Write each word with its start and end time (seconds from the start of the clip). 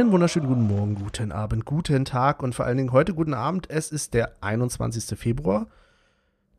Einen 0.00 0.12
wunderschönen 0.12 0.48
guten 0.48 0.66
Morgen, 0.66 0.94
guten 0.94 1.30
Abend, 1.30 1.66
guten 1.66 2.06
Tag 2.06 2.42
und 2.42 2.54
vor 2.54 2.64
allen 2.64 2.78
Dingen 2.78 2.92
heute 2.92 3.12
guten 3.12 3.34
Abend. 3.34 3.68
Es 3.68 3.92
ist 3.92 4.14
der 4.14 4.32
21. 4.40 5.18
Februar, 5.18 5.66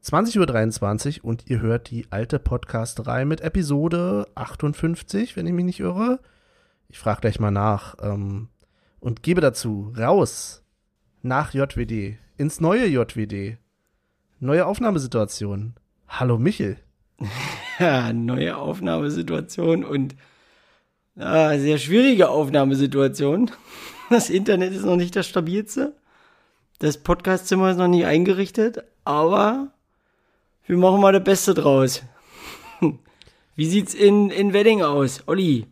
20.23 0.06 1.22
Uhr 1.22 1.26
und 1.26 1.50
ihr 1.50 1.60
hört 1.60 1.90
die 1.90 2.06
alte 2.12 2.38
Podcast-Reihe 2.38 3.26
mit 3.26 3.42
Episode 3.42 4.28
58, 4.36 5.36
wenn 5.36 5.48
ich 5.48 5.54
mich 5.54 5.66
nicht 5.66 5.80
irre. 5.80 6.20
Ich 6.88 7.00
frage 7.00 7.22
gleich 7.22 7.40
mal 7.40 7.50
nach 7.50 7.96
ähm, 8.04 8.50
und 9.00 9.24
gebe 9.24 9.42
dazu 9.42 9.92
raus 9.98 10.64
nach 11.24 11.52
JWD, 11.52 12.20
ins 12.38 12.62
neue 12.62 12.86
JWD. 12.86 13.58
Neue 14.40 14.68
Aufnahmesituation. 14.68 15.74
Hallo 16.08 16.38
Michel. 16.38 16.78
Ja, 17.80 18.14
neue 18.14 18.56
Aufnahmesituation 18.56 19.84
und 19.84 20.16
Ah, 21.18 21.58
sehr 21.58 21.78
schwierige 21.78 22.30
Aufnahmesituation. 22.30 23.52
Das 24.10 24.30
Internet 24.30 24.74
ist 24.74 24.84
noch 24.84 24.98
nicht 24.98 25.16
das 25.16 25.26
stabilste. 25.26 25.96
Das 26.80 26.98
Podcastzimmer 26.98 27.72
ist 27.72 27.78
noch 27.78 27.88
nicht 27.88 28.06
eingerichtet, 28.06 28.84
aber 29.06 29.70
wir 30.66 30.78
machen 30.78 31.00
mal 31.00 31.14
das 31.14 31.24
Beste 31.24 31.54
draus. 31.54 32.04
Wie 33.56 33.66
sieht's 33.68 33.94
in, 33.94 34.30
in 34.30 34.52
Wedding 34.52 34.82
aus, 34.82 35.24
Olli? 35.28 35.66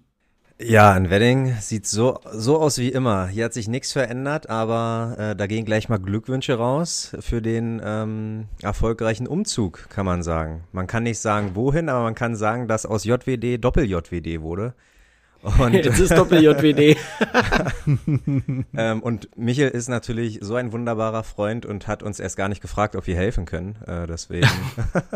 Ja, 0.61 0.95
in 0.95 1.09
Wedding 1.09 1.55
sieht 1.59 1.85
so, 1.85 2.19
so 2.31 2.59
aus 2.59 2.77
wie 2.77 2.89
immer. 2.89 3.27
Hier 3.27 3.43
hat 3.45 3.53
sich 3.53 3.67
nichts 3.67 3.91
verändert, 3.91 4.49
aber 4.49 5.15
äh, 5.17 5.35
da 5.35 5.45
gehen 5.47 5.65
gleich 5.65 5.89
mal 5.89 5.99
Glückwünsche 5.99 6.53
raus 6.55 7.15
für 7.19 7.41
den 7.41 7.81
ähm, 7.83 8.45
erfolgreichen 8.61 9.27
Umzug, 9.27 9.89
kann 9.89 10.05
man 10.05 10.23
sagen. 10.23 10.63
Man 10.71 10.87
kann 10.87 11.03
nicht 11.03 11.19
sagen, 11.19 11.51
wohin, 11.55 11.89
aber 11.89 12.03
man 12.03 12.15
kann 12.15 12.37
sagen, 12.37 12.69
dass 12.69 12.85
aus 12.85 13.03
JWD 13.03 13.61
Doppel-JWD 13.61 14.39
wurde. 14.39 14.75
Und 15.41 15.73
Jetzt 15.73 15.99
ist 15.99 16.17
Doppel-JWD. 16.17 16.97
ähm, 18.77 19.01
und 19.01 19.29
Michel 19.37 19.69
ist 19.69 19.87
natürlich 19.87 20.39
so 20.41 20.55
ein 20.55 20.73
wunderbarer 20.73 21.23
Freund 21.23 21.65
und 21.65 21.87
hat 21.87 22.03
uns 22.03 22.19
erst 22.19 22.35
gar 22.35 22.49
nicht 22.49 22.61
gefragt, 22.61 22.95
ob 22.95 23.07
wir 23.07 23.15
helfen 23.15 23.45
können. 23.45 23.77
Äh, 23.87 24.05
deswegen. 24.07 24.47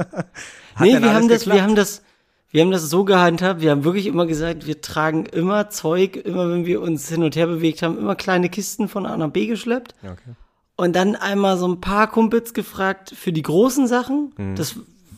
nee, 0.79 1.01
wir 1.01 1.13
haben 1.13 1.27
das, 1.27 1.45
wir 1.45 1.61
haben 1.61 1.75
das, 1.75 2.03
wir 2.51 2.61
haben 2.61 2.71
das 2.71 2.89
so 2.89 3.03
gehandhabt. 3.03 3.61
Wir 3.61 3.71
haben 3.71 3.83
wirklich 3.83 4.07
immer 4.07 4.25
gesagt, 4.25 4.65
wir 4.65 4.79
tragen 4.79 5.25
immer 5.25 5.69
Zeug, 5.69 6.15
immer 6.15 6.49
wenn 6.49 6.65
wir 6.65 6.81
uns 6.81 7.09
hin 7.09 7.23
und 7.23 7.35
her 7.35 7.47
bewegt 7.47 7.81
haben, 7.81 7.97
immer 7.97 8.15
kleine 8.15 8.49
Kisten 8.49 8.87
von 8.87 9.05
A 9.05 9.17
nach 9.17 9.29
B 9.29 9.47
geschleppt. 9.47 9.95
Okay. 10.03 10.35
Und 10.75 10.95
dann 10.95 11.15
einmal 11.15 11.57
so 11.57 11.67
ein 11.67 11.81
paar 11.81 12.09
Kumpels 12.09 12.53
gefragt 12.53 13.13
für 13.15 13.33
die 13.33 13.41
großen 13.41 13.87
Sachen. 13.87 14.33
Mhm. 14.37 14.55
Das 14.55 14.77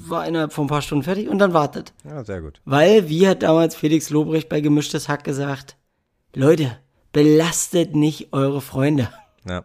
war 0.09 0.27
innerhalb 0.27 0.53
von 0.53 0.65
ein 0.65 0.69
paar 0.69 0.81
Stunden 0.81 1.03
fertig 1.03 1.29
und 1.29 1.39
dann 1.39 1.53
wartet. 1.53 1.93
Ja, 2.03 2.23
sehr 2.23 2.41
gut. 2.41 2.61
Weil, 2.65 3.09
wie 3.09 3.27
hat 3.27 3.43
damals 3.43 3.75
Felix 3.75 4.09
Lobrecht 4.09 4.49
bei 4.49 4.61
Gemischtes 4.61 5.09
Hack 5.09 5.23
gesagt, 5.23 5.77
Leute, 6.33 6.77
belastet 7.13 7.95
nicht 7.95 8.33
eure 8.33 8.61
Freunde. 8.61 9.09
Ja. 9.47 9.63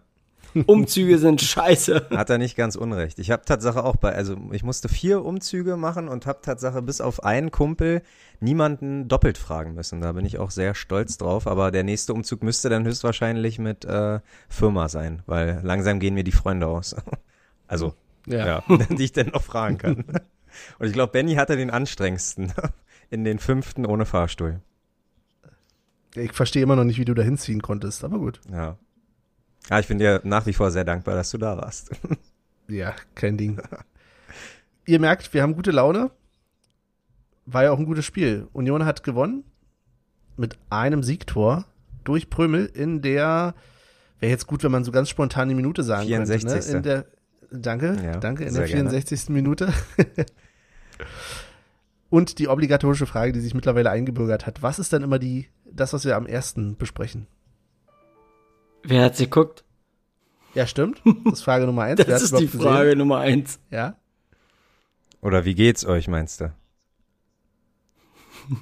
Umzüge 0.67 1.19
sind 1.19 1.41
scheiße. 1.41 2.09
Hat 2.11 2.31
er 2.31 2.39
nicht 2.39 2.57
ganz 2.57 2.77
unrecht. 2.77 3.19
Ich 3.19 3.31
habe 3.31 3.45
Tatsache 3.45 3.85
auch 3.85 3.97
bei, 3.97 4.15
also 4.15 4.37
ich 4.53 4.63
musste 4.63 4.89
vier 4.89 5.25
Umzüge 5.25 5.77
machen 5.77 6.09
und 6.09 6.27
habe 6.27 6.41
Tatsache 6.43 6.83
bis 6.83 7.01
auf 7.01 7.23
einen 7.25 7.51
Kumpel 7.51 8.03
niemanden 8.41 9.09
doppelt 9.09 9.39
fragen 9.39 9.75
müssen. 9.75 10.01
Da 10.01 10.13
bin 10.13 10.25
ich 10.25 10.39
auch 10.39 10.51
sehr 10.51 10.75
stolz 10.75 11.19
drauf. 11.19 11.47
Aber 11.47 11.71
der 11.71 11.85
nächste 11.85 12.15
Umzug 12.15 12.43
müsste 12.43 12.69
dann 12.69 12.85
höchstwahrscheinlich 12.85 13.59
mit 13.59 13.85
äh, 13.85 14.21
Firma 14.49 14.89
sein, 14.89 15.23
weil 15.27 15.61
langsam 15.63 16.01
gehen 16.01 16.15
mir 16.15 16.25
die 16.25 16.33
Freunde 16.33 16.67
aus. 16.67 16.97
Also 17.67 17.95
ja. 18.27 18.63
ja 18.69 18.77
die 18.91 19.05
ich 19.05 19.13
dann 19.13 19.29
noch 19.29 19.43
fragen 19.43 19.79
kann. 19.79 20.05
Und 20.79 20.87
ich 20.87 20.93
glaube, 20.93 21.13
Benny 21.13 21.35
hatte 21.35 21.57
den 21.57 21.71
anstrengendsten 21.71 22.53
in 23.11 23.25
den 23.25 23.39
fünften 23.39 23.87
ohne 23.87 24.05
Fahrstuhl. 24.05 24.61
Ich 26.15 26.33
verstehe 26.33 26.63
immer 26.63 26.77
noch 26.77 26.85
nicht, 26.85 26.99
wie 26.99 27.05
du 27.05 27.15
da 27.15 27.23
hinziehen 27.23 27.63
konntest, 27.63 28.03
aber 28.03 28.19
gut. 28.19 28.41
Ja. 28.51 28.77
Ja, 29.69 29.79
ich 29.79 29.87
bin 29.87 29.99
dir 29.99 30.21
nach 30.25 30.47
wie 30.47 30.53
vor 30.53 30.71
sehr 30.71 30.85
dankbar, 30.85 31.15
dass 31.15 31.31
du 31.31 31.39
da 31.39 31.57
warst. 31.57 31.93
Ja, 32.67 32.95
kein 33.15 33.37
Ding. 33.37 33.61
Ihr 34.87 34.99
merkt, 34.99 35.33
wir 35.35 35.43
haben 35.43 35.55
gute 35.55 35.71
Laune. 35.71 36.11
War 37.47 37.65
ja 37.65 37.71
auch 37.71 37.79
ein 37.79 37.85
gutes 37.85 38.05
Spiel. 38.05 38.49
Union 38.53 38.85
hat 38.85 39.05
gewonnen 39.05 39.45
mit 40.37 40.59
einem 40.71 41.03
Siegtor 41.03 41.67
durch 42.03 42.31
Prömel 42.31 42.67
in 42.67 43.03
der, 43.03 43.55
wäre 44.19 44.31
jetzt 44.31 44.47
gut, 44.47 44.65
wenn 44.65 44.73
man 44.73 44.85
so 44.85 44.91
ganz 44.91 45.09
spontan 45.09 45.49
die 45.49 45.55
Minute 45.55 45.83
sagen 45.83 46.07
64. 46.07 46.49
könnte. 46.49 46.71
Ne? 46.71 46.77
In 46.77 46.83
der 46.83 47.07
Danke, 47.51 47.97
ja, 48.03 48.17
danke, 48.19 48.45
in 48.45 48.55
der 48.55 48.67
64. 48.67 49.27
Gerne. 49.27 49.39
Minute. 49.39 49.73
Und 52.11 52.39
die 52.39 52.49
obligatorische 52.49 53.07
Frage, 53.07 53.33
die 53.33 53.41
sich 53.41 53.55
mittlerweile 53.55 53.91
eingebürgert 53.91 54.47
hat. 54.47 54.63
Was 54.63 54.79
ist 54.79 54.93
dann 54.93 55.03
immer 55.03 55.19
die, 55.19 55.49
das, 55.65 55.93
was 55.93 56.05
wir 56.05 56.17
am 56.17 56.27
ersten 56.27 56.77
besprechen? 56.77 57.27
Wer 58.83 59.05
hat 59.05 59.17
sie 59.17 59.25
geguckt? 59.25 59.65
Ja, 60.55 60.67
stimmt. 60.67 61.03
Das 61.25 61.35
ist 61.35 61.43
Frage 61.43 61.67
Nummer 61.67 61.83
eins. 61.83 62.05
das 62.05 62.23
ist 62.23 62.39
die 62.39 62.49
Frage 62.49 62.85
gesehen? 62.85 62.99
Nummer 62.99 63.19
eins. 63.19 63.61
Ja. 63.71 63.97
Oder 65.21 65.45
wie 65.45 65.55
geht's 65.55 65.85
euch, 65.85 66.09
meinst 66.09 66.41
du? 66.41 66.53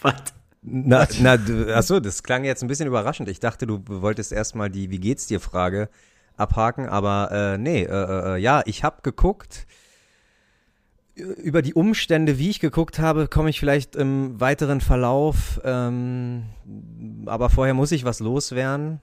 Was? 0.00 0.14
Na, 0.62 1.06
na, 1.20 1.34
achso, 1.74 2.00
das 2.00 2.22
klang 2.22 2.44
jetzt 2.44 2.62
ein 2.62 2.68
bisschen 2.68 2.86
überraschend. 2.86 3.28
Ich 3.28 3.38
dachte, 3.38 3.66
du 3.66 3.82
wolltest 3.86 4.32
erstmal 4.32 4.70
die 4.70 4.90
Wie 4.90 4.98
geht's 4.98 5.26
dir 5.26 5.40
Frage 5.40 5.90
abhaken, 6.36 6.88
aber 6.88 7.30
äh, 7.32 7.58
nee, 7.58 7.82
äh, 7.82 7.86
äh, 7.86 8.34
äh 8.34 8.36
ja, 8.38 8.62
ich 8.66 8.84
habe 8.84 9.02
geguckt. 9.02 9.66
Über 11.16 11.62
die 11.62 11.74
Umstände, 11.74 12.38
wie 12.38 12.50
ich 12.50 12.58
geguckt 12.58 12.98
habe, 12.98 13.28
komme 13.28 13.48
ich 13.48 13.60
vielleicht 13.60 13.94
im 13.94 14.40
weiteren 14.40 14.80
Verlauf. 14.80 15.60
Ähm, 15.62 16.46
aber 17.26 17.50
vorher 17.50 17.74
muss 17.74 17.92
ich 17.92 18.04
was 18.04 18.18
loswerden. 18.18 19.00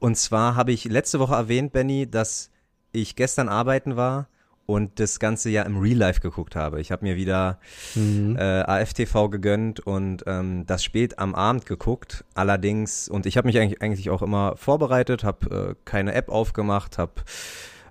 Und 0.00 0.16
zwar 0.16 0.56
habe 0.56 0.72
ich 0.72 0.84
letzte 0.84 1.20
Woche 1.20 1.36
erwähnt, 1.36 1.72
Benny, 1.72 2.10
dass 2.10 2.50
ich 2.90 3.14
gestern 3.14 3.48
arbeiten 3.48 3.94
war 3.94 4.26
und 4.66 5.00
das 5.00 5.18
Ganze 5.18 5.50
ja 5.50 5.62
im 5.62 5.78
Real 5.78 5.96
Life 5.96 6.20
geguckt 6.20 6.56
habe. 6.56 6.80
Ich 6.80 6.92
habe 6.92 7.04
mir 7.04 7.16
wieder 7.16 7.58
mhm. 7.94 8.36
äh, 8.36 8.62
AFTV 8.62 9.28
gegönnt 9.28 9.80
und 9.80 10.24
ähm, 10.26 10.64
das 10.66 10.84
spät 10.84 11.18
am 11.18 11.34
Abend 11.34 11.66
geguckt. 11.66 12.24
Allerdings, 12.34 13.08
und 13.08 13.26
ich 13.26 13.36
habe 13.36 13.48
mich 13.48 13.58
eigentlich, 13.58 13.82
eigentlich 13.82 14.10
auch 14.10 14.22
immer 14.22 14.56
vorbereitet, 14.56 15.24
habe 15.24 15.70
äh, 15.70 15.74
keine 15.84 16.14
App 16.14 16.28
aufgemacht, 16.28 16.98
habe 16.98 17.12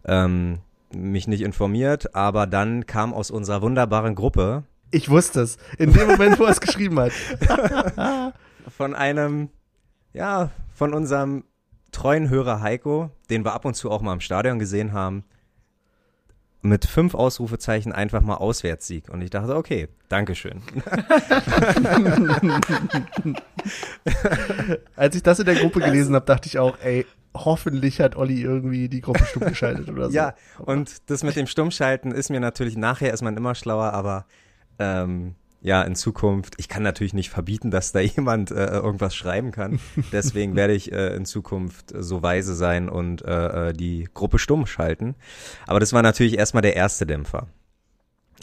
ähm, 0.06 0.60
mich 0.94 1.28
nicht 1.28 1.42
informiert, 1.42 2.16
aber 2.16 2.48
dann 2.48 2.86
kam 2.86 3.14
aus 3.14 3.32
unserer 3.32 3.62
wunderbaren 3.62 4.16
Gruppe. 4.16 4.64
Ich 4.92 5.10
wusste 5.10 5.42
es. 5.42 5.58
In 5.78 5.94
dem 5.94 6.08
Moment, 6.08 6.40
wo 6.40 6.44
er 6.44 6.52
es 6.52 6.60
geschrieben 6.60 7.00
hat. 7.00 7.12
von 8.70 8.94
einem, 8.94 9.50
ja, 10.14 10.50
von 10.74 10.94
unserem 10.94 11.46
treuen 11.92 12.30
Hörer 12.30 12.62
Heiko, 12.62 13.10
den 13.30 13.46
wir 13.46 13.54
ab 13.54 13.66
und 13.66 13.76
zu 13.76 13.90
auch 13.90 14.02
mal 14.02 14.14
im 14.14 14.20
Stadion 14.20 14.60
gesehen 14.60 14.94
haben, 14.94 15.24
mit 16.62 16.86
fünf 16.86 17.16
Ausrufezeichen 17.16 17.92
einfach 17.92 18.22
mal 18.22 18.36
Auswärtssieg. 18.36 19.10
Und 19.10 19.22
ich 19.22 19.30
dachte, 19.30 19.56
okay, 19.56 19.88
Dankeschön. 20.10 20.62
Als 24.96 25.16
ich 25.16 25.24
das 25.24 25.40
in 25.40 25.46
der 25.46 25.56
Gruppe 25.56 25.80
gelesen 25.80 26.16
habe, 26.16 26.26
dachte 26.26 26.48
ich 26.48 26.60
auch, 26.60 26.78
ey, 26.84 27.06
hoffentlich 27.34 28.02
hat 28.02 28.16
Olli 28.16 28.42
irgendwie 28.42 28.90
die 28.90 29.02
Gruppe 29.02 29.26
stumm 29.26 29.48
geschaltet 29.48 29.90
oder 29.90 30.10
so. 30.10 30.16
Ja, 30.16 30.36
und 30.60 31.10
das 31.10 31.24
mit 31.24 31.36
dem 31.36 31.48
Stummschalten 31.48 32.12
ist 32.12 32.30
mir 32.30 32.40
natürlich, 32.40 32.78
nachher 32.78 33.14
ist 33.14 33.22
man 33.22 33.38
immer 33.38 33.56
schlauer, 33.56 33.94
aber 33.94 34.26
ähm, 34.80 35.36
ja, 35.64 35.84
in 35.84 35.96
Zukunft, 35.96 36.56
ich 36.58 36.68
kann 36.68 36.82
natürlich 36.82 37.14
nicht 37.14 37.30
verbieten, 37.30 37.70
dass 37.70 37.92
da 37.92 38.00
jemand 38.00 38.52
äh, 38.52 38.66
irgendwas 38.66 39.16
schreiben 39.16 39.52
kann. 39.52 39.80
Deswegen 40.12 40.56
werde 40.56 40.74
ich 40.74 40.92
äh, 40.92 41.16
in 41.16 41.26
Zukunft 41.26 41.94
so 41.96 42.24
weise 42.24 42.56
sein 42.56 42.90
und 42.90 43.24
äh, 43.24 43.70
äh, 43.70 43.74
die 43.74 44.10
Gruppe 44.14 44.40
stumm 44.40 44.66
schalten. 44.66 45.16
Aber 45.68 45.80
das 45.80 45.94
war 45.94 46.02
natürlich 46.02 46.38
erstmal 46.38 46.62
der 46.62 46.76
erste 46.76 47.06
Dämpfer. 47.06 47.48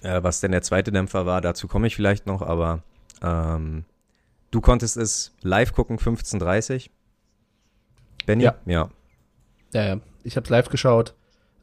Äh, 0.03 0.23
was 0.23 0.41
denn 0.41 0.53
der 0.53 0.63
zweite 0.63 0.93
Dämpfer 0.93 1.27
war, 1.27 1.41
dazu 1.41 1.67
komme 1.67 1.89
ich 1.89 1.97
vielleicht 1.97 2.27
noch, 2.27 2.41
aber 2.41 2.85
ähm, 3.21 3.85
du 4.53 4.61
konntest 4.61 4.97
es 4.97 5.35
live 5.43 5.73
gucken, 5.73 5.99
15.30 5.99 6.91
Benny? 8.27 8.45
Ja. 8.45 8.55
Ja, 8.65 8.91
ja, 9.73 9.87
ja. 9.87 10.01
ich 10.23 10.37
habe 10.37 10.49
live 10.51 10.69
geschaut, 10.69 11.15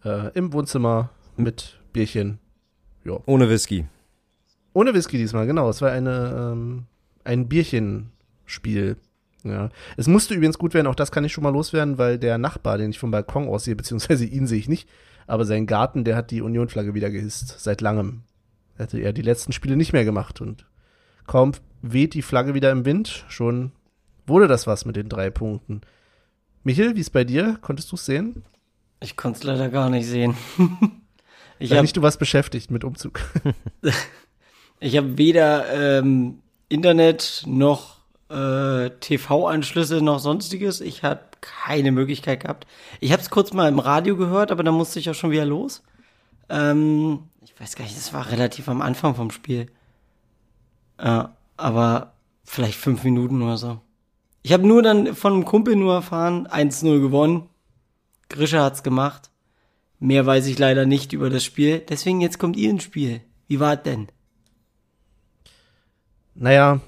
äh, 0.04 0.32
im 0.34 0.52
Wohnzimmer 0.52 1.12
mit 1.38 1.80
Bierchen. 1.94 2.40
Ja. 3.06 3.20
Ohne 3.26 3.50
Whisky. 3.50 3.86
Ohne 4.76 4.94
Whisky 4.94 5.18
diesmal, 5.18 5.48
genau. 5.48 5.70
Es 5.70 5.82
war 5.82 5.92
eine, 5.92 6.52
ähm, 6.52 6.84
ein 7.24 7.48
Bierchenspiel. 7.48 8.98
Ja. 9.46 9.70
Es 9.96 10.08
musste 10.08 10.34
übrigens 10.34 10.58
gut 10.58 10.74
werden, 10.74 10.88
auch 10.88 10.96
das 10.96 11.14
kann 11.14 11.24
ich 11.24 11.32
schon 11.32 11.46
mal 11.46 11.54
loswerden, 11.54 11.98
weil 11.98 12.20
der 12.20 12.38
Nachbar, 12.38 12.78
den 12.78 12.90
ich 12.90 13.00
vom 13.00 13.10
Balkon 13.10 13.48
aus 13.48 13.64
sehe, 13.64 13.78
beziehungsweise 13.78 14.26
ihn 14.26 14.48
sehe 14.48 14.60
ich 14.60 14.68
nicht, 14.68 14.90
aber 15.28 15.46
sein 15.46 15.66
Garten, 15.66 16.04
der 16.04 16.18
hat 16.18 16.30
die 16.30 16.42
Union-Flagge 16.42 16.94
wieder 16.94 17.10
gehisst, 17.10 17.56
seit 17.58 17.80
langem. 17.80 18.24
Hätte 18.76 19.00
er 19.00 19.14
die 19.14 19.22
letzten 19.22 19.54
Spiele 19.54 19.78
nicht 19.78 19.94
mehr 19.94 20.04
gemacht 20.04 20.42
und 20.42 20.66
kaum 21.26 21.54
weht 21.82 22.14
die 22.14 22.22
Flagge 22.22 22.54
wieder 22.54 22.72
im 22.72 22.84
Wind, 22.84 23.24
schon 23.30 23.72
wurde 24.28 24.50
das 24.50 24.68
was 24.68 24.84
mit 24.84 24.98
den 24.98 25.08
drei 25.08 25.30
Punkten. 25.30 25.82
Michel, 26.64 26.98
wie 26.98 27.02
ist 27.02 27.12
bei 27.12 27.24
dir? 27.24 27.58
Konntest 27.62 27.94
du 27.94 27.96
es 27.96 28.06
sehen? 28.06 28.44
Ich 29.00 29.16
konnte 29.16 29.38
es 29.38 29.44
leider 29.44 29.70
gar 29.70 29.90
nicht 29.90 30.06
sehen. 30.06 30.36
ich 31.60 31.72
habe 31.72 31.84
nicht 31.84 31.96
du 31.96 32.02
was 32.02 32.18
beschäftigt 32.18 32.72
mit 32.72 32.84
Umzug. 32.84 33.22
Ich 34.80 34.98
habe 34.98 35.18
weder 35.18 36.00
ähm, 36.00 36.40
Internet 36.70 37.44
noch 37.46 37.98
äh, 38.30 38.90
TV-Anschlüsse 38.90 40.02
noch 40.02 40.20
sonstiges. 40.20 40.82
Ich 40.82 41.04
habe 41.04 41.22
keine 41.42 41.92
Möglichkeit 41.92 42.42
gehabt. 42.42 42.68
Ich 43.00 43.12
habe 43.12 43.22
es 43.22 43.30
kurz 43.30 43.54
mal 43.54 43.70
im 43.70 43.80
Radio 43.80 44.18
gehört, 44.18 44.52
aber 44.52 44.64
dann 44.64 44.74
musste 44.74 45.00
ich 45.00 45.10
auch 45.10 45.16
schon 45.16 45.32
wieder 45.32 45.46
los. 45.46 45.84
Ähm, 46.50 47.24
ich 47.44 47.60
weiß 47.60 47.76
gar 47.76 47.84
nicht, 47.84 47.96
das 47.98 48.14
war 48.14 48.32
relativ 48.32 48.68
am 48.68 48.82
Anfang 48.82 49.16
vom 49.16 49.32
Spiel. 49.32 49.68
Äh, 50.98 51.24
aber 51.58 52.14
vielleicht 52.44 52.78
fünf 52.78 53.04
Minuten 53.04 53.42
oder 53.42 53.58
so. 53.58 53.80
Ich 54.44 54.54
habe 54.54 54.68
nur 54.68 54.84
dann 54.84 55.16
von 55.16 55.34
einem 55.34 55.46
Kumpel 55.46 55.76
nur 55.76 55.96
erfahren, 55.96 56.48
1-0 56.48 57.02
gewonnen. 57.02 57.50
Grisha 58.30 58.64
hat's 58.64 58.84
gemacht. 58.84 59.32
Mehr 60.00 60.26
weiß 60.26 60.48
ich 60.48 60.60
leider 60.60 60.86
nicht 60.86 61.14
über 61.14 61.30
das 61.30 61.44
Spiel. 61.44 61.80
Deswegen 61.80 62.22
jetzt 62.22 62.38
kommt 62.38 62.58
ihr 62.58 62.70
ins 62.70 62.84
Spiel. 62.84 63.22
Wie 63.48 63.60
war's 63.60 63.84
denn? 63.84 64.08
Naja, 66.36 66.80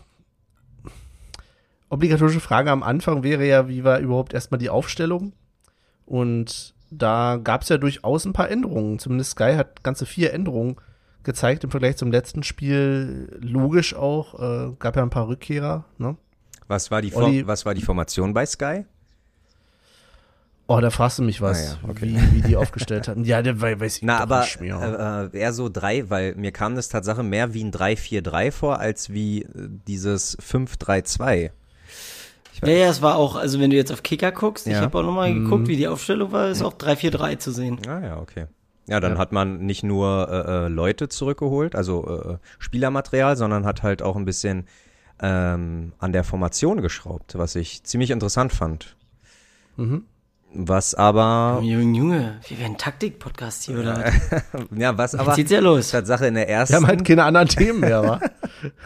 obligatorische 1.90 2.40
Frage 2.40 2.72
am 2.72 2.84
Anfang 2.84 3.24
wäre 3.24 3.46
ja, 3.48 3.68
wie 3.68 3.84
war 3.84 4.00
überhaupt 4.00 4.34
erstmal 4.34 4.58
die 4.60 4.70
Aufstellung? 4.70 5.34
Und 6.06 6.74
da 6.92 7.40
gab 7.44 7.62
es 7.64 7.70
ja 7.70 7.78
durchaus 7.78 8.26
ein 8.26 8.34
paar 8.34 8.50
Änderungen. 8.50 9.00
Zumindest 9.00 9.32
Sky 9.32 9.54
hat 9.56 9.84
ganze 9.84 10.06
vier 10.06 10.34
Änderungen 10.34 10.76
gezeigt 11.24 11.64
im 11.64 11.72
Vergleich 11.72 11.98
zum 11.98 12.12
letzten 12.12 12.44
Spiel. 12.44 13.38
Logisch 13.42 13.94
auch, 13.94 14.40
äh, 14.40 14.74
gab 14.80 14.96
ja 14.96 15.04
ein 15.04 15.10
paar 15.10 15.28
Rückkehrer. 15.28 15.86
Ne? 15.98 16.16
Was 16.68 16.92
war, 16.92 17.02
die 17.02 17.14
Olli- 17.14 17.48
was 17.48 17.66
war 17.66 17.74
die 17.74 17.82
Formation 17.82 18.34
bei 18.34 18.46
Sky? 18.46 18.86
Oh, 20.70 20.82
da 20.82 20.90
fragst 20.90 21.18
du 21.20 21.24
mich 21.24 21.42
was, 21.42 21.78
Ah 21.78 21.80
ja, 21.84 21.90
okay. 21.90 22.02
wie, 22.02 22.34
wie 22.34 22.42
die 22.42 22.58
aufgestellt 22.58 23.08
hatten. 23.08 23.24
Ja, 23.24 23.42
der 23.42 23.62
wei- 23.62 23.80
weiß 23.80 23.98
ich 23.98 24.04
Na, 24.04 24.20
aber 24.20 24.42
nicht 24.42 24.60
mehr. 24.60 25.30
äh, 25.34 25.38
äh, 25.38 25.40
eher 25.42 25.54
so 25.54 25.70
drei, 25.70 26.10
weil 26.10 26.36
mir 26.36 26.52
kam 26.52 26.76
das 26.76 26.90
Tatsache 26.90 27.24
mehr 27.24 27.54
wie 27.54 27.64
ein 27.64 27.72
3-4-3 27.72 28.52
vor, 28.52 28.80
als 28.80 29.10
wie 29.12 29.44
äh, 29.44 29.48
dieses 29.88 30.38
5-3-2. 30.40 31.52
Ja, 32.64 32.68
ja, 32.70 32.88
es 32.90 33.02
war 33.02 33.16
auch, 33.16 33.36
also 33.38 33.60
wenn 33.62 33.70
du 33.70 33.76
jetzt 33.78 33.92
auf 33.94 34.04
Kicker 34.04 34.32
guckst, 34.32 34.68
ich 34.68 34.74
Ja. 34.74 34.82
habe 34.82 34.98
auch 34.98 35.04
nochmal 35.04 35.34
geguckt, 35.34 35.68
wie 35.68 35.78
die 35.78 35.88
Aufstellung 35.88 36.32
war, 36.32 36.50
ist 36.50 36.62
auch 36.64 36.74
3-4-3 36.74 37.38
zu 37.38 37.52
sehen. 37.52 37.80
Ah 37.88 38.00
ja, 38.02 38.18
okay. 38.20 38.48
Ja, 38.88 39.00
dann 39.00 39.14
Ja. 39.14 39.18
hat 39.20 39.32
man 39.32 39.60
nicht 39.66 39.84
nur 39.84 40.28
äh, 40.30 40.66
äh, 40.66 40.68
Leute 40.68 41.08
zurückgeholt, 41.08 41.76
also 41.76 42.08
äh, 42.08 42.38
Spielermaterial, 42.60 43.38
sondern 43.38 43.66
hat 43.66 43.84
halt 43.84 44.02
auch 44.02 44.16
ein 44.16 44.26
bisschen 44.26 44.66
ähm, 45.22 45.94
an 46.00 46.12
der 46.14 46.24
Formation 46.24 46.82
geschraubt, 46.82 47.38
was 47.38 47.56
ich 47.56 47.84
ziemlich 47.84 48.12
interessant 48.12 48.52
fand. 48.54 48.96
Mhm. 49.78 50.04
Was 50.54 50.96
aber, 50.96 51.60
Junge, 51.62 51.98
Junge, 51.98 52.40
wir 52.48 52.60
werden 52.60 52.78
Taktik-Podcast 52.78 53.64
hier, 53.64 53.80
oder? 53.80 54.12
ja, 54.76 54.98
was 54.98 55.12
Jetzt 55.12 55.22
aber 55.22 55.36
geht's 55.36 55.52
ja 55.52 55.60
los. 55.60 55.90
Tatsache 55.90 56.28
in 56.28 56.36
der 56.36 56.48
ersten, 56.48 56.74
Wir 56.74 56.78
haben 56.78 56.88
halt 56.88 57.06
keine 57.06 57.26
anderen 57.26 57.50
Themen 57.50 57.82
mehr, 57.82 58.02
wa? 58.02 58.22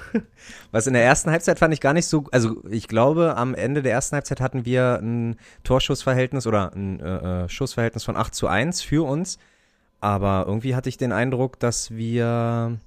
was 0.71 0.87
in 0.87 0.93
der 0.93 1.03
ersten 1.03 1.29
Halbzeit 1.29 1.59
fand 1.59 1.73
ich 1.73 1.79
gar 1.79 1.93
nicht 1.93 2.07
so, 2.07 2.25
also 2.31 2.63
ich 2.67 2.87
glaube, 2.87 3.37
am 3.37 3.53
Ende 3.53 3.83
der 3.83 3.93
ersten 3.93 4.15
Halbzeit 4.15 4.41
hatten 4.41 4.65
wir 4.65 4.99
ein 5.01 5.37
Torschussverhältnis 5.63 6.47
oder 6.47 6.73
ein 6.73 6.99
äh, 6.99 7.43
äh, 7.43 7.49
Schussverhältnis 7.49 8.03
von 8.03 8.17
8 8.17 8.33
zu 8.33 8.47
1 8.47 8.81
für 8.81 9.07
uns, 9.07 9.37
aber 9.99 10.45
irgendwie 10.47 10.75
hatte 10.75 10.89
ich 10.89 10.97
den 10.97 11.11
Eindruck, 11.11 11.59
dass 11.59 11.91
wir, 11.91 12.79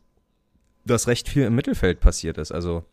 dass 0.85 1.07
recht 1.07 1.29
viel 1.29 1.45
im 1.45 1.55
Mittelfeld 1.55 2.01
passiert 2.01 2.39
ist, 2.39 2.51
also 2.51 2.85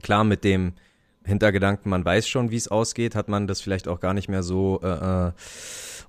klar 0.00 0.22
mit 0.22 0.44
dem 0.44 0.74
Hintergedanken, 1.24 1.90
man 1.90 2.04
weiß 2.04 2.26
schon, 2.28 2.50
wie 2.50 2.56
es 2.56 2.68
ausgeht, 2.68 3.14
hat 3.14 3.28
man 3.28 3.46
das 3.46 3.60
vielleicht 3.60 3.88
auch 3.88 4.00
gar 4.00 4.14
nicht 4.14 4.28
mehr 4.28 4.42
so 4.42 4.80
äh, 4.82 5.28
äh, 5.28 5.32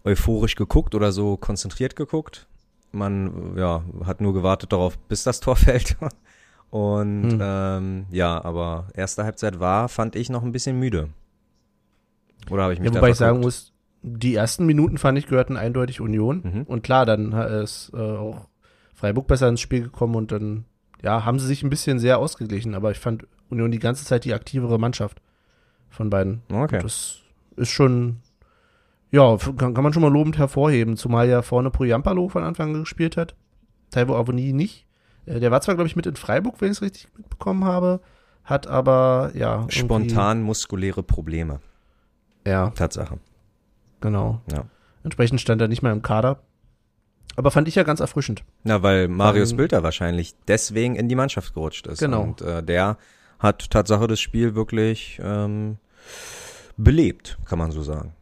euphorisch 0.04 0.56
geguckt 0.56 0.96
oder 0.96 1.12
so 1.12 1.38
konzentriert 1.38 1.96
geguckt. 1.96 2.48
Man 2.92 3.56
ja, 3.58 3.84
hat 4.06 4.22
nur 4.22 4.34
gewartet 4.34 4.72
darauf, 4.72 4.98
bis 4.98 5.24
das 5.24 5.40
Tor 5.40 5.56
fällt. 5.56 5.98
Und 6.70 7.34
Hm. 7.34 7.40
ähm, 7.42 8.06
ja, 8.12 8.44
aber 8.44 8.88
erste 8.96 9.24
Halbzeit 9.24 9.60
war, 9.60 9.90
fand 9.90 10.16
ich 10.16 10.30
noch 10.30 10.42
ein 10.44 10.52
bisschen 10.52 10.80
müde. 10.80 11.10
Oder 12.50 12.64
habe 12.64 12.74
ich 12.74 12.80
mich 12.80 12.90
Ja, 12.90 12.96
wobei 12.96 13.10
ich 13.10 13.16
sagen 13.16 13.40
muss, 13.40 13.72
die 14.02 14.36
ersten 14.36 14.66
Minuten 14.66 14.98
fand 14.98 15.18
ich 15.18 15.28
gehörten 15.28 15.56
eindeutig 15.56 16.02
Union. 16.02 16.42
Mhm. 16.44 16.64
Und 16.64 16.84
klar, 16.84 17.06
dann 17.06 17.32
ist 17.32 17.92
äh, 17.94 17.98
auch 17.98 18.48
Freiburg 18.94 19.28
besser 19.28 19.48
ins 19.48 19.62
Spiel 19.62 19.84
gekommen 19.84 20.16
und 20.16 20.32
dann, 20.32 20.66
ja, 21.02 21.26
haben 21.26 21.40
sie 21.40 21.48
sich 21.48 21.64
ein 21.64 21.70
bisschen 21.70 22.00
sehr 22.00 22.20
ausgeglichen. 22.20 22.76
Aber 22.76 22.92
ich 22.92 23.00
fand 23.00 23.28
Union 23.54 23.72
die 23.72 23.80
ganze 23.80 24.04
Zeit 24.06 24.26
die 24.26 24.34
aktivere 24.34 24.78
Mannschaft 24.80 25.22
von 25.90 26.10
beiden. 26.10 26.42
Okay. 26.52 26.80
Das 26.82 27.20
ist 27.56 27.70
schon, 27.70 28.18
ja, 29.12 29.38
kann, 29.58 29.74
kann 29.74 29.84
man 29.84 29.94
schon 29.94 30.02
mal 30.02 30.12
lobend 30.12 30.38
hervorheben, 30.38 30.98
zumal 30.98 31.30
ja 31.30 31.42
vorne 31.42 31.70
Poyampalo 31.72 32.30
von 32.30 32.44
Anfang 32.44 32.74
an 32.74 32.82
gespielt 32.82 33.16
hat. 33.18 33.36
Taiwo 33.92 34.16
Avoni 34.16 34.54
nicht. 34.54 34.86
Äh, 35.26 35.40
Der 35.40 35.52
war 35.52 35.62
zwar, 35.62 35.76
glaube 35.76 35.88
ich, 35.88 35.96
mit 35.96 36.06
in 36.06 36.16
Freiburg, 36.16 36.56
wenn 36.62 36.72
ich 36.72 36.78
es 36.78 36.82
richtig 36.82 37.08
mitbekommen 37.18 37.64
habe, 37.66 38.02
hat 38.44 38.68
aber, 38.68 39.32
ja. 39.36 39.66
Spontan 39.70 40.42
muskuläre 40.42 41.04
Probleme. 41.04 41.60
Ja, 42.46 42.72
Tatsache. 42.72 43.20
genau. 44.02 44.42
Ja. 44.52 44.66
Entsprechend 45.04 45.40
stand 45.42 45.62
er 45.62 45.68
nicht 45.68 45.82
mehr 45.82 45.92
im 45.94 46.02
Kader. 46.02 46.40
Aber 47.36 47.52
fand 47.52 47.68
ich 47.68 47.76
ja 47.76 47.84
ganz 47.84 48.00
erfrischend. 48.00 48.44
Na, 48.64 48.84
weil 48.84 49.08
Marius 49.08 49.52
Ähm, 49.52 49.58
Bülter 49.58 49.82
wahrscheinlich 49.84 50.36
deswegen 50.48 50.96
in 50.96 51.08
die 51.10 51.16
Mannschaft 51.16 51.54
gerutscht 51.54 51.88
ist. 51.88 52.00
Genau. 52.00 52.22
Und 52.22 52.42
äh, 52.42 52.62
der 52.64 52.98
hat 53.44 53.70
Tatsache 53.70 54.08
das 54.08 54.20
Spiel 54.20 54.56
wirklich 54.56 55.20
ähm, 55.22 55.78
belebt, 56.78 57.38
kann 57.46 57.60
man 57.60 57.72
so 57.72 57.84
sagen. 57.84 58.14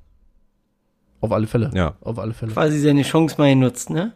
Auf 1.21 1.31
alle 1.31 1.47
Fälle. 1.47 1.69
Ja. 1.73 1.95
Auf 2.01 2.17
alle 2.17 2.33
Fälle. 2.33 2.51
Quasi 2.51 2.79
seine 2.79 3.03
Chance 3.03 3.35
mal 3.37 3.49
genutzt, 3.49 3.91
ne? 3.91 4.13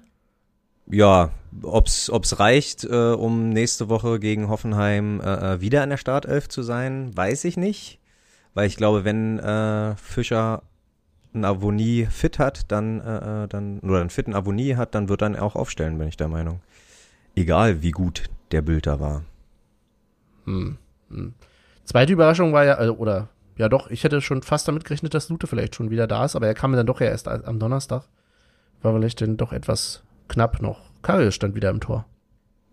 Ja, 0.88 1.32
ob's 1.64 2.10
ob's 2.10 2.40
reicht, 2.40 2.84
äh, 2.84 3.14
um 3.14 3.50
nächste 3.50 3.90
Woche 3.90 4.20
gegen 4.20 4.50
Hoffenheim 4.50 5.20
äh, 5.22 5.54
äh, 5.54 5.62
wieder 5.62 5.84
in 5.84 5.90
der 5.92 5.98
Startelf 5.98 6.50
zu 6.50 6.64
sein, 6.64 7.16
weiß 7.16 7.46
ich 7.46 7.58
nicht. 7.58 8.00
Weil 8.54 8.68
ich 8.68 8.78
glaube, 8.78 9.04
wenn 9.04 9.40
äh, 9.40 9.96
Fischer 9.96 10.64
ein 11.34 11.44
Avonie 11.44 12.08
fit 12.10 12.40
hat, 12.40 12.72
dann, 12.72 13.02
äh, 13.02 13.44
äh, 13.44 13.48
dann 13.48 13.80
oder 13.80 14.00
einen 14.00 14.10
fitten 14.10 14.34
Avonie 14.34 14.76
hat, 14.76 14.96
dann 14.96 15.10
wird 15.10 15.22
er 15.22 15.30
ihn 15.30 15.36
auch 15.36 15.56
aufstellen, 15.56 15.98
bin 15.98 16.08
ich 16.08 16.18
der 16.18 16.30
Meinung. 16.30 16.62
Egal 17.36 17.82
wie 17.82 17.92
gut 17.92 18.24
der 18.52 18.62
Bülter 18.62 19.00
war. 19.00 19.24
Hm. 20.46 20.78
Hm. 21.16 21.34
Zweite 21.84 22.14
Überraschung 22.14 22.52
war 22.54 22.66
ja, 22.66 22.74
also, 22.76 22.96
oder, 22.98 23.30
ja 23.58 23.70
doch, 23.70 23.90
ich 23.90 24.04
hätte 24.04 24.22
schon 24.22 24.42
fast 24.42 24.68
damit 24.68 24.86
gerechnet, 24.86 25.14
dass 25.14 25.30
Lute 25.30 25.48
vielleicht 25.48 25.76
schon 25.76 25.90
wieder 25.92 26.08
da 26.08 26.26
ist, 26.26 26.36
aber 26.36 26.48
er 26.48 26.54
kam 26.56 26.74
dann 26.74 26.86
doch 26.88 27.00
ja 27.02 27.08
erst 27.08 27.28
am 27.28 27.60
Donnerstag. 27.60 28.04
War 28.82 28.94
vielleicht 28.94 29.22
dann 29.22 29.38
doch 29.38 29.54
etwas 29.54 30.04
knapp 30.28 30.62
noch. 30.62 30.82
Karius 31.02 31.36
stand 31.36 31.56
wieder 31.56 31.70
im 31.70 31.80
Tor. 31.80 32.06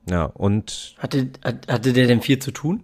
Ja, 0.08 0.24
und 0.24 0.94
Hatte, 0.98 1.30
hat- 1.44 1.68
hatte 1.68 1.92
der 1.92 2.06
denn 2.06 2.22
viel 2.22 2.38
zu 2.38 2.50
tun? 2.50 2.82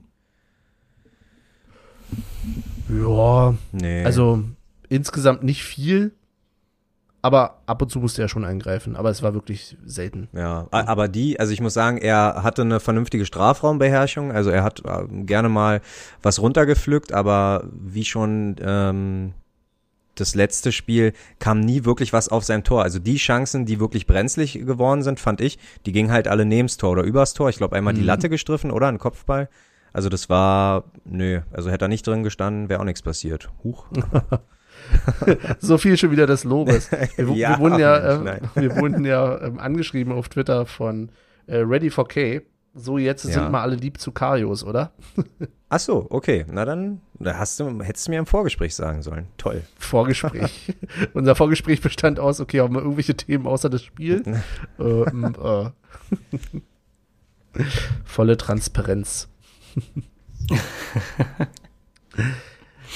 Ja, 2.88 3.54
nee. 3.72 4.04
also 4.04 4.44
insgesamt 4.88 5.42
nicht 5.42 5.62
viel, 5.64 6.12
aber 7.28 7.58
ab 7.66 7.80
und 7.82 7.90
zu 7.90 8.00
musste 8.00 8.22
er 8.22 8.28
schon 8.28 8.44
eingreifen, 8.44 8.96
aber 8.96 9.10
es 9.10 9.22
war 9.22 9.34
wirklich 9.34 9.76
selten. 9.84 10.28
Ja, 10.32 10.66
aber 10.70 11.06
die, 11.08 11.38
also 11.38 11.52
ich 11.52 11.60
muss 11.60 11.74
sagen, 11.74 11.98
er 11.98 12.42
hatte 12.42 12.62
eine 12.62 12.80
vernünftige 12.80 13.24
Strafraumbeherrschung, 13.26 14.32
also 14.32 14.50
er 14.50 14.64
hat 14.64 14.82
äh, 14.84 15.06
gerne 15.24 15.48
mal 15.48 15.80
was 16.22 16.40
runtergepflückt, 16.40 17.12
aber 17.12 17.64
wie 17.70 18.04
schon 18.04 18.56
ähm, 18.60 19.34
das 20.14 20.34
letzte 20.34 20.72
Spiel 20.72 21.12
kam 21.38 21.60
nie 21.60 21.84
wirklich 21.84 22.12
was 22.12 22.28
auf 22.28 22.44
sein 22.44 22.64
Tor. 22.64 22.82
Also 22.82 22.98
die 22.98 23.16
Chancen, 23.18 23.66
die 23.66 23.78
wirklich 23.78 24.06
brenzlig 24.06 24.54
geworden 24.54 25.02
sind, 25.02 25.20
fand 25.20 25.40
ich, 25.40 25.58
die 25.86 25.92
gingen 25.92 26.10
halt 26.10 26.26
alle 26.26 26.44
neben's 26.46 26.76
Tor 26.78 26.90
oder 26.92 27.02
übers 27.02 27.34
Tor. 27.34 27.50
Ich 27.50 27.58
glaube 27.58 27.76
einmal 27.76 27.94
die 27.94 28.00
Mhm. 28.00 28.06
Latte 28.06 28.28
gestriffen 28.28 28.70
oder 28.72 28.88
ein 28.88 28.98
Kopfball. 28.98 29.48
Also 29.92 30.08
das 30.08 30.28
war, 30.28 30.84
nö, 31.04 31.42
also 31.52 31.70
hätte 31.70 31.84
er 31.84 31.88
nicht 31.88 32.06
drin 32.06 32.22
gestanden, 32.22 32.68
wäre 32.68 32.80
auch 32.80 32.84
nichts 32.84 33.02
passiert. 33.02 33.50
Huch. 33.62 33.86
So 35.58 35.78
viel 35.78 35.96
schon 35.96 36.10
wieder 36.10 36.26
des 36.26 36.44
Lobes. 36.44 36.90
Wir, 37.16 37.26
Ja, 37.34 37.50
wir 37.50 37.58
wurden 37.58 37.78
ja, 37.78 38.18
Mensch, 38.18 38.42
äh, 38.56 38.60
wir 38.62 38.76
wurden 38.76 39.04
ja 39.04 39.40
ähm, 39.42 39.58
angeschrieben 39.58 40.12
auf 40.12 40.28
Twitter 40.28 40.66
von 40.66 41.10
äh, 41.46 41.58
Ready 41.58 41.90
for 41.90 42.06
K. 42.08 42.40
So, 42.74 42.96
jetzt 42.98 43.24
Ja. 43.24 43.32
sind 43.32 43.50
mal 43.50 43.62
alle 43.62 43.74
lieb 43.76 43.98
zu 43.98 44.12
Karius, 44.12 44.62
oder? 44.62 44.92
Ach 45.68 45.80
so, 45.80 46.06
okay. 46.10 46.44
Na 46.50 46.64
dann, 46.64 47.00
da 47.18 47.36
hast 47.38 47.58
du, 47.58 47.80
hättest 47.82 48.06
du 48.06 48.10
mir 48.12 48.18
im 48.20 48.26
Vorgespräch 48.26 48.74
sagen 48.74 49.02
sollen. 49.02 49.26
Toll. 49.36 49.62
Vorgespräch. 49.78 50.74
Unser 51.12 51.34
Vorgespräch 51.34 51.80
bestand 51.80 52.20
aus, 52.20 52.40
okay, 52.40 52.60
haben 52.60 52.74
wir 52.74 52.80
irgendwelche 52.82 53.16
Themen 53.16 53.46
außer 53.46 53.68
das 53.68 53.82
Spiel? 53.82 54.22
ähm, 54.78 55.34
äh. 55.42 55.70
Volle 58.04 58.36
Transparenz. 58.36 59.28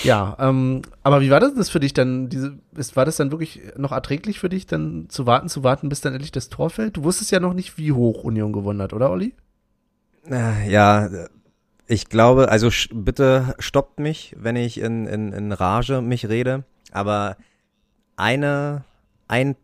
Ja, 0.03 0.37
ähm, 0.39 0.83
aber 1.03 1.21
wie 1.21 1.31
war 1.31 1.41
das 1.41 1.55
das 1.55 1.71
für 1.71 1.81
dich 1.81 1.93
dann? 1.93 2.29
Diese, 2.29 2.59
ist, 2.77 2.97
war 2.97 3.05
das 3.05 3.17
dann 3.17 3.31
wirklich 3.31 3.61
noch 3.77 3.93
erträglich 3.93 4.39
für 4.39 4.49
dich, 4.49 4.67
dann 4.67 5.07
zu 5.09 5.27
warten, 5.27 5.49
zu 5.49 5.63
warten, 5.63 5.89
bis 5.89 6.01
dann 6.01 6.13
endlich 6.13 6.33
das 6.33 6.49
Tor 6.49 6.71
fällt? 6.71 6.97
Du 6.97 7.05
wusstest 7.05 7.31
ja 7.31 7.41
noch 7.41 7.55
nicht, 7.55 7.79
wie 7.79 7.93
hoch 7.93 8.25
Union 8.25 8.53
gewonnen 8.53 8.83
hat, 8.83 8.93
oder 8.93 9.11
Olli? 9.11 9.35
Ja, 10.29 11.09
ich 11.87 12.09
glaube, 12.09 12.49
also 12.49 12.71
bitte 12.93 13.55
stoppt 13.59 13.99
mich, 13.99 14.35
wenn 14.39 14.57
ich 14.57 14.81
in, 14.81 15.07
in, 15.07 15.33
in 15.33 15.53
Rage 15.53 16.01
mich 16.01 16.29
rede, 16.29 16.65
aber 16.93 17.37
eine, 18.17 18.85
ein, 19.29 19.57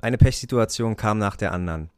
eine 0.00 0.18
Pechsituation 0.18 0.96
kam 0.96 1.18
nach 1.18 1.36
der 1.36 1.52
anderen. 1.52 1.90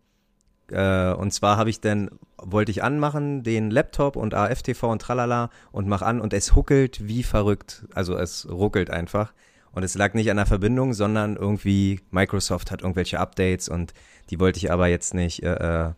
Äh, 0.71 1.13
und 1.13 1.33
zwar 1.33 1.57
habe 1.57 1.71
ich 1.71 1.81
dann, 1.81 2.11
wollte 2.39 2.71
ich 2.71 2.83
anmachen, 2.83 3.43
den 3.43 3.71
Laptop 3.71 4.17
und 4.17 4.35
AFTV 4.35 4.85
und 4.85 5.03
tralala 5.03 5.51
und 5.73 5.89
mach 5.89 6.03
an 6.03 6.21
und 6.21 6.33
es 6.33 6.55
huckelt 6.55 7.07
wie 7.07 7.23
verrückt. 7.23 7.87
Also 7.95 8.17
es 8.17 8.49
ruckelt 8.51 8.91
einfach. 8.91 9.33
Und 9.73 9.83
es 9.83 9.95
lag 9.95 10.15
nicht 10.15 10.31
an 10.31 10.39
der 10.39 10.47
Verbindung, 10.47 10.95
sondern 10.95 11.37
irgendwie 11.37 12.01
Microsoft 12.11 12.71
hat 12.71 12.81
irgendwelche 12.81 13.21
Updates 13.21 13.69
und 13.69 13.93
die 14.31 14.41
wollte 14.41 14.59
ich 14.59 14.73
aber 14.73 14.87
jetzt 14.89 15.13
nicht 15.13 15.43
äh, 15.43 15.89
äh 15.89 15.93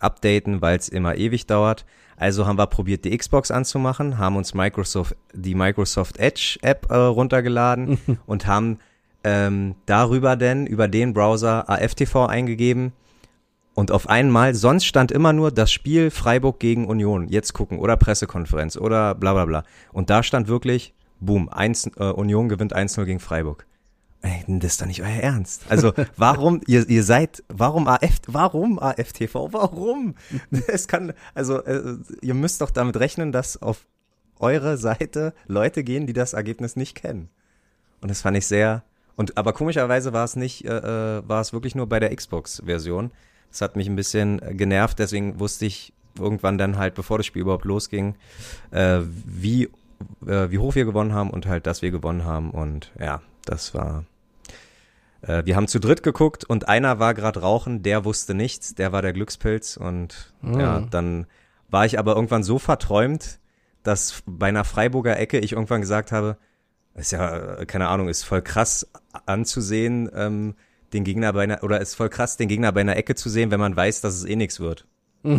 updaten, 0.00 0.62
weil 0.62 0.78
es 0.78 0.88
immer 0.88 1.16
ewig 1.16 1.46
dauert. 1.46 1.84
Also 2.16 2.46
haben 2.46 2.58
wir 2.58 2.66
probiert, 2.66 3.04
die 3.04 3.16
Xbox 3.16 3.50
anzumachen, 3.50 4.18
haben 4.18 4.36
uns 4.36 4.54
Microsoft, 4.54 5.16
die 5.32 5.54
Microsoft 5.54 6.18
Edge 6.18 6.58
App 6.62 6.86
äh, 6.90 6.94
runtergeladen 6.94 7.98
und 8.26 8.46
haben 8.46 8.78
ähm, 9.24 9.74
darüber 9.86 10.36
denn, 10.36 10.66
über 10.66 10.88
den 10.88 11.14
Browser 11.14 11.68
AFTV 11.68 12.26
eingegeben. 12.26 12.92
Und 13.78 13.92
auf 13.92 14.08
einmal, 14.08 14.56
sonst 14.56 14.86
stand 14.86 15.12
immer 15.12 15.32
nur 15.32 15.52
das 15.52 15.70
Spiel 15.70 16.10
Freiburg 16.10 16.58
gegen 16.58 16.88
Union, 16.88 17.28
jetzt 17.28 17.52
gucken, 17.52 17.78
oder 17.78 17.96
Pressekonferenz, 17.96 18.76
oder 18.76 19.14
bla 19.14 19.34
bla 19.34 19.44
bla. 19.44 19.62
Und 19.92 20.10
da 20.10 20.24
stand 20.24 20.48
wirklich, 20.48 20.94
boom, 21.20 21.48
1, 21.48 21.92
äh, 21.96 22.02
Union 22.06 22.48
gewinnt 22.48 22.74
1-0 22.74 23.04
gegen 23.04 23.20
Freiburg. 23.20 23.66
Ey, 24.20 24.42
das 24.48 24.72
ist 24.72 24.80
doch 24.82 24.86
nicht 24.86 25.02
euer 25.02 25.22
Ernst. 25.22 25.62
Also, 25.68 25.92
warum, 26.16 26.60
ihr, 26.66 26.88
ihr 26.88 27.04
seid, 27.04 27.44
warum 27.46 27.86
AF, 27.86 28.18
warum 28.26 28.80
AFTV, 28.80 29.52
warum? 29.52 30.16
Es 30.66 30.88
kann, 30.88 31.12
also, 31.36 31.62
äh, 31.62 31.98
ihr 32.20 32.34
müsst 32.34 32.60
doch 32.62 32.72
damit 32.72 32.96
rechnen, 32.96 33.30
dass 33.30 33.62
auf 33.62 33.86
eure 34.40 34.76
Seite 34.76 35.34
Leute 35.46 35.84
gehen, 35.84 36.08
die 36.08 36.14
das 36.14 36.32
Ergebnis 36.32 36.74
nicht 36.74 36.96
kennen. 36.96 37.28
Und 38.00 38.10
das 38.10 38.22
fand 38.22 38.36
ich 38.36 38.48
sehr, 38.48 38.82
und, 39.14 39.38
aber 39.38 39.52
komischerweise 39.52 40.12
war 40.12 40.24
es 40.24 40.34
nicht, 40.34 40.64
äh, 40.64 41.18
äh 41.18 41.22
war 41.28 41.40
es 41.40 41.52
wirklich 41.52 41.76
nur 41.76 41.88
bei 41.88 42.00
der 42.00 42.14
Xbox-Version. 42.14 43.12
Das 43.50 43.60
hat 43.60 43.76
mich 43.76 43.88
ein 43.88 43.96
bisschen 43.96 44.40
genervt, 44.56 44.98
deswegen 44.98 45.40
wusste 45.40 45.66
ich 45.66 45.92
irgendwann 46.18 46.58
dann 46.58 46.78
halt, 46.78 46.94
bevor 46.94 47.18
das 47.18 47.26
Spiel 47.26 47.42
überhaupt 47.42 47.64
losging, 47.64 48.14
äh, 48.70 49.00
wie, 49.02 49.64
äh, 50.26 50.50
wie 50.50 50.58
hoch 50.58 50.74
wir 50.74 50.84
gewonnen 50.84 51.12
haben 51.12 51.30
und 51.30 51.46
halt, 51.46 51.66
dass 51.66 51.82
wir 51.82 51.90
gewonnen 51.90 52.24
haben. 52.24 52.50
Und 52.50 52.92
ja, 52.98 53.22
das 53.44 53.74
war. 53.74 54.04
Äh, 55.22 55.44
wir 55.44 55.56
haben 55.56 55.68
zu 55.68 55.80
dritt 55.80 56.02
geguckt 56.02 56.44
und 56.44 56.68
einer 56.68 56.98
war 56.98 57.14
gerade 57.14 57.40
rauchen, 57.40 57.82
der 57.82 58.04
wusste 58.04 58.34
nichts, 58.34 58.74
der 58.74 58.92
war 58.92 59.02
der 59.02 59.12
Glückspilz 59.12 59.76
und 59.76 60.32
mhm. 60.42 60.60
ja, 60.60 60.80
dann 60.80 61.26
war 61.70 61.86
ich 61.86 61.98
aber 61.98 62.14
irgendwann 62.14 62.42
so 62.42 62.58
verträumt, 62.58 63.40
dass 63.82 64.22
bei 64.26 64.48
einer 64.48 64.64
Freiburger 64.64 65.18
Ecke 65.18 65.38
ich 65.38 65.52
irgendwann 65.52 65.80
gesagt 65.80 66.12
habe, 66.12 66.36
ist 66.94 67.12
ja, 67.12 67.64
keine 67.66 67.88
Ahnung, 67.88 68.08
ist 68.08 68.24
voll 68.24 68.42
krass 68.42 68.88
anzusehen, 69.26 70.10
ähm, 70.14 70.54
den 70.92 71.04
Gegner 71.04 71.32
bei 71.32 71.42
einer, 71.42 71.62
oder 71.62 71.80
ist 71.80 71.94
voll 71.94 72.08
krass, 72.08 72.36
den 72.36 72.48
Gegner 72.48 72.72
bei 72.72 72.80
einer 72.80 72.96
Ecke 72.96 73.14
zu 73.14 73.28
sehen, 73.28 73.50
wenn 73.50 73.60
man 73.60 73.76
weiß, 73.76 74.00
dass 74.00 74.14
es 74.14 74.24
eh 74.24 74.36
nichts 74.36 74.60
wird. 74.60 74.86
das 75.24 75.34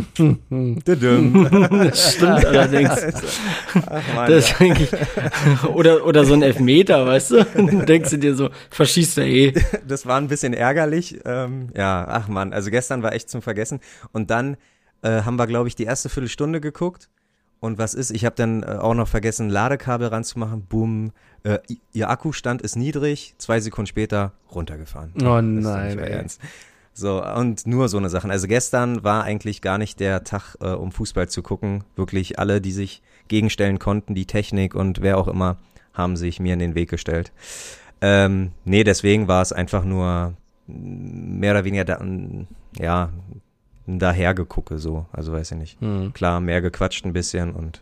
stimmt 2.15 2.45
allerdings. 2.45 2.89
Ach, 3.85 4.13
Mann, 4.13 4.29
das 4.29 4.49
ja. 4.49 4.55
eigentlich, 4.59 4.89
oder, 5.73 6.05
oder 6.05 6.25
so 6.25 6.33
ein 6.33 6.41
Elfmeter, 6.41 7.05
weißt 7.05 7.31
du? 7.31 7.45
Dann 7.45 7.85
denkst 7.85 8.09
du 8.09 8.17
dir 8.17 8.35
so, 8.35 8.49
verschießt 8.71 9.19
er 9.19 9.25
eh. 9.25 9.53
Das 9.87 10.05
war 10.05 10.17
ein 10.17 10.27
bisschen 10.27 10.53
ärgerlich. 10.53 11.19
Ähm, 11.25 11.69
ja, 11.75 12.05
ach 12.07 12.27
man, 12.27 12.51
also 12.51 12.69
gestern 12.71 13.03
war 13.03 13.13
echt 13.13 13.29
zum 13.29 13.41
Vergessen. 13.41 13.79
Und 14.11 14.29
dann 14.29 14.57
äh, 15.01 15.21
haben 15.21 15.37
wir, 15.37 15.47
glaube 15.47 15.69
ich, 15.69 15.75
die 15.75 15.85
erste 15.85 16.09
Viertelstunde 16.09 16.59
geguckt. 16.59 17.09
Und 17.59 17.77
was 17.77 17.93
ist? 17.93 18.11
Ich 18.11 18.25
habe 18.25 18.35
dann 18.35 18.63
äh, 18.63 18.67
auch 18.67 18.93
noch 18.93 19.07
vergessen, 19.07 19.49
Ladekabel 19.49 20.07
ranzumachen. 20.07 20.63
Boom. 20.63 21.11
Äh, 21.43 21.59
ihr 21.91 22.09
Akkustand 22.09 22.61
ist 22.61 22.75
niedrig. 22.75 23.35
Zwei 23.37 23.59
Sekunden 23.59 23.87
später 23.87 24.31
runtergefahren. 24.53 25.13
Oh 25.21 25.41
nein. 25.41 26.27
So, 26.93 27.23
und 27.23 27.65
nur 27.65 27.87
so 27.87 27.97
eine 27.97 28.09
Sachen. 28.09 28.31
Also 28.31 28.47
gestern 28.47 29.03
war 29.03 29.23
eigentlich 29.23 29.61
gar 29.61 29.77
nicht 29.77 29.99
der 29.99 30.23
Tag, 30.23 30.57
äh, 30.61 30.71
um 30.71 30.91
Fußball 30.91 31.29
zu 31.29 31.41
gucken. 31.41 31.83
Wirklich 31.95 32.39
alle, 32.39 32.61
die 32.61 32.71
sich 32.71 33.01
gegenstellen 33.27 33.79
konnten, 33.79 34.15
die 34.15 34.25
Technik 34.25 34.75
und 34.75 35.01
wer 35.01 35.17
auch 35.17 35.27
immer, 35.27 35.57
haben 35.93 36.17
sich 36.17 36.39
mir 36.39 36.53
in 36.53 36.59
den 36.59 36.75
Weg 36.75 36.89
gestellt. 36.89 37.31
Ähm, 38.01 38.51
nee, 38.65 38.83
deswegen 38.83 39.27
war 39.27 39.41
es 39.41 39.53
einfach 39.53 39.83
nur 39.85 40.33
mehr 40.67 41.51
oder 41.51 41.65
weniger 41.65 41.85
da, 41.85 42.03
ja, 42.77 43.09
dahergegucke 43.97 44.77
so. 44.77 45.05
Also 45.11 45.33
weiß 45.33 45.51
ich 45.51 45.57
nicht. 45.57 45.81
Hm. 45.81 46.13
Klar, 46.13 46.39
mehr 46.41 46.61
gequatscht 46.61 47.05
ein 47.05 47.13
bisschen 47.13 47.53
und 47.53 47.81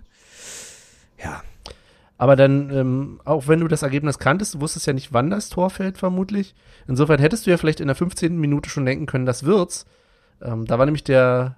ja. 1.22 1.42
Aber 2.18 2.36
dann, 2.36 2.72
ähm, 2.72 3.20
auch 3.26 3.48
wenn 3.48 3.60
du 3.60 3.68
das 3.68 3.84
Ergebnis 3.84 4.18
kanntest, 4.18 4.56
du 4.56 4.62
wusstest 4.62 4.88
ja 4.88 4.94
nicht, 4.94 5.14
wann 5.14 5.30
das 5.30 5.50
Tor 5.50 5.70
fällt, 5.70 5.98
vermutlich. 5.98 6.56
Insofern 6.88 7.20
hättest 7.20 7.46
du 7.46 7.52
ja 7.52 7.58
vielleicht 7.58 7.80
in 7.80 7.88
der 7.88 7.96
15. 7.96 8.38
Minute 8.40 8.70
schon 8.70 8.86
denken 8.86 9.06
können, 9.06 9.26
das 9.26 9.44
wird's. 9.44 9.86
Ähm, 10.42 10.66
da 10.66 10.80
war 10.80 10.86
nämlich 10.86 11.04
der 11.04 11.58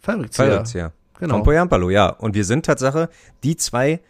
Fallrückzieher. 0.00 0.46
Fallrückzieher. 0.46 0.92
Genau. 1.18 1.34
Von 1.34 1.42
Poyampalo, 1.42 1.90
ja. 1.90 2.08
Und 2.08 2.34
wir 2.34 2.44
sind 2.44 2.64
Tatsache, 2.64 3.08
die 3.42 3.56
zwei, 3.56 4.00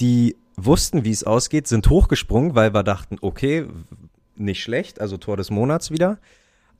die 0.00 0.36
wussten, 0.56 1.04
wie 1.04 1.10
es 1.10 1.24
ausgeht, 1.24 1.68
sind 1.68 1.88
hochgesprungen, 1.88 2.54
weil 2.54 2.74
wir 2.74 2.82
dachten, 2.82 3.16
okay, 3.20 3.66
nicht 4.36 4.62
schlecht, 4.62 5.00
also 5.00 5.16
Tor 5.16 5.36
des 5.36 5.50
Monats 5.50 5.90
wieder. 5.90 6.18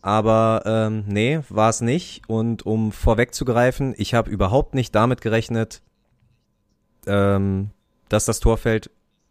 Aber 0.03 0.63
ähm, 0.65 1.05
nee, 1.07 1.41
war 1.49 1.69
es 1.69 1.81
nicht. 1.81 2.23
Und 2.29 2.65
um 2.65 2.93
vorwegzugreifen, 2.93 3.95
ich 3.99 4.15
habe 4.15 4.31
überhaupt 4.31 4.75
nicht 4.75 4.95
damit 4.95 5.21
gerechnet, 5.21 5.83
ähm, 7.07 7.71
dass 8.09 8.25
das 8.25 8.41
Tor 8.41 8.57
fällt, 8.57 8.91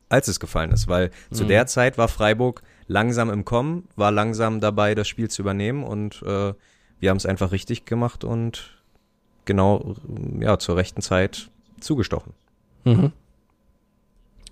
als 0.10 0.28
es 0.28 0.40
gefallen 0.40 0.72
ist, 0.72 0.88
weil 0.88 1.12
mhm. 1.30 1.36
zu 1.36 1.46
der 1.46 1.68
Zeit 1.68 1.98
war 1.98 2.08
Freiburg 2.08 2.62
langsam 2.88 3.30
im 3.30 3.46
Kommen, 3.46 3.88
war 3.96 4.12
langsam 4.12 4.60
dabei, 4.60 4.96
das 4.96 5.08
Spiel 5.08 5.30
zu 5.30 5.44
übernehmen 5.44 5.84
und 5.84 6.24
äh, 6.24 6.54
wir 7.00 7.10
haben 7.10 7.18
es 7.18 7.26
einfach 7.26 7.52
richtig 7.52 7.86
gemacht 7.86 8.24
und 8.24 8.82
genau 9.46 9.96
ja 10.40 10.58
zur 10.60 10.78
rechten 10.78 11.02
Zeit 11.02 11.50
zugestochen. 11.80 12.34
Mhm. 12.84 13.12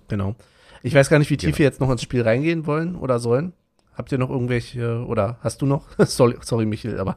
Genau. 0.08 0.34
Ich 0.82 0.94
weiß 0.94 1.10
gar 1.10 1.18
nicht, 1.18 1.30
wie 1.30 1.36
tief 1.36 1.48
genau. 1.48 1.58
wir 1.58 1.66
jetzt 1.66 1.80
noch 1.80 1.90
ins 1.90 2.02
Spiel 2.02 2.22
reingehen 2.22 2.66
wollen 2.66 2.94
oder 2.96 3.18
sollen. 3.18 3.52
Habt 3.98 4.12
ihr 4.12 4.18
noch 4.18 4.30
irgendwelche, 4.30 5.04
oder 5.04 5.38
hast 5.40 5.60
du 5.60 5.66
noch, 5.66 5.86
sorry, 5.98 6.36
sorry 6.40 6.66
Michel, 6.66 7.00
aber 7.00 7.16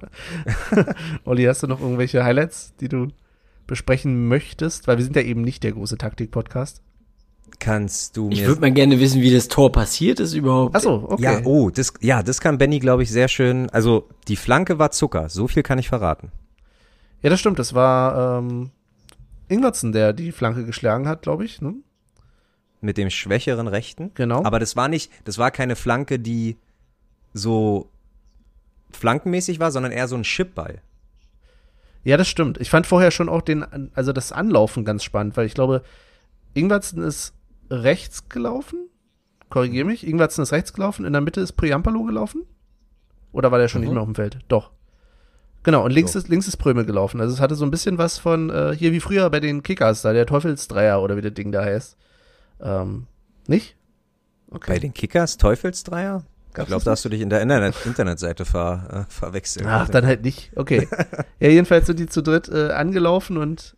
Olli, 1.26 1.44
hast 1.44 1.62
du 1.62 1.68
noch 1.68 1.80
irgendwelche 1.80 2.24
Highlights, 2.24 2.74
die 2.80 2.90
du 2.90 3.10
besprechen 3.68 4.28
möchtest? 4.28 4.88
Weil 4.88 4.98
wir 4.98 5.04
sind 5.04 5.16
ja 5.16 5.22
eben 5.22 5.44
nicht 5.44 5.64
der 5.64 5.74
große 5.74 6.00
Taktik-Podcast. 6.00 6.82
Kannst 7.60 8.18
du 8.18 8.30
mir. 8.30 8.34
Ich 8.34 8.46
würde 8.48 8.62
mal 8.62 8.72
gerne 8.72 9.00
wissen, 9.00 9.22
wie 9.22 9.32
das 9.32 9.48
Tor 9.48 9.72
passiert 9.72 10.20
ist 10.20 10.34
überhaupt. 10.34 10.76
Achso, 10.76 11.06
okay. 11.08 11.22
Ja, 11.22 11.42
oh, 11.44 11.70
das, 11.70 11.94
ja, 12.00 12.24
das 12.24 12.42
kann 12.42 12.58
Benny, 12.58 12.80
glaube 12.80 13.04
ich, 13.04 13.12
sehr 13.12 13.28
schön. 13.28 13.70
Also, 13.70 14.10
die 14.28 14.36
Flanke 14.36 14.80
war 14.80 14.90
Zucker, 14.90 15.30
so 15.30 15.48
viel 15.48 15.62
kann 15.62 15.78
ich 15.78 15.88
verraten. 15.88 16.32
Ja, 17.22 17.30
das 17.30 17.40
stimmt, 17.40 17.60
das 17.60 17.76
war 17.76 18.40
ähm, 18.40 18.72
Ingwertsen, 19.50 19.92
der 19.92 20.14
die 20.14 20.32
Flanke 20.32 20.66
geschlagen 20.66 21.08
hat, 21.08 21.22
glaube 21.22 21.46
ich. 21.46 21.62
Ne? 21.62 21.76
Mit 22.80 22.98
dem 22.98 23.12
schwächeren 23.12 23.68
Rechten. 23.68 24.10
Genau. 24.16 24.44
Aber 24.44 24.58
das 24.58 24.76
war 24.76 24.88
nicht, 24.88 25.12
das 25.26 25.38
war 25.38 25.52
keine 25.52 25.76
Flanke, 25.76 26.18
die 26.18 26.58
so 27.34 27.90
flankenmäßig 28.92 29.60
war, 29.60 29.72
sondern 29.72 29.92
eher 29.92 30.08
so 30.08 30.16
ein 30.16 30.24
Chipball. 30.24 30.82
Ja, 32.04 32.18
das 32.18 32.28
stimmt. 32.28 32.60
Ich 32.60 32.70
fand 32.70 32.88
vorher 32.88 33.12
schon 33.12 33.30
auch 33.30 33.42
den, 33.42 33.92
also 33.94 34.12
das 34.12 34.32
Anlaufen 34.32 34.86
ganz 34.86 35.04
spannend, 35.04 35.38
weil 35.38 35.46
ich 35.46 35.54
glaube, 35.54 35.84
Ingwertsen 36.54 37.04
ist 37.04 37.34
rechts 37.70 38.28
gelaufen. 38.28 38.90
Korrigiere 39.50 39.86
mich. 39.86 40.06
Ingwertsen 40.08 40.44
ist 40.44 40.52
rechts 40.52 40.74
gelaufen. 40.74 41.06
In 41.06 41.14
der 41.14 41.22
Mitte 41.22 41.42
ist 41.42 41.54
Priampalo 41.54 42.04
gelaufen. 42.04 42.44
Oder 43.32 43.52
war 43.52 43.60
der 43.60 43.68
schon 43.68 43.82
mhm. 43.82 43.88
nicht 43.88 43.94
mehr 43.94 44.02
auf 44.02 44.08
dem 44.08 44.16
Feld? 44.16 44.40
Doch. 44.48 44.72
Genau, 45.64 45.86
und 45.86 45.92
links, 45.92 46.14
so. 46.14 46.20
ist, 46.20 46.28
links 46.28 46.48
ist 46.48 46.58
Prömel 46.58 46.86
gelaufen. 46.86 47.22
Also 47.22 47.34
es 47.34 47.40
hatte 47.40 47.56
so 47.56 47.66
ein 47.66 47.72
bisschen 47.72 47.98
was 47.98 48.18
von, 48.18 48.50
äh, 48.50 48.76
hier 48.76 48.92
wie 48.94 49.00
früher 49.00 49.30
bei 49.30 49.40
den 49.40 49.62
Kickers, 49.62 50.02
da 50.02 50.12
der 50.12 50.26
Teufelsdreier 50.26 51.02
oder 51.04 51.18
wie 51.18 51.22
das 51.22 51.34
Ding 51.34 51.52
da 51.52 51.64
heißt. 51.64 51.98
Ähm, 52.62 53.06
nicht? 53.48 53.76
Okay. 54.50 54.72
Bei 54.72 54.80
den 54.80 54.94
Kickers 54.94 55.38
Teufelsdreier? 55.38 56.24
Gab's 56.54 56.66
ich 56.66 56.68
glaube, 56.68 56.84
da 56.84 56.92
hast 56.92 57.06
du 57.06 57.10
dich 57.10 57.22
in 57.22 57.30
der 57.30 57.42
Internet 57.42 57.76
Internetseite 57.86 58.46
ver, 58.46 59.06
äh, 59.08 59.12
verwechselt. 59.12 59.66
Ach, 59.68 59.88
dann 59.90 60.06
halt 60.06 60.24
nicht. 60.24 60.52
Okay. 60.56 60.88
ja, 61.40 61.50
jedenfalls 61.50 61.88
sind 61.88 62.00
die 62.00 62.08
zu 62.08 62.22
dritt 62.22 62.50
äh, 62.50 62.72
angelaufen 62.72 63.38
und 63.38 63.76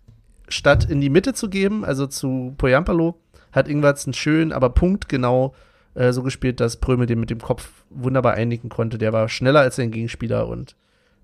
statt 0.47 0.89
in 0.89 1.01
die 1.01 1.09
Mitte 1.09 1.33
zu 1.33 1.49
geben, 1.49 1.85
also 1.85 2.07
zu 2.07 2.53
Poyampalo, 2.57 3.19
hat 3.51 3.67
Ingwertsen 3.67 4.13
schön, 4.13 4.51
aber 4.51 4.69
punktgenau 4.69 5.53
äh, 5.93 6.11
so 6.11 6.23
gespielt, 6.23 6.59
dass 6.59 6.77
Pröme 6.77 7.05
den 7.05 7.19
mit 7.19 7.29
dem 7.29 7.39
Kopf 7.39 7.69
wunderbar 7.89 8.33
einigen 8.33 8.69
konnte. 8.69 8.97
Der 8.97 9.13
war 9.13 9.29
schneller 9.29 9.59
als 9.59 9.75
sein 9.75 9.91
Gegenspieler 9.91 10.47
und 10.47 10.75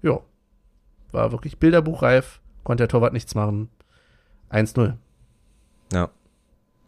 ja, 0.01 0.19
war 1.11 1.31
wirklich 1.31 1.57
bilderbuchreif, 1.57 2.39
konnte 2.63 2.83
der 2.83 2.89
Torwart 2.89 3.13
nichts 3.13 3.35
machen. 3.35 3.69
1-0. 4.51 4.93
Ja. 5.93 6.09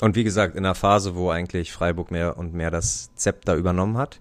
Und 0.02 0.16
wie 0.16 0.24
gesagt, 0.24 0.56
in 0.56 0.66
einer 0.66 0.76
Phase, 0.76 1.16
wo 1.16 1.30
eigentlich 1.30 1.72
Freiburg 1.72 2.12
mehr 2.12 2.38
und 2.38 2.54
mehr 2.54 2.72
das 2.72 3.14
Zepter 3.16 3.56
übernommen 3.56 3.98
hat. 3.98 4.20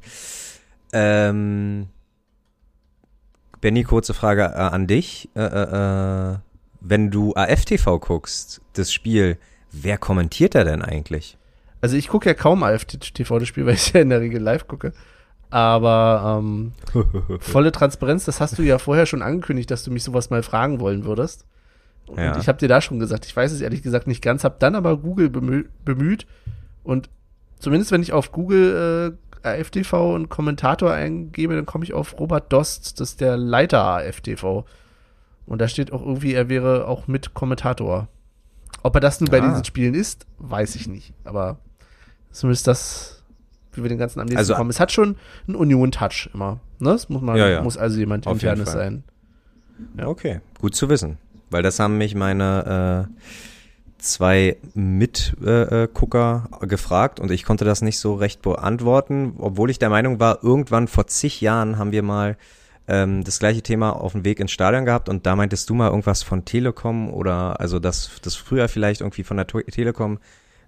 Ähm, 0.93 1.89
Benny, 3.61 3.83
kurze 3.85 4.15
Frage 4.15 4.43
äh, 4.43 4.59
an 4.59 4.87
dich. 4.87 5.31
Äh, 5.35 5.41
äh, 5.41 6.33
äh 6.33 6.37
wenn 6.83 7.11
du 7.11 7.35
AFTV 7.35 8.01
guckst, 8.01 8.63
das 8.73 8.91
Spiel, 8.91 9.37
wer 9.71 9.99
kommentiert 9.99 10.55
da 10.55 10.65
denn 10.65 10.81
eigentlich? 10.81 11.37
Also 11.83 11.97
ich 11.97 12.09
gucke 12.09 12.29
ja 12.29 12.35
kaum 12.35 12.63
AFTV 12.63 13.39
das 13.39 13.49
Spiel, 13.49 13.67
weil 13.67 13.75
ich 13.75 13.93
ja 13.93 14.01
in 14.01 14.09
der 14.09 14.21
Regel 14.21 14.41
live 14.41 14.67
gucke. 14.67 14.93
Aber 15.51 16.41
ähm, 16.41 16.73
volle 17.41 17.73
Transparenz, 17.73 18.25
das 18.25 18.41
hast 18.41 18.59
du 18.59 18.63
ja 18.63 18.79
vorher 18.79 19.07
schon 19.07 19.23
angekündigt, 19.23 19.71
dass 19.71 19.85
du 19.85 19.91
mich 19.91 20.05
sowas 20.05 20.31
mal 20.31 20.43
fragen 20.43 20.81
wollen 20.81 21.05
würdest. 21.05 21.45
Und 22.11 22.19
Ja. 22.19 22.37
ich 22.39 22.49
habe 22.49 22.59
dir 22.59 22.69
da 22.69 22.81
schon 22.81 22.99
gesagt, 22.99 23.25
ich 23.27 23.37
weiß 23.37 23.53
es 23.53 23.61
ehrlich 23.61 23.83
gesagt 23.83 24.07
nicht 24.07 24.23
ganz, 24.23 24.43
habe 24.45 24.57
dann 24.59 24.75
aber 24.75 24.97
Google 24.97 25.31
bemü 25.31 25.65
bemüht 25.85 26.27
und 26.83 27.09
zumindest 27.61 27.93
wenn 27.93 28.03
ich 28.03 28.13
auf 28.13 28.33
Google 28.33 29.17
äh, 29.45 29.49
AFTV 29.49 30.15
und 30.15 30.29
Kommentator 30.29 30.93
eingebe, 30.93 31.55
dann 31.55 31.67
komme 31.67 31.85
ich 31.85 31.93
auf 31.95 32.19
Robert 32.19 32.53
Dost, 32.53 33.01
das 33.01 33.11
ist 33.11 33.21
der 33.21 33.37
Leiter 33.37 33.83
AFTV. 33.83 34.65
Und 35.47 35.61
da 35.61 35.67
steht 35.69 35.93
auch 35.93 36.03
irgendwie, 36.03 36.35
er 36.35 36.49
wäre 36.49 36.87
auch 36.87 37.07
mit 37.09 37.33
Kommentator. 37.35 38.09
Ob 38.83 38.95
er 38.95 39.01
das 39.01 39.21
nun 39.21 39.31
bei 39.31 39.41
Ah. 39.41 39.49
diesen 39.49 39.65
Spielen 39.65 39.95
ist, 39.95 40.27
weiß 40.39 40.75
ich 40.75 40.89
nicht. 40.89 41.13
Aber 41.25 41.59
zumindest 42.31 42.67
das, 42.67 43.25
wie 43.73 43.83
wir 43.83 43.89
den 43.89 43.99
ganzen 43.99 44.21
am 44.21 44.27
nächsten 44.27 44.39
Also- 44.39 44.55
kommen. 44.55 44.71
Es 44.71 44.79
hat 44.81 44.93
schon 44.93 45.17
einen 45.47 45.57
Union-Touch 45.57 46.31
immer. 46.35 46.61
Ne? 46.79 46.91
Das 46.91 47.09
muss 47.09 47.23
man, 47.23 47.37
Ja, 47.37 47.49
ja. 47.49 47.63
muss 47.63 47.77
also 47.79 47.99
jemand 47.99 48.27
Auf 48.27 48.35
internes 48.35 48.71
Fall. 48.71 48.79
sein. 48.79 49.05
Ja. 49.97 50.07
Okay, 50.09 50.41
gut 50.61 50.75
zu 50.75 50.89
wissen. 50.91 51.17
Weil 51.51 51.63
das 51.63 51.79
haben 51.81 51.99
mich 51.99 52.15
meine 52.15 53.09
äh, 53.19 53.23
zwei 53.99 54.57
Mitgucker 54.75 55.83
äh, 55.83 55.89
Gucker 55.93 56.49
gefragt 56.63 57.21
und 57.21 57.31
ich 57.31 57.45
konnte 57.45 57.65
das 57.65 57.83
nicht 57.83 57.99
so 57.99 58.15
recht 58.15 58.43
beantworten, 58.43 59.35
obwohl 59.39 59.71
ich 59.71 59.79
der 59.79 59.91
Meinung 59.91 60.21
war, 60.21 60.43
irgendwann 60.43 60.89
vor 60.89 61.07
zig 61.07 61.41
Jahren 61.41 61.77
haben 61.79 61.93
wir 61.93 62.03
mal 62.03 62.37
ähm, 62.89 63.25
das 63.25 63.39
gleiche 63.39 63.63
Thema 63.63 63.91
auf 63.91 64.13
dem 64.13 64.25
Weg 64.25 64.41
ins 64.41 64.53
Stadion 64.53 64.85
gehabt 64.85 65.09
und 65.09 65.27
da 65.27 65.37
meintest 65.37 65.69
du 65.69 65.75
mal 65.75 65.89
irgendwas 65.89 66.23
von 66.23 66.45
Telekom 66.45 67.13
oder 67.13 67.61
also 67.61 67.79
dass 67.79 68.11
das 68.23 68.37
früher 68.37 68.69
vielleicht 68.69 69.01
irgendwie 69.03 69.25
von 69.25 69.37
der 69.37 69.47
Telekom 69.47 70.19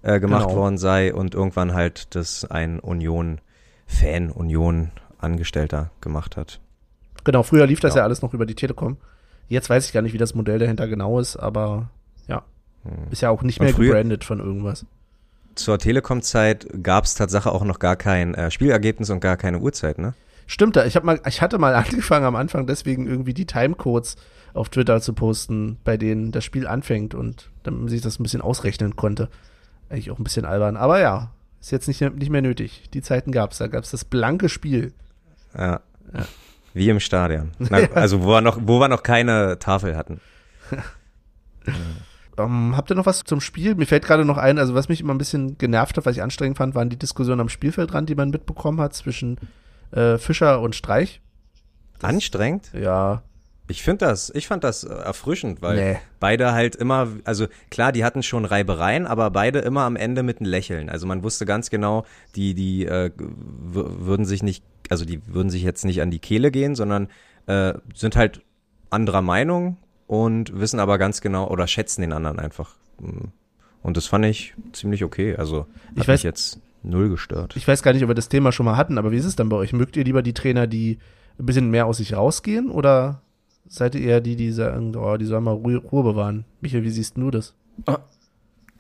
äh, 0.03 0.21
gemacht 0.21 0.49
Genau. 0.49 0.61
worden 0.61 0.79
sei 0.79 1.15
und 1.15 1.35
irgendwann 1.35 1.73
halt 1.75 2.15
das 2.15 2.45
ein 2.45 2.81
Union-Fan, 2.81 4.31
Union-Angestellter 4.31 5.91
gemacht 6.01 6.37
hat. 6.37 6.61
Genau, 7.25 7.43
früher 7.45 7.67
lief 7.67 7.81
das 7.81 7.95
ja. 7.95 8.01
Ja. 8.01 8.05
alles 8.05 8.21
noch 8.21 8.35
über 8.35 8.47
die 8.47 8.57
Telekom. 8.57 8.97
Jetzt 9.53 9.69
weiß 9.69 9.85
ich 9.85 9.93
gar 9.93 10.01
nicht, 10.01 10.15
wie 10.15 10.19
das 10.19 10.35
Modell 10.35 10.59
dahinter 10.59 10.89
genau 10.89 11.21
ist, 11.21 11.37
aber 11.37 11.91
ja. 12.27 12.43
Ist 13.11 13.21
ja 13.21 13.29
auch 13.29 13.43
nicht 13.43 13.61
mehr 13.61 13.75
gebrandet 13.75 14.25
von 14.25 14.41
irgendwas. 14.41 14.87
Zur 15.57 15.79
Telekom-Zeit 15.79 16.67
gab 16.83 17.05
es 17.05 17.15
tatsächlich 17.15 17.53
auch 17.53 17.63
noch 17.63 17.79
gar 17.79 17.97
kein 17.97 18.35
äh, 18.35 18.51
Spielergebnis 18.51 19.11
und 19.11 19.21
gar 19.21 19.37
keine 19.37 19.59
Uhrzeit, 19.59 19.99
ne? 19.99 20.15
Stimmt, 20.47 20.77
da. 20.77 20.87
ich 20.87 20.97
habe 20.97 21.05
mal, 21.05 21.21
ich 21.29 21.43
hatte 21.43 21.59
mal 21.59 21.75
angefangen 21.75 22.25
am 22.25 22.35
Anfang 22.35 22.67
deswegen 22.67 23.07
irgendwie 23.07 23.35
die 23.35 23.45
Timecodes 23.45 24.17
auf 24.55 24.71
Twitter 24.71 25.03
zu 25.03 25.13
posten, 25.13 25.77
bei 25.85 25.99
denen 25.99 26.33
das 26.33 26.45
Spiel 26.45 26.67
anfängt 26.67 27.15
und 27.15 27.51
damit 27.63 27.81
man 27.81 27.89
sich 27.91 28.01
das 28.01 28.19
ein 28.19 28.23
bisschen 28.23 28.41
ausrechnen 28.41 28.97
konnte. 28.97 29.29
Eigentlich 29.91 30.11
auch 30.11 30.19
ein 30.19 30.25
bisschen 30.25 30.47
albern, 30.47 30.79
aber 30.79 30.99
ja, 30.99 31.31
ist 31.61 31.73
jetzt 31.73 31.89
nicht, 31.89 32.01
nicht 32.01 32.31
mehr 32.31 32.41
nötig. 32.41 32.89
Die 32.95 33.03
Zeiten 33.03 33.33
gab's, 33.33 33.59
da 33.59 33.67
gab's 33.67 33.91
das 33.91 34.07
blanke 34.07 34.49
Spiel. 34.49 34.95
Ja. 35.55 35.83
Wie 36.75 36.89
im 36.89 37.01
Stadion. 37.01 37.53
Na, 37.59 37.79
also 37.95 38.23
wo 38.23 38.29
wir, 38.29 38.41
noch, 38.41 38.59
wo 38.63 38.79
wir 38.79 38.89
noch 38.89 39.03
keine 39.03 39.59
Tafel 39.59 39.97
hatten. 39.97 40.21
Ähm, 42.39 42.75
habt 42.77 42.91
ihr 42.91 42.95
noch 42.95 43.05
was 43.05 43.25
zum 43.25 43.43
Spiel? 43.43 43.75
Mir 43.75 43.85
fällt 43.85 44.07
gerade 44.07 44.25
noch 44.25 44.39
ein, 44.39 44.59
also 44.59 44.75
was 44.75 44.89
mich 44.89 45.03
immer 45.03 45.13
ein 45.13 45.19
bisschen 45.19 45.59
genervt 45.59 45.99
hat, 45.99 46.07
was 46.07 46.17
ich 46.17 46.23
anstrengend 46.23 46.57
fand, 46.57 46.75
waren 46.75 46.89
die 46.89 46.99
Diskussionen 46.99 47.43
am 47.43 47.51
Spielfeldrand, 47.51 48.09
die 48.09 48.15
man 48.15 48.31
mitbekommen 48.31 48.81
hat 48.81 48.95
zwischen 48.95 49.37
äh, 49.91 50.17
Fischer 50.17 50.63
und 50.63 50.75
Streich. 50.75 51.21
Anstrengend? 52.01 52.71
Ja, 52.73 53.23
Ich 53.73 53.83
finde 53.83 54.07
das, 54.07 54.31
ich 54.35 54.47
fand 54.47 54.63
das 54.65 54.85
äh, 54.85 54.93
erfrischend, 54.93 55.63
weil 55.63 55.77
Nee. 55.95 55.99
beide 56.21 56.53
halt 56.53 56.77
immer, 56.77 57.09
also 57.25 57.47
klar, 57.71 57.91
die 57.91 58.05
hatten 58.05 58.23
schon 58.23 58.45
Reibereien, 58.45 59.07
aber 59.07 59.31
beide 59.31 59.59
immer 59.61 59.83
am 59.83 59.97
Ende 59.97 60.23
mit 60.23 60.39
einem 60.41 60.51
Lächeln. 60.51 60.89
Also 60.89 61.07
man 61.07 61.23
wusste 61.25 61.47
ganz 61.47 61.71
genau, 61.71 62.05
die, 62.37 62.55
die 62.55 62.87
äh, 62.87 63.11
würden 63.19 64.25
sich 64.25 64.43
nicht, 64.43 64.63
also 64.91 65.05
die 65.05 65.21
würden 65.27 65.51
sich 65.51 65.63
jetzt 65.63 65.85
nicht 65.85 66.03
an 66.03 66.11
die 66.11 66.19
Kehle 66.19 66.51
gehen, 66.51 66.75
sondern 66.75 67.09
äh, 67.47 67.75
sind 67.95 68.15
halt 68.17 68.43
anderer 68.91 69.23
Meinung 69.23 69.79
und 70.07 70.59
wissen 70.61 70.79
aber 70.79 70.99
ganz 70.99 71.21
genau 71.21 71.49
oder 71.49 71.67
schätzen 71.67 72.03
den 72.03 72.13
anderen 72.13 72.39
einfach. 72.39 72.77
Und 73.83 73.97
das 73.97 74.07
fand 74.07 74.25
ich 74.27 74.55
ziemlich 74.73 75.03
okay. 75.05 75.35
Also 75.37 75.61
hat 75.61 75.67
Ich 75.93 75.97
mich 75.97 76.09
weiß- 76.09 76.25
jetzt 76.25 76.61
null 76.83 77.09
gestört. 77.09 77.57
ich 77.57 77.67
weiß 77.67 77.83
gar 77.83 77.93
nicht, 77.93 78.03
ob 78.03 78.11
wir 78.11 78.15
das 78.15 78.29
Thema 78.29 78.53
schon 78.53 78.67
mal 78.67 78.77
hatten, 78.77 78.99
aber 78.99 79.13
wie 79.13 79.17
ist 79.17 79.25
es 79.25 79.37
dann 79.37 79.49
bei 79.49 79.57
euch? 79.57 79.73
Mögt 79.73 79.97
ihr 79.97 80.05
lieber 80.05 80.23
die 80.23 80.35
Trainer, 80.35 80.67
die 80.67 80.99
ein 81.39 81.47
bisschen 81.47 81.71
mehr 81.71 81.87
aus 81.87 81.97
sich 81.97 82.15
rausgehen 82.15 82.71
oder 82.71 83.23
seid 83.75 83.95
ihr 83.95 84.03
eher 84.03 84.21
die, 84.21 84.37
die 84.37 84.51
sagen, 84.53 84.95
oh, 84.97 85.17
die 85.17 85.25
sollen 85.25 85.45
mal 85.45 85.55
Ruhe, 85.55 85.77
Ruhe 85.79 86.03
bewahren? 86.05 86.45
Michael, 86.61 86.83
wie 86.85 86.91
siehst 86.91 87.17
du 87.17 87.31
das? 87.31 87.55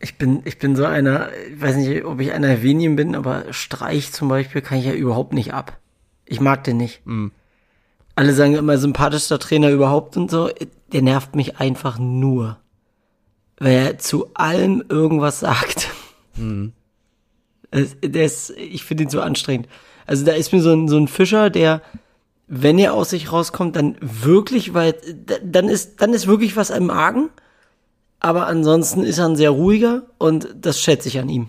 Ich 0.00 0.18
bin, 0.18 0.42
ich 0.44 0.58
bin 0.58 0.76
so 0.76 0.84
einer, 0.84 1.28
ich 1.52 1.60
weiß 1.60 1.76
nicht, 1.76 2.04
ob 2.04 2.20
ich 2.20 2.32
einer 2.32 2.62
wenigen 2.62 2.96
bin, 2.96 3.14
aber 3.14 3.44
Streich 3.52 4.12
zum 4.12 4.28
Beispiel 4.28 4.60
kann 4.60 4.78
ich 4.78 4.84
ja 4.84 4.92
überhaupt 4.92 5.32
nicht 5.32 5.54
ab. 5.54 5.78
Ich 6.26 6.40
mag 6.40 6.64
den 6.64 6.76
nicht. 6.76 7.02
Alle 8.14 8.34
sagen 8.34 8.54
immer 8.54 8.76
sympathischster 8.78 9.38
Trainer 9.38 9.70
überhaupt 9.70 10.16
und 10.16 10.30
so. 10.30 10.50
Der 10.92 11.02
nervt 11.02 11.34
mich 11.36 11.58
einfach 11.58 11.98
nur. 11.98 12.58
Weil 13.58 13.72
er 13.74 13.98
zu 13.98 14.26
allem 14.34 14.82
irgendwas 14.88 15.40
sagt. 15.40 15.88
Es- 17.70 17.96
Der 18.02 18.24
ist, 18.24 18.50
ich 18.50 18.84
finde 18.84 19.04
ihn 19.04 19.10
so 19.10 19.20
anstrengend. 19.20 19.68
Also 20.06 20.24
da 20.24 20.32
ist 20.32 20.52
mir 20.52 20.60
so 20.60 20.72
ein, 20.72 20.88
so 20.88 20.98
ein 20.98 21.08
Fischer, 21.08 21.48
der, 21.48 21.80
wenn 22.54 22.78
er 22.78 22.92
aus 22.92 23.08
sich 23.10 23.32
rauskommt, 23.32 23.76
dann 23.76 23.96
wirklich, 24.00 24.74
weil 24.74 24.92
da- 25.24 25.36
dann 25.42 25.70
ist, 25.70 26.02
dann 26.02 26.12
ist 26.12 26.26
wirklich 26.26 26.54
was 26.54 26.68
im 26.68 26.90
Argen. 26.90 27.30
Aber 28.20 28.46
ansonsten 28.46 29.02
ist 29.04 29.18
er 29.18 29.26
ein 29.26 29.36
sehr 29.36 29.50
ruhiger 29.50 30.02
und 30.18 30.54
das 30.60 30.78
schätze 30.78 31.08
ich 31.08 31.18
an 31.18 31.30
ihm. 31.30 31.48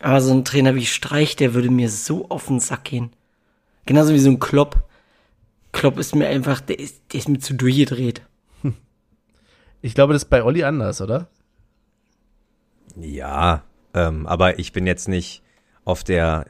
Aber 0.00 0.20
so 0.20 0.32
ein 0.32 0.44
Trainer 0.44 0.74
wie 0.74 0.84
Streich, 0.84 1.36
der 1.36 1.54
würde 1.54 1.70
mir 1.70 1.88
so 1.88 2.28
auf 2.28 2.48
den 2.48 2.58
Sack 2.58 2.84
gehen. 2.84 3.12
Genauso 3.86 4.12
wie 4.12 4.18
so 4.18 4.28
ein 4.28 4.40
Klopp. 4.40 4.82
Klopp 5.70 5.96
ist 5.98 6.16
mir 6.16 6.26
einfach, 6.28 6.60
der 6.60 6.80
ist, 6.80 7.00
der 7.12 7.20
ist 7.20 7.28
mir 7.28 7.38
zu 7.38 7.54
durchgedreht. 7.54 8.22
Ich 9.82 9.94
glaube, 9.94 10.12
das 10.12 10.24
ist 10.24 10.30
bei 10.30 10.42
Olli 10.42 10.64
anders, 10.64 11.00
oder? 11.00 11.28
Ja, 12.96 13.62
ähm, 13.94 14.26
aber 14.26 14.58
ich 14.58 14.72
bin 14.72 14.86
jetzt 14.86 15.06
nicht 15.06 15.42
auf 15.84 16.02
der 16.02 16.46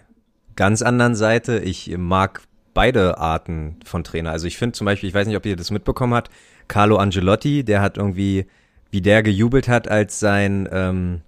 ganz 0.54 0.80
anderen 0.80 1.14
Seite. 1.14 1.58
Ich 1.58 1.94
mag 1.98 2.40
beide 2.76 3.16
Arten 3.16 3.80
von 3.86 4.04
Trainer. 4.04 4.32
Also 4.32 4.46
ich 4.46 4.58
finde 4.58 4.74
zum 4.74 4.84
Beispiel, 4.84 5.08
ich 5.08 5.14
weiß 5.14 5.26
nicht, 5.26 5.36
ob 5.36 5.46
ihr 5.46 5.56
das 5.56 5.70
mitbekommen 5.70 6.12
habt, 6.12 6.30
Carlo 6.68 6.98
Angelotti, 6.98 7.64
der 7.64 7.80
hat 7.80 7.96
irgendwie, 7.96 8.44
wie 8.90 9.00
der 9.00 9.22
gejubelt 9.22 9.66
hat, 9.66 9.88
als 9.88 10.20
sein 10.20 10.68
ähm, 10.70 11.22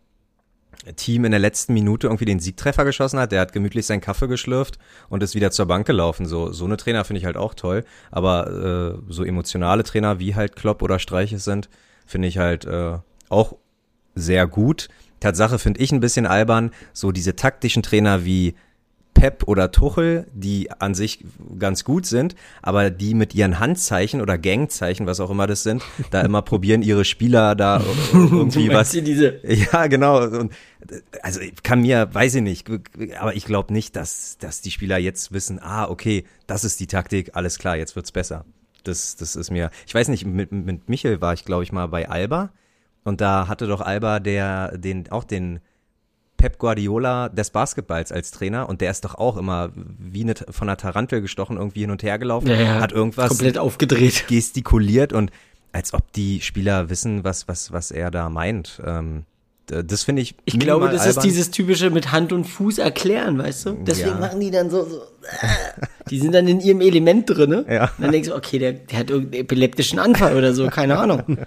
Team 0.97 1.25
in 1.25 1.31
der 1.31 1.41
letzten 1.41 1.73
Minute 1.73 2.07
irgendwie 2.07 2.27
den 2.27 2.39
Siegtreffer 2.39 2.85
geschossen 2.85 3.19
hat. 3.19 3.33
Der 3.33 3.41
hat 3.41 3.55
gemütlich 3.55 3.87
seinen 3.87 4.03
Kaffee 4.03 4.29
geschlürft 4.29 4.79
und 5.09 5.23
ist 5.23 5.35
wieder 5.35 5.51
zur 5.51 5.65
Bank 5.65 5.87
gelaufen. 5.87 6.27
So, 6.27 6.53
so 6.53 6.67
eine 6.67 6.77
Trainer 6.77 7.07
finde 7.07 7.21
ich 7.21 7.25
halt 7.25 7.39
auch 7.39 7.55
toll. 7.55 7.83
Aber 8.11 8.99
äh, 9.09 9.11
so 9.11 9.25
emotionale 9.25 9.85
Trainer 9.85 10.19
wie 10.19 10.35
halt 10.35 10.55
Klopp 10.55 10.83
oder 10.83 10.99
Streich 10.99 11.33
es 11.33 11.45
sind, 11.45 11.71
finde 12.05 12.29
ich 12.29 12.37
halt 12.37 12.67
äh, 12.67 12.99
auch 13.31 13.57
sehr 14.15 14.47
gut. 14.47 14.89
Tatsache 15.21 15.59
finde 15.59 15.81
ich 15.81 15.93
ein 15.93 16.01
bisschen 16.01 16.27
albern, 16.27 16.73
so 16.93 17.11
diese 17.11 17.37
taktischen 17.37 17.83
Trainer 17.83 18.27
wie 18.27 18.55
Pep 19.19 19.49
oder 19.49 19.73
Tuchel, 19.73 20.27
die 20.33 20.71
an 20.71 20.95
sich 20.95 21.25
ganz 21.59 21.83
gut 21.83 22.07
sind, 22.07 22.37
aber 22.63 22.91
die 22.91 23.15
mit 23.15 23.35
ihren 23.35 23.59
Handzeichen 23.59 24.21
oder 24.21 24.39
Gangzeichen, 24.39 25.07
was 25.07 25.19
auch 25.19 25.31
immer 25.31 25.49
das 25.49 25.65
sind, 25.65 25.83
da 26.13 26.21
immer 26.21 26.43
probieren, 26.49 26.83
ihre 26.83 27.05
Spieler 27.05 27.57
da 27.57 27.83
irgendwie 28.13 28.71
was. 28.73 28.93
diese, 28.93 29.41
Ja, 29.43 29.89
genau. 29.89 30.23
Und, 30.23 30.53
also 31.23 31.41
kann 31.65 31.81
mir, 31.81 32.09
weiß 32.13 32.37
ich 32.37 32.43
nicht, 32.43 32.71
aber 33.19 33.35
ich 33.35 33.45
glaube 33.45 33.73
nicht, 33.73 33.97
dass, 33.97 34.39
dass 34.39 34.61
die 34.61 34.71
Spieler 34.71 34.99
jetzt 34.99 35.33
wissen, 35.33 35.59
ah, 35.61 35.89
okay, 35.89 36.25
das 36.47 36.63
ist 36.63 36.79
die 36.79 36.87
Taktik, 36.87 37.31
alles 37.35 37.59
klar, 37.59 37.77
jetzt 37.77 37.97
wird's 37.97 38.13
besser. 38.13 38.45
Das, 38.85 39.17
das 39.17 39.35
ist 39.35 39.51
mir, 39.51 39.71
ich 39.87 39.95
weiß 39.95 40.09
nicht, 40.09 40.27
mit, 40.27 40.53
mit 40.53 40.89
Michel 40.89 41.21
war 41.21 41.35
ich, 41.35 41.45
glaube 41.45 41.65
ich, 41.65 41.73
mal 41.73 41.89
bei 41.89 42.09
Alba 42.09 42.53
und 43.03 43.21
da 43.21 43.49
hatte 43.49 43.67
doch 43.67 43.81
Alba 43.81 44.21
der, 44.21 44.79
den, 44.79 45.11
auch 45.11 45.25
den 45.25 45.59
Pep 46.39 46.59
Guardiola 46.59 47.29
des 47.29 47.51
Basketballs 47.51 48.11
als 48.13 48.31
Trainer 48.31 48.69
und 48.69 48.81
der 48.81 48.91
ist 48.91 49.05
doch 49.05 49.17
auch 49.17 49.37
immer 49.37 49.71
wie 49.75 50.23
eine, 50.23 50.35
von 50.35 50.69
einer 50.69 50.79
Tarantel 50.79 51.21
gestochen 51.21 51.59
irgendwie 51.59 51.81
hin 51.81 51.91
und 51.91 52.03
her 52.03 52.19
gelaufen, 52.19 52.49
ja, 52.49 52.55
ja, 52.55 52.81
hat 52.81 52.93
irgendwas 52.93 53.29
komplett 53.29 53.59
aufgedreht. 53.59 54.27
gestikuliert 54.29 55.13
und 55.13 55.31
als 55.73 55.93
ob 55.93 56.11
die 56.13 56.41
Spieler 56.41 56.89
wissen, 56.89 57.25
was, 57.25 57.47
was, 57.49 57.73
was 57.73 57.91
er 57.91 58.11
da 58.11 58.31
meint. 58.31 58.81
Ähm, 58.87 59.25
das 59.71 60.03
finde 60.05 60.23
ich. 60.23 60.35
Ich 60.45 60.59
glaube, 60.59 60.87
das 60.89 61.03
ist 61.03 61.19
albern. 61.19 61.25
dieses 61.25 61.51
typische 61.51 61.91
mit 61.91 62.11
Hand 62.13 62.33
und 62.33 62.45
Fuß 62.45 62.79
erklären, 62.79 63.39
weißt 63.39 63.67
du? 63.67 63.73
Deswegen 63.85 64.11
Ja. 64.11 64.19
machen 64.19 64.41
die 64.41 64.51
dann 64.51 64.71
so, 64.71 64.85
so 64.85 64.99
äh, 64.99 65.87
die 66.11 66.19
sind 66.19 66.33
dann 66.35 66.49
in 66.49 66.61
ihrem 66.61 66.81
Element 66.81 67.29
drin, 67.29 67.51
ne? 67.51 67.67
Ja. 67.69 67.85
Und 67.85 68.05
dann 68.05 68.13
denkst 68.13 68.29
du, 68.29 68.35
okay, 68.35 68.59
der, 68.59 68.73
der 68.73 68.99
hat 68.99 69.11
irgendeinen 69.11 69.43
epileptischen 69.43 69.99
Anfall 69.99 70.37
oder 70.37 70.55
so, 70.55 70.69
keine 70.69 70.99
Ahnung. 70.99 71.23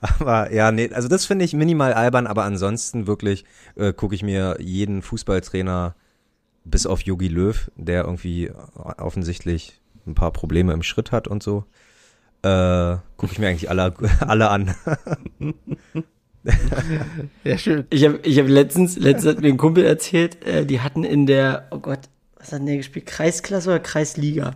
Aber 0.00 0.52
ja, 0.52 0.70
nee, 0.72 0.90
also 0.92 1.08
das 1.08 1.24
finde 1.24 1.44
ich 1.44 1.54
minimal 1.54 1.94
albern, 1.94 2.26
aber 2.26 2.44
ansonsten 2.44 3.06
wirklich 3.06 3.44
äh, 3.76 3.92
gucke 3.94 4.14
ich 4.14 4.22
mir 4.22 4.56
jeden 4.60 5.00
Fußballtrainer 5.02 5.94
bis 6.64 6.86
auf 6.86 7.00
Yogi 7.00 7.28
Löw, 7.28 7.70
der 7.76 8.04
irgendwie 8.04 8.50
offensichtlich 8.98 9.80
ein 10.06 10.14
paar 10.14 10.32
Probleme 10.32 10.72
im 10.74 10.82
Schritt 10.82 11.12
hat 11.12 11.26
und 11.28 11.42
so, 11.42 11.64
äh, 12.42 12.96
gucke 13.16 13.32
ich 13.32 13.38
mir 13.38 13.48
eigentlich 13.48 13.70
alle, 13.70 13.94
alle 14.20 14.50
an. 14.50 14.74
Ja, 17.44 17.58
schön. 17.58 17.86
Ich 17.90 18.04
habe 18.04 18.20
ich 18.22 18.38
hab 18.38 18.48
letztens, 18.48 18.96
letztens 18.96 19.36
hat 19.36 19.42
mir 19.42 19.48
ein 19.48 19.56
Kumpel 19.56 19.84
erzählt, 19.84 20.44
äh, 20.44 20.64
die 20.64 20.80
hatten 20.80 21.04
in 21.04 21.26
der, 21.26 21.68
oh 21.70 21.78
Gott, 21.78 22.00
was 22.38 22.52
hat 22.52 22.60
denn 22.60 22.66
der 22.66 22.76
gespielt? 22.76 23.06
Kreisklasse 23.06 23.70
oder 23.70 23.80
Kreisliga? 23.80 24.54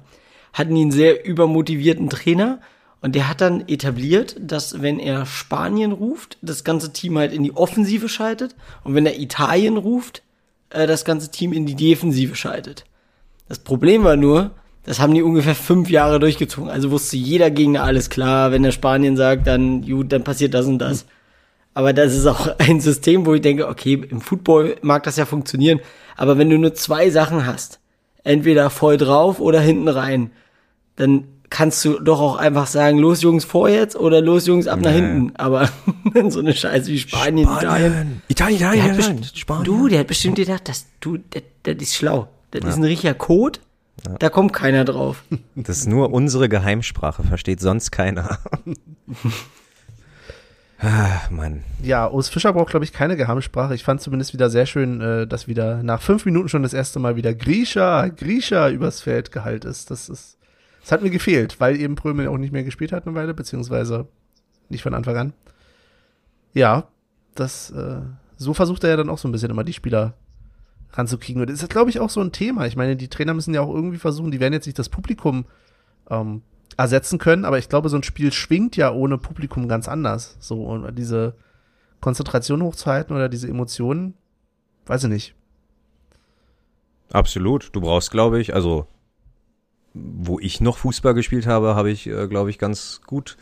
Hatten 0.52 0.74
die 0.74 0.82
einen 0.82 0.90
sehr 0.90 1.24
übermotivierten 1.24 2.08
Trainer 2.08 2.60
und 3.00 3.14
der 3.14 3.28
hat 3.28 3.40
dann 3.40 3.68
etabliert, 3.68 4.36
dass 4.40 4.82
wenn 4.82 4.98
er 4.98 5.26
Spanien 5.26 5.92
ruft, 5.92 6.38
das 6.42 6.64
ganze 6.64 6.92
Team 6.92 7.18
halt 7.18 7.32
in 7.32 7.42
die 7.42 7.56
Offensive 7.56 8.08
schaltet 8.08 8.54
und 8.84 8.94
wenn 8.94 9.06
er 9.06 9.18
Italien 9.18 9.76
ruft, 9.76 10.22
äh, 10.70 10.86
das 10.86 11.04
ganze 11.04 11.30
Team 11.30 11.52
in 11.52 11.66
die 11.66 11.76
Defensive 11.76 12.34
schaltet. 12.34 12.84
Das 13.48 13.58
Problem 13.58 14.04
war 14.04 14.16
nur, 14.16 14.52
das 14.84 15.00
haben 15.00 15.14
die 15.14 15.22
ungefähr 15.22 15.54
fünf 15.54 15.90
Jahre 15.90 16.20
durchgezogen. 16.20 16.70
Also 16.70 16.90
wusste 16.90 17.16
jeder 17.16 17.50
Gegner 17.50 17.84
alles 17.84 18.10
klar. 18.10 18.52
Wenn 18.52 18.62
der 18.62 18.70
Spanien 18.72 19.16
sagt, 19.16 19.46
dann 19.46 19.82
gut, 19.82 20.12
dann 20.12 20.24
passiert 20.24 20.54
das 20.54 20.66
und 20.66 20.78
das. 20.78 21.06
Aber 21.74 21.92
das 21.92 22.14
ist 22.14 22.26
auch 22.26 22.48
ein 22.58 22.80
System, 22.80 23.26
wo 23.26 23.34
ich 23.34 23.40
denke, 23.42 23.68
okay, 23.68 23.94
im 24.10 24.20
Football 24.20 24.76
mag 24.82 25.02
das 25.04 25.16
ja 25.16 25.24
funktionieren. 25.26 25.80
Aber 26.16 26.36
wenn 26.38 26.50
du 26.50 26.58
nur 26.58 26.74
zwei 26.74 27.10
Sachen 27.10 27.46
hast, 27.46 27.78
entweder 28.24 28.70
voll 28.70 28.96
drauf 28.96 29.40
oder 29.40 29.60
hinten 29.60 29.88
rein, 29.88 30.30
dann 30.96 31.24
kannst 31.48 31.84
du 31.84 31.98
doch 31.98 32.20
auch 32.20 32.36
einfach 32.36 32.66
sagen, 32.66 32.98
los 32.98 33.22
Jungs 33.22 33.44
vor 33.44 33.68
jetzt 33.68 33.96
oder 33.96 34.20
los 34.20 34.46
Jungs 34.46 34.66
ab 34.68 34.80
nach 34.80 34.90
Ja. 34.90 34.96
hinten. 34.96 35.32
Aber 35.36 35.68
so 36.28 36.40
eine 36.40 36.52
Scheiße 36.54 36.90
wie 36.90 36.98
Spanien, 36.98 37.48
Italien. 37.48 38.22
Italien, 38.28 38.56
Italien, 38.56 38.56
Italien, 38.84 38.96
bestimmt, 38.96 39.32
Spanien. 39.36 39.64
du, 39.64 39.88
der 39.88 40.00
hat 40.00 40.06
bestimmt 40.06 40.36
gedacht, 40.36 40.68
dass 40.68 40.86
du, 41.00 41.18
das, 41.30 41.42
das 41.62 41.76
ist 41.80 41.94
schlau. 41.94 42.28
Das 42.50 42.64
ist 42.64 42.76
ein 42.76 42.84
richtiger 42.84 43.14
Code. 43.14 43.60
Da 44.18 44.28
kommt 44.28 44.52
keiner 44.52 44.84
drauf. 44.84 45.22
Das 45.54 45.78
ist 45.78 45.86
nur 45.86 46.12
unsere 46.12 46.48
Geheimsprache, 46.48 47.22
versteht 47.22 47.60
sonst 47.60 47.90
keiner. 47.92 48.38
ah, 50.82 51.20
Mann. 51.30 51.62
Ja, 51.82 52.08
Urs 52.08 52.28
Fischer 52.28 52.52
braucht, 52.52 52.70
glaube 52.70 52.84
ich, 52.84 52.92
keine 52.92 53.16
Geheimsprache. 53.16 53.74
Ich 53.74 53.84
fand 53.84 54.00
zumindest 54.00 54.32
wieder 54.32 54.50
sehr 54.50 54.66
schön, 54.66 55.00
äh, 55.00 55.26
dass 55.26 55.48
wieder 55.48 55.82
nach 55.82 56.02
fünf 56.02 56.24
Minuten 56.24 56.48
schon 56.48 56.62
das 56.62 56.72
erste 56.72 56.98
Mal 56.98 57.16
wieder 57.16 57.34
Grisha, 57.34 58.08
Grisha 58.08 58.68
übers 58.70 59.00
Feld 59.00 59.32
geheilt 59.32 59.64
ist. 59.64 59.90
Das 59.90 60.08
ist, 60.08 60.38
das 60.80 60.92
hat 60.92 61.02
mir 61.02 61.10
gefehlt, 61.10 61.60
weil 61.60 61.80
eben 61.80 61.94
Prömel 61.94 62.28
auch 62.28 62.38
nicht 62.38 62.52
mehr 62.52 62.64
gespielt 62.64 62.92
hat 62.92 63.06
eine 63.06 63.14
Weile, 63.14 63.34
beziehungsweise 63.34 64.08
nicht 64.68 64.82
von 64.82 64.94
Anfang 64.94 65.16
an. 65.16 65.32
Ja, 66.52 66.88
das, 67.34 67.70
äh, 67.70 68.00
so 68.36 68.54
versucht 68.54 68.84
er 68.84 68.90
ja 68.90 68.96
dann 68.96 69.10
auch 69.10 69.18
so 69.18 69.28
ein 69.28 69.32
bisschen 69.32 69.50
immer 69.50 69.64
die 69.64 69.72
Spieler 69.72 70.14
ranzukriegen. 70.92 71.40
Und 71.40 71.50
das 71.50 71.62
ist, 71.62 71.70
glaube 71.70 71.90
ich, 71.90 72.00
auch 72.00 72.10
so 72.10 72.20
ein 72.20 72.32
Thema. 72.32 72.66
Ich 72.66 72.76
meine, 72.76 72.96
die 72.96 73.08
Trainer 73.08 73.34
müssen 73.34 73.54
ja 73.54 73.60
auch 73.60 73.74
irgendwie 73.74 73.98
versuchen, 73.98 74.30
die 74.30 74.40
werden 74.40 74.54
jetzt 74.54 74.66
nicht 74.66 74.78
das 74.78 74.88
Publikum 74.88 75.44
ähm, 76.08 76.42
ersetzen 76.76 77.18
können, 77.18 77.44
aber 77.44 77.58
ich 77.58 77.68
glaube, 77.68 77.88
so 77.88 77.96
ein 77.96 78.02
Spiel 78.02 78.32
schwingt 78.32 78.76
ja 78.76 78.92
ohne 78.92 79.18
Publikum 79.18 79.68
ganz 79.68 79.88
anders. 79.88 80.36
So, 80.40 80.64
und 80.64 80.94
diese 80.96 81.34
Konzentration 82.00 82.62
hochzuhalten 82.62 83.14
oder 83.14 83.28
diese 83.28 83.48
Emotionen, 83.48 84.14
weiß 84.86 85.04
ich 85.04 85.10
nicht. 85.10 85.34
Absolut. 87.12 87.70
Du 87.74 87.80
brauchst, 87.80 88.10
glaube 88.10 88.40
ich, 88.40 88.54
also 88.54 88.86
wo 89.92 90.38
ich 90.38 90.60
noch 90.60 90.78
Fußball 90.78 91.14
gespielt 91.14 91.46
habe, 91.46 91.74
habe 91.74 91.90
ich, 91.90 92.06
äh, 92.06 92.28
glaube 92.28 92.50
ich, 92.50 92.58
ganz 92.58 93.00
gut 93.06 93.36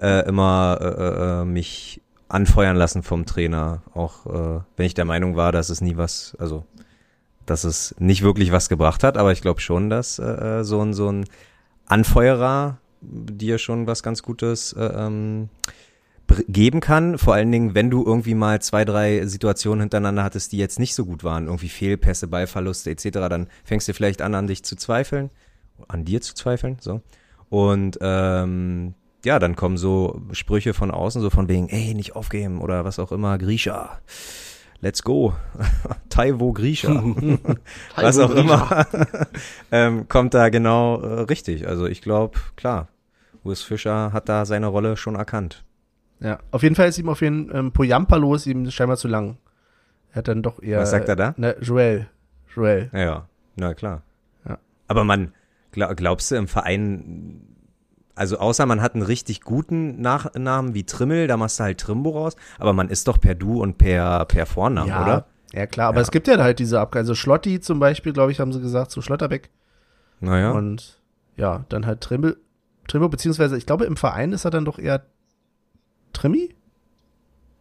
äh, 0.00 0.26
immer 0.26 0.78
äh, 0.80 1.42
äh, 1.42 1.44
mich 1.44 2.00
anfeuern 2.28 2.76
lassen 2.76 3.02
vom 3.02 3.26
Trainer. 3.26 3.82
Auch 3.92 4.26
äh, 4.26 4.60
wenn 4.76 4.86
ich 4.86 4.94
der 4.94 5.04
Meinung 5.04 5.36
war, 5.36 5.52
dass 5.52 5.68
es 5.68 5.80
nie 5.80 5.96
was, 5.96 6.36
also 6.38 6.64
dass 7.44 7.64
es 7.64 7.94
nicht 7.98 8.22
wirklich 8.22 8.52
was 8.52 8.68
gebracht 8.68 9.02
hat, 9.02 9.16
aber 9.16 9.32
ich 9.32 9.42
glaube 9.42 9.60
schon, 9.60 9.90
dass 9.90 10.18
äh, 10.18 10.60
äh, 10.60 10.64
so 10.64 10.80
ein 10.80 10.94
so 10.94 11.10
ein 11.10 11.24
Anfeuerer 11.90 12.78
dir 13.00 13.58
schon 13.58 13.86
was 13.86 14.02
ganz 14.02 14.22
Gutes 14.22 14.72
äh, 14.74 14.84
ähm, 14.84 15.48
geben 16.48 16.80
kann. 16.80 17.18
Vor 17.18 17.34
allen 17.34 17.50
Dingen, 17.50 17.74
wenn 17.74 17.90
du 17.90 18.04
irgendwie 18.04 18.34
mal 18.34 18.60
zwei, 18.62 18.84
drei 18.84 19.26
Situationen 19.26 19.80
hintereinander 19.80 20.22
hattest, 20.22 20.52
die 20.52 20.58
jetzt 20.58 20.78
nicht 20.78 20.94
so 20.94 21.04
gut 21.04 21.24
waren, 21.24 21.46
irgendwie 21.46 21.68
Fehlpässe, 21.68 22.28
Ballverluste 22.28 22.90
etc., 22.90 23.08
dann 23.28 23.48
fängst 23.64 23.88
du 23.88 23.94
vielleicht 23.94 24.22
an, 24.22 24.34
an 24.34 24.46
dich 24.46 24.62
zu 24.62 24.76
zweifeln, 24.76 25.30
an 25.88 26.04
dir 26.04 26.20
zu 26.20 26.34
zweifeln, 26.34 26.76
so. 26.80 27.00
Und 27.48 27.98
ähm, 28.00 28.94
ja, 29.24 29.38
dann 29.40 29.56
kommen 29.56 29.76
so 29.76 30.22
Sprüche 30.32 30.72
von 30.72 30.92
außen, 30.92 31.20
so 31.20 31.30
von 31.30 31.48
wegen, 31.48 31.68
ey, 31.68 31.94
nicht 31.94 32.14
aufgeben 32.14 32.60
oder 32.60 32.84
was 32.84 33.00
auch 33.00 33.10
immer, 33.10 33.38
Grisha, 33.38 33.98
let's 34.80 35.02
go, 35.02 35.34
Taiwo 36.08 36.52
Grisha, 36.52 36.88
was 37.96 38.18
auch 38.18 38.34
immer, 38.34 38.86
ähm, 39.70 40.08
kommt 40.08 40.34
da 40.34 40.48
genau 40.48 41.00
äh, 41.00 41.20
richtig. 41.22 41.66
Also 41.66 41.86
ich 41.86 42.02
glaube, 42.02 42.38
klar, 42.56 42.88
Urs 43.44 43.62
Fischer 43.62 44.12
hat 44.12 44.28
da 44.28 44.44
seine 44.44 44.66
Rolle 44.66 44.96
schon 44.96 45.14
erkannt. 45.14 45.64
Ja, 46.20 46.38
auf 46.50 46.62
jeden 46.62 46.74
Fall 46.74 46.88
ist 46.88 46.98
ihm 46.98 47.08
auf 47.08 47.22
jeden 47.22 47.54
ähm, 47.54 47.72
Poyampalo 47.72 48.34
ist 48.34 48.46
ihm 48.46 48.70
scheinbar 48.70 48.98
zu 48.98 49.08
lang. 49.08 49.38
Er 50.12 50.16
hat 50.16 50.28
dann 50.28 50.42
doch 50.42 50.62
eher. 50.62 50.80
Was 50.80 50.90
sagt 50.90 51.08
er 51.08 51.16
da? 51.16 51.34
Ne, 51.36 51.56
Joel. 51.60 52.08
Joel. 52.54 52.90
Ja, 52.92 53.00
ja, 53.00 53.28
na 53.56 53.74
klar. 53.74 54.02
Ja. 54.46 54.58
Aber 54.88 55.04
man, 55.04 55.32
glaub, 55.72 55.96
glaubst 55.96 56.30
du 56.30 56.36
im 56.36 56.48
Verein, 56.48 57.49
also 58.20 58.36
außer 58.38 58.66
man 58.66 58.82
hat 58.82 58.92
einen 58.94 59.02
richtig 59.02 59.40
guten 59.40 60.00
Nachnamen 60.02 60.74
wie 60.74 60.84
Trimmel, 60.84 61.26
da 61.26 61.38
machst 61.38 61.58
du 61.58 61.64
halt 61.64 61.80
Trimbo 61.80 62.10
raus, 62.10 62.36
aber 62.58 62.74
man 62.74 62.90
ist 62.90 63.08
doch 63.08 63.18
per 63.18 63.34
Du 63.34 63.62
und 63.62 63.78
per, 63.78 64.26
per 64.26 64.44
Vornamen, 64.44 64.88
ja, 64.90 65.02
oder? 65.02 65.26
Ja, 65.54 65.66
klar, 65.66 65.88
aber 65.88 65.96
Ja. 65.96 66.02
es 66.02 66.10
gibt 66.10 66.28
ja 66.28 66.36
halt 66.36 66.58
diese 66.58 66.78
Abgabe. 66.78 67.00
Also 67.00 67.14
Schlotti 67.14 67.60
zum 67.60 67.80
Beispiel, 67.80 68.12
glaube 68.12 68.30
ich, 68.30 68.38
haben 68.38 68.52
sie 68.52 68.60
gesagt, 68.60 68.90
zu 68.90 69.00
Schlotterbeck. 69.00 69.48
Naja, 70.20 70.50
Und 70.52 71.00
ja, 71.36 71.64
dann 71.70 71.86
halt 71.86 72.02
Trimmel, 72.02 72.36
Trimmo, 72.88 73.08
beziehungsweise 73.08 73.56
ich 73.56 73.64
glaube, 73.64 73.86
im 73.86 73.96
Verein 73.96 74.32
ist 74.32 74.44
er 74.44 74.50
dann 74.50 74.66
doch 74.66 74.78
eher 74.78 75.02
Trimmi? 76.12 76.54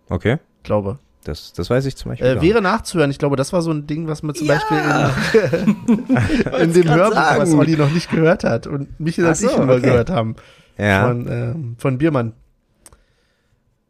okay. 0.10 0.40
Glaube. 0.64 1.00
Das, 1.24 1.52
das 1.54 1.70
weiß 1.70 1.86
ich 1.86 1.96
zum 1.96 2.12
Beispiel. 2.12 2.28
Äh, 2.28 2.34
gar 2.36 2.44
wäre 2.44 2.62
nachzuhören. 2.62 3.12
Ich 3.12 3.20
glaube, 3.20 3.36
das 3.36 3.52
war 3.52 3.62
so 3.62 3.72
ein 3.72 3.88
Ding, 3.88 4.08
was 4.08 4.24
man 4.24 4.36
zum 4.36 4.48
Beispiel 4.48 4.78
in, 5.88 6.06
in 6.62 6.74
dem 6.74 6.90
Hörbuch, 6.90 7.16
sagen. 7.16 7.42
was 7.42 7.54
Olli 7.54 7.76
noch 7.76 7.92
nicht 7.92 8.10
gehört 8.10 8.44
hat 8.44 8.68
und 8.68 8.88
Ach 8.94 9.00
und 9.00 9.08
ich 9.08 9.16
so, 9.16 9.50
immer 9.50 9.74
okay. 9.74 9.82
gehört 9.82 10.10
haben. 10.10 10.36
Ja. 10.78 11.08
Von, 11.08 11.28
ähm, 11.28 11.76
von 11.78 11.98
Biermann. 11.98 12.34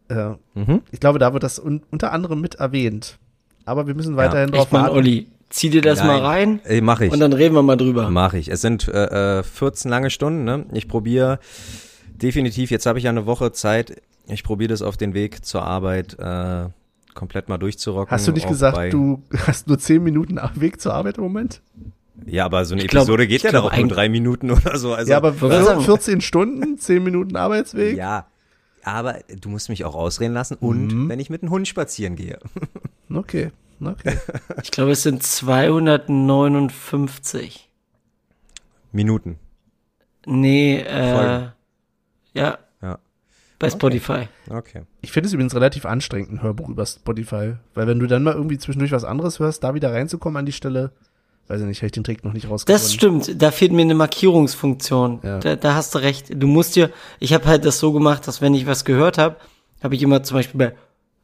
Äh, 0.10 0.32
mhm. 0.56 0.82
ich 0.92 1.00
glaube, 1.00 1.20
da 1.20 1.34
wird 1.34 1.44
das 1.44 1.60
un 1.60 1.84
unter 1.92 2.12
anderem 2.12 2.42
mit 2.42 2.56
erwähnt. 2.56 3.20
Aber 3.66 3.86
wir 3.86 3.94
müssen 3.94 4.18
weiterhin 4.18 4.50
drauf 4.50 4.64
Echt 4.64 4.74
mal, 4.74 4.82
warten. 4.84 4.96
Olli, 4.96 5.28
zieh 5.50 5.70
dir 5.70 5.84
das 5.84 6.00
Nein. 6.00 6.08
mal 6.08 6.20
rein 6.20 6.62
Ey, 6.64 6.82
mach 6.82 7.02
ich. 7.02 7.12
und 7.12 7.20
dann 7.20 7.34
reden 7.34 7.54
wir 7.54 7.62
mal 7.62 7.78
drüber. 7.78 8.10
Mach 8.10 8.34
ich. 8.34 8.50
Es 8.50 8.62
sind 8.62 8.88
äh, 8.88 9.40
äh, 9.40 9.44
14 9.44 9.92
lange 9.92 10.10
Stunden. 10.10 10.44
Ne? 10.44 10.66
Ich 10.74 10.88
probiere 10.88 11.40
definitiv, 12.08 12.72
jetzt 12.72 12.88
habe 12.88 12.98
ich 12.98 13.06
ja 13.06 13.12
eine 13.12 13.28
Woche 13.28 13.52
Zeit, 13.52 14.02
ich 14.28 14.44
probiere 14.44 14.70
das 14.70 14.82
auf 14.82 14.98
den 14.98 15.14
Weg 15.14 15.46
zur 15.46 15.64
Arbeit 15.64 16.18
äh, 16.20 16.66
komplett 17.20 17.50
mal 17.50 17.58
durchzurocken. 17.58 18.12
Hast 18.12 18.28
du 18.28 18.32
nicht 18.32 18.48
gesagt, 18.48 18.76
bei- 18.78 18.90
du 18.90 19.22
hast 19.46 19.68
nur 19.68 19.78
10 19.78 20.02
Minuten 20.04 20.40
Weg 20.56 20.80
zur 20.82 20.94
Arbeit 20.94 21.18
im 21.18 21.24
Moment? 21.26 21.62
Ja, 22.26 22.46
aber 22.46 22.64
so 22.66 22.74
eine 22.74 22.84
Ich 22.84 22.90
glaub- 22.90 23.04
Episode 23.04 23.28
geht 23.28 23.44
ja 23.44 23.60
auch 23.62 23.76
nur 23.76 23.88
drei 23.88 24.10
Minuten 24.10 24.52
oder 24.52 24.78
so. 24.78 24.94
Also, 24.94 25.12
ja, 25.12 25.18
aber 25.18 25.40
wollte 25.42 25.64
sagen. 25.64 25.82
14 25.82 26.22
Stunden, 26.22 26.78
10 26.78 27.04
Minuten 27.04 27.36
Arbeitsweg? 27.36 27.98
Ja, 27.98 28.28
aber 28.84 29.20
du 29.40 29.50
musst 29.50 29.68
mich 29.70 29.84
auch 29.86 29.96
ausreden 29.96 30.34
lassen 30.34 30.56
und 30.60 30.88
Mhm. 30.88 31.10
wenn 31.10 31.20
ich 31.20 31.30
mit 31.30 31.42
dem 31.42 31.50
Hund 31.50 31.68
spazieren 31.68 32.16
gehe. 32.16 32.40
Okay, 33.14 33.52
okay. 33.84 34.18
Ich 34.64 34.72
glaube, 34.72 34.92
es 34.92 35.04
sind 35.04 35.24
259. 35.24 37.70
Minuten. 38.92 39.38
Nee, 40.26 40.80
äh, 40.82 41.48
Ja. 42.34 42.58
Bei 43.60 43.70
Spotify. 43.70 44.28
Okay. 44.50 44.84
Ich 45.02 45.12
finde 45.12 45.28
es 45.28 45.34
übrigens 45.34 45.54
relativ 45.54 45.86
anstrengend, 45.86 46.32
ein 46.32 46.42
Hörbuch 46.42 46.70
über 46.70 46.86
Spotify. 46.86 47.54
Weil 47.74 47.88
wenn 47.88 48.00
du 48.00 48.08
dann 48.08 48.24
mal 48.24 48.34
irgendwie 48.34 48.58
zwischendurch 48.58 48.92
was 48.92 49.04
anderes 49.04 49.40
hörst, 49.40 49.64
da 49.64 49.74
wieder 49.74 49.92
reinzukommen 49.92 50.38
an 50.38 50.46
die 50.46 50.54
Stelle, 50.54 50.92
weiß 51.50 51.62
ich 51.62 51.68
nicht, 51.68 51.80
habe 51.80 51.88
ich 51.88 51.92
den 51.92 52.06
Trick 52.06 52.24
noch 52.24 52.34
nicht 52.34 52.50
rausgefunden. 52.50 52.82
Das 52.82 52.94
stimmt, 52.94 53.42
da 53.42 53.52
fehlt 53.52 53.74
mir 53.74 53.82
eine 53.82 53.96
Markierungsfunktion. 53.96 55.20
Ja. 55.24 55.40
Da, 55.40 55.56
da 55.58 55.76
hast 55.76 55.94
du 55.94 56.00
recht. 56.00 56.28
Du 56.34 56.48
musst 56.48 56.76
dir, 56.78 56.90
ich 57.20 57.34
habe 57.34 57.46
halt 57.46 57.66
das 57.66 57.80
so 57.80 57.92
gemacht, 57.92 58.28
dass 58.28 58.42
wenn 58.42 58.54
ich 58.54 58.66
was 58.66 58.86
gehört 58.86 59.18
habe, 59.18 59.36
habe 59.84 59.96
ich 59.96 60.02
immer 60.02 60.24
zum 60.24 60.38
Beispiel 60.38 60.58
bei 60.58 60.74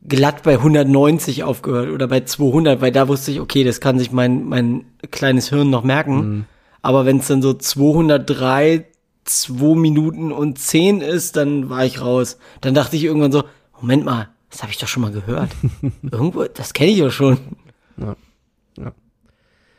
glatt 0.08 0.44
bei 0.44 0.54
190 0.54 1.44
aufgehört 1.44 1.90
oder 1.90 2.08
bei 2.08 2.22
200, 2.22 2.82
weil 2.82 2.92
da 2.92 3.08
wusste 3.08 3.32
ich, 3.32 3.40
okay, 3.40 3.64
das 3.64 3.80
kann 3.80 3.98
sich 3.98 4.12
mein 4.12 4.46
mein 4.46 4.86
kleines 5.10 5.50
Hirn 5.50 5.70
noch 5.70 5.84
merken. 5.84 6.16
Mhm. 6.16 6.46
Aber 6.82 7.06
wenn 7.06 7.18
es 7.18 7.28
dann 7.28 7.42
so 7.42 7.54
203, 7.54 8.86
2 9.26 9.76
Minuten 9.76 10.32
und 10.32 10.58
10 10.60 11.02
ist, 11.02 11.36
dann 11.36 11.70
war 11.70 11.86
ich 11.86 12.02
raus. 12.02 12.38
Dann 12.62 12.74
dachte 12.74 12.96
ich 12.96 13.04
irgendwann 13.04 13.32
so, 13.32 13.44
Moment 13.82 14.06
mal, 14.06 14.30
das 14.50 14.62
habe 14.62 14.72
ich 14.72 14.78
doch 14.78 14.88
schon 14.88 15.02
mal 15.02 15.12
gehört. 15.12 15.52
Irgendwo, 16.12 16.46
das 16.46 16.74
kenne 16.74 16.92
ich 16.92 16.98
ja 16.98 17.12
schon. 17.12 17.38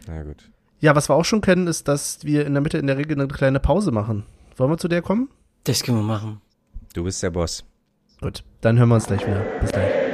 Na 0.06 0.22
gut. 0.22 0.50
Ja, 0.80 0.94
was 0.94 1.08
wir 1.08 1.14
auch 1.14 1.24
schon 1.24 1.40
kennen, 1.40 1.66
ist, 1.66 1.88
dass 1.88 2.24
wir 2.24 2.46
in 2.46 2.52
der 2.52 2.62
Mitte 2.62 2.78
in 2.78 2.86
der 2.86 2.98
Regel 2.98 3.18
eine 3.18 3.28
kleine 3.28 3.60
Pause 3.60 3.90
machen. 3.90 4.24
Wollen 4.56 4.70
wir 4.70 4.78
zu 4.78 4.88
der 4.88 5.02
kommen? 5.02 5.28
Das 5.64 5.82
können 5.82 5.98
wir 5.98 6.04
machen. 6.04 6.40
Du 6.94 7.04
bist 7.04 7.22
der 7.22 7.30
Boss. 7.30 7.64
Gut, 8.20 8.44
dann 8.60 8.78
hören 8.78 8.88
wir 8.88 8.94
uns 8.94 9.06
gleich 9.06 9.26
wieder. 9.26 9.40
Bis 9.60 9.72
gleich. 9.72 10.05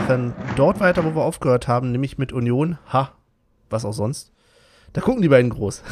Machen 0.00 0.34
dort 0.56 0.80
weiter, 0.80 1.04
wo 1.04 1.14
wir 1.14 1.22
aufgehört 1.22 1.68
haben, 1.68 1.92
nämlich 1.92 2.18
mit 2.18 2.32
Union. 2.32 2.78
Ha, 2.92 3.12
was 3.70 3.84
auch 3.84 3.92
sonst. 3.92 4.32
Da 4.92 5.00
gucken 5.00 5.22
die 5.22 5.28
beiden 5.28 5.50
groß. 5.50 5.82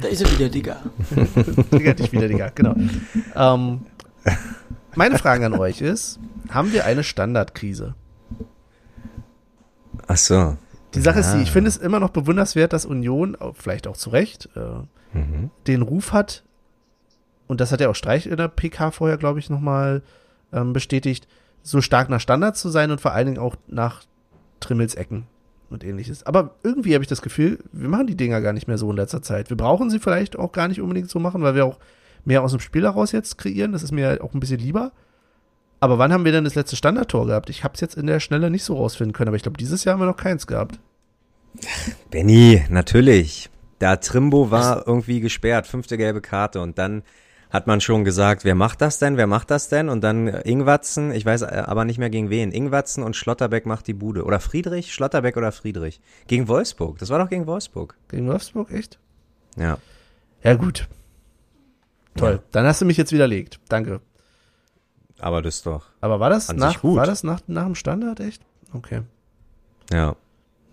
Da 0.00 0.08
ist 0.08 0.22
er 0.22 0.30
wieder, 0.30 0.48
Digga. 0.48 0.76
Digga, 1.72 1.94
dich 1.94 2.12
wieder, 2.12 2.28
Digga, 2.28 2.50
genau. 2.54 2.74
Ähm, 3.34 3.80
meine 4.94 5.18
Frage 5.18 5.46
an 5.46 5.54
euch 5.54 5.80
ist, 5.80 6.18
haben 6.50 6.72
wir 6.72 6.84
eine 6.84 7.02
Standardkrise? 7.04 7.94
Ach 10.06 10.16
so. 10.16 10.56
Die 10.94 11.00
Sache 11.00 11.20
ist 11.20 11.32
die, 11.32 11.42
ich 11.42 11.50
finde 11.52 11.68
es 11.68 11.76
immer 11.76 12.00
noch 12.00 12.10
bewunderswert, 12.10 12.72
dass 12.72 12.84
Union, 12.84 13.36
auch- 13.36 13.54
vielleicht 13.56 13.86
auch 13.86 13.96
zu 13.96 14.10
Recht, 14.10 14.48
äh, 14.56 15.16
Mhm. 15.16 15.50
den 15.66 15.82
Ruf 15.82 16.12
hat, 16.12 16.42
und 17.46 17.60
das 17.60 17.70
hat 17.72 17.80
ja 17.80 17.88
auch 17.88 17.94
Streich 17.96 18.26
in 18.26 18.36
der 18.36 18.48
PK 18.48 18.90
vorher, 18.92 19.16
glaube 19.18 19.38
ich, 19.40 19.50
nochmal 19.50 20.02
ähm, 20.52 20.72
bestätigt, 20.72 21.28
so 21.62 21.80
stark 21.80 22.08
nach 22.08 22.20
Standards 22.20 22.60
zu 22.60 22.68
sein 22.68 22.90
und 22.90 23.00
vor 23.00 23.12
allen 23.12 23.26
Dingen 23.26 23.38
auch 23.38 23.56
nach 23.66 24.02
Trimmels 24.60 24.94
Ecken 24.94 25.26
und 25.70 25.84
ähnliches. 25.84 26.24
Aber 26.24 26.56
irgendwie 26.62 26.94
habe 26.94 27.04
ich 27.04 27.08
das 27.08 27.22
Gefühl, 27.22 27.58
wir 27.72 27.88
machen 27.88 28.06
die 28.06 28.16
Dinger 28.16 28.40
gar 28.40 28.52
nicht 28.52 28.68
mehr 28.68 28.78
so 28.78 28.90
in 28.90 28.96
letzter 28.96 29.22
Zeit. 29.22 29.50
Wir 29.50 29.56
brauchen 29.56 29.90
sie 29.90 29.98
vielleicht 29.98 30.38
auch 30.38 30.52
gar 30.52 30.68
nicht 30.68 30.80
unbedingt 30.80 31.10
so 31.10 31.18
machen, 31.18 31.42
weil 31.42 31.54
wir 31.54 31.64
auch 31.64 31.78
mehr 32.24 32.42
aus 32.42 32.50
dem 32.50 32.60
Spiel 32.60 32.82
heraus 32.82 33.12
jetzt 33.12 33.38
kreieren. 33.38 33.72
Das 33.72 33.82
ist 33.82 33.92
mir 33.92 34.22
auch 34.22 34.34
ein 34.34 34.40
bisschen 34.40 34.60
lieber. 34.60 34.92
Aber 35.80 35.98
wann 35.98 36.12
haben 36.12 36.26
wir 36.26 36.32
denn 36.32 36.44
das 36.44 36.54
letzte 36.54 36.76
Standardtor 36.76 37.26
gehabt? 37.26 37.48
Ich 37.48 37.64
habe 37.64 37.74
es 37.74 37.80
jetzt 37.80 37.96
in 37.96 38.06
der 38.06 38.20
Schnelle 38.20 38.50
nicht 38.50 38.64
so 38.64 38.76
rausfinden 38.76 39.14
können, 39.14 39.28
aber 39.28 39.36
ich 39.36 39.42
glaube, 39.42 39.56
dieses 39.56 39.84
Jahr 39.84 39.94
haben 39.94 40.02
wir 40.02 40.06
noch 40.06 40.16
keins 40.16 40.46
gehabt. 40.46 40.78
Benny, 42.10 42.62
natürlich. 42.68 43.48
Da 43.78 43.96
Trimbo 43.96 44.50
war 44.50 44.86
irgendwie 44.86 45.20
gesperrt, 45.20 45.66
fünfte 45.66 45.96
gelbe 45.96 46.20
Karte 46.20 46.60
und 46.60 46.76
dann 46.76 47.02
hat 47.50 47.66
man 47.66 47.80
schon 47.80 48.04
gesagt, 48.04 48.44
wer 48.44 48.54
macht 48.54 48.80
das 48.80 48.98
denn, 48.98 49.16
wer 49.16 49.26
macht 49.26 49.50
das 49.50 49.68
denn? 49.68 49.88
Und 49.88 50.02
dann 50.02 50.28
äh, 50.28 50.40
Ingwatzen, 50.48 51.10
ich 51.12 51.26
weiß 51.26 51.42
äh, 51.42 51.64
aber 51.66 51.84
nicht 51.84 51.98
mehr 51.98 52.10
gegen 52.10 52.30
wen. 52.30 52.52
Ingwatzen 52.52 53.02
und 53.02 53.16
Schlotterbeck 53.16 53.66
macht 53.66 53.86
die 53.86 53.94
Bude. 53.94 54.24
Oder 54.24 54.40
Friedrich? 54.40 54.94
Schlotterbeck 54.94 55.36
oder 55.36 55.52
Friedrich? 55.52 56.00
Gegen 56.28 56.48
Wolfsburg. 56.48 56.98
Das 56.98 57.10
war 57.10 57.18
doch 57.18 57.28
gegen 57.28 57.46
Wolfsburg. 57.46 57.96
Gegen 58.08 58.28
Wolfsburg, 58.28 58.70
echt? 58.70 58.98
Ja. 59.56 59.78
Ja, 60.42 60.54
gut. 60.54 60.88
Toll. 62.16 62.34
Ja. 62.34 62.42
Dann 62.52 62.66
hast 62.66 62.80
du 62.80 62.84
mich 62.84 62.96
jetzt 62.96 63.12
widerlegt. 63.12 63.60
Danke. 63.68 64.00
Aber 65.18 65.42
das 65.42 65.56
ist 65.56 65.66
doch. 65.66 65.86
Aber 66.00 66.20
war 66.20 66.30
das, 66.30 66.52
nach, 66.52 66.80
gut. 66.80 66.96
war 66.96 67.06
das 67.06 67.24
nach, 67.24 67.40
nach 67.46 67.66
dem 67.66 67.74
Standard, 67.74 68.20
echt? 68.20 68.42
Okay. 68.72 69.02
Ja. 69.92 70.16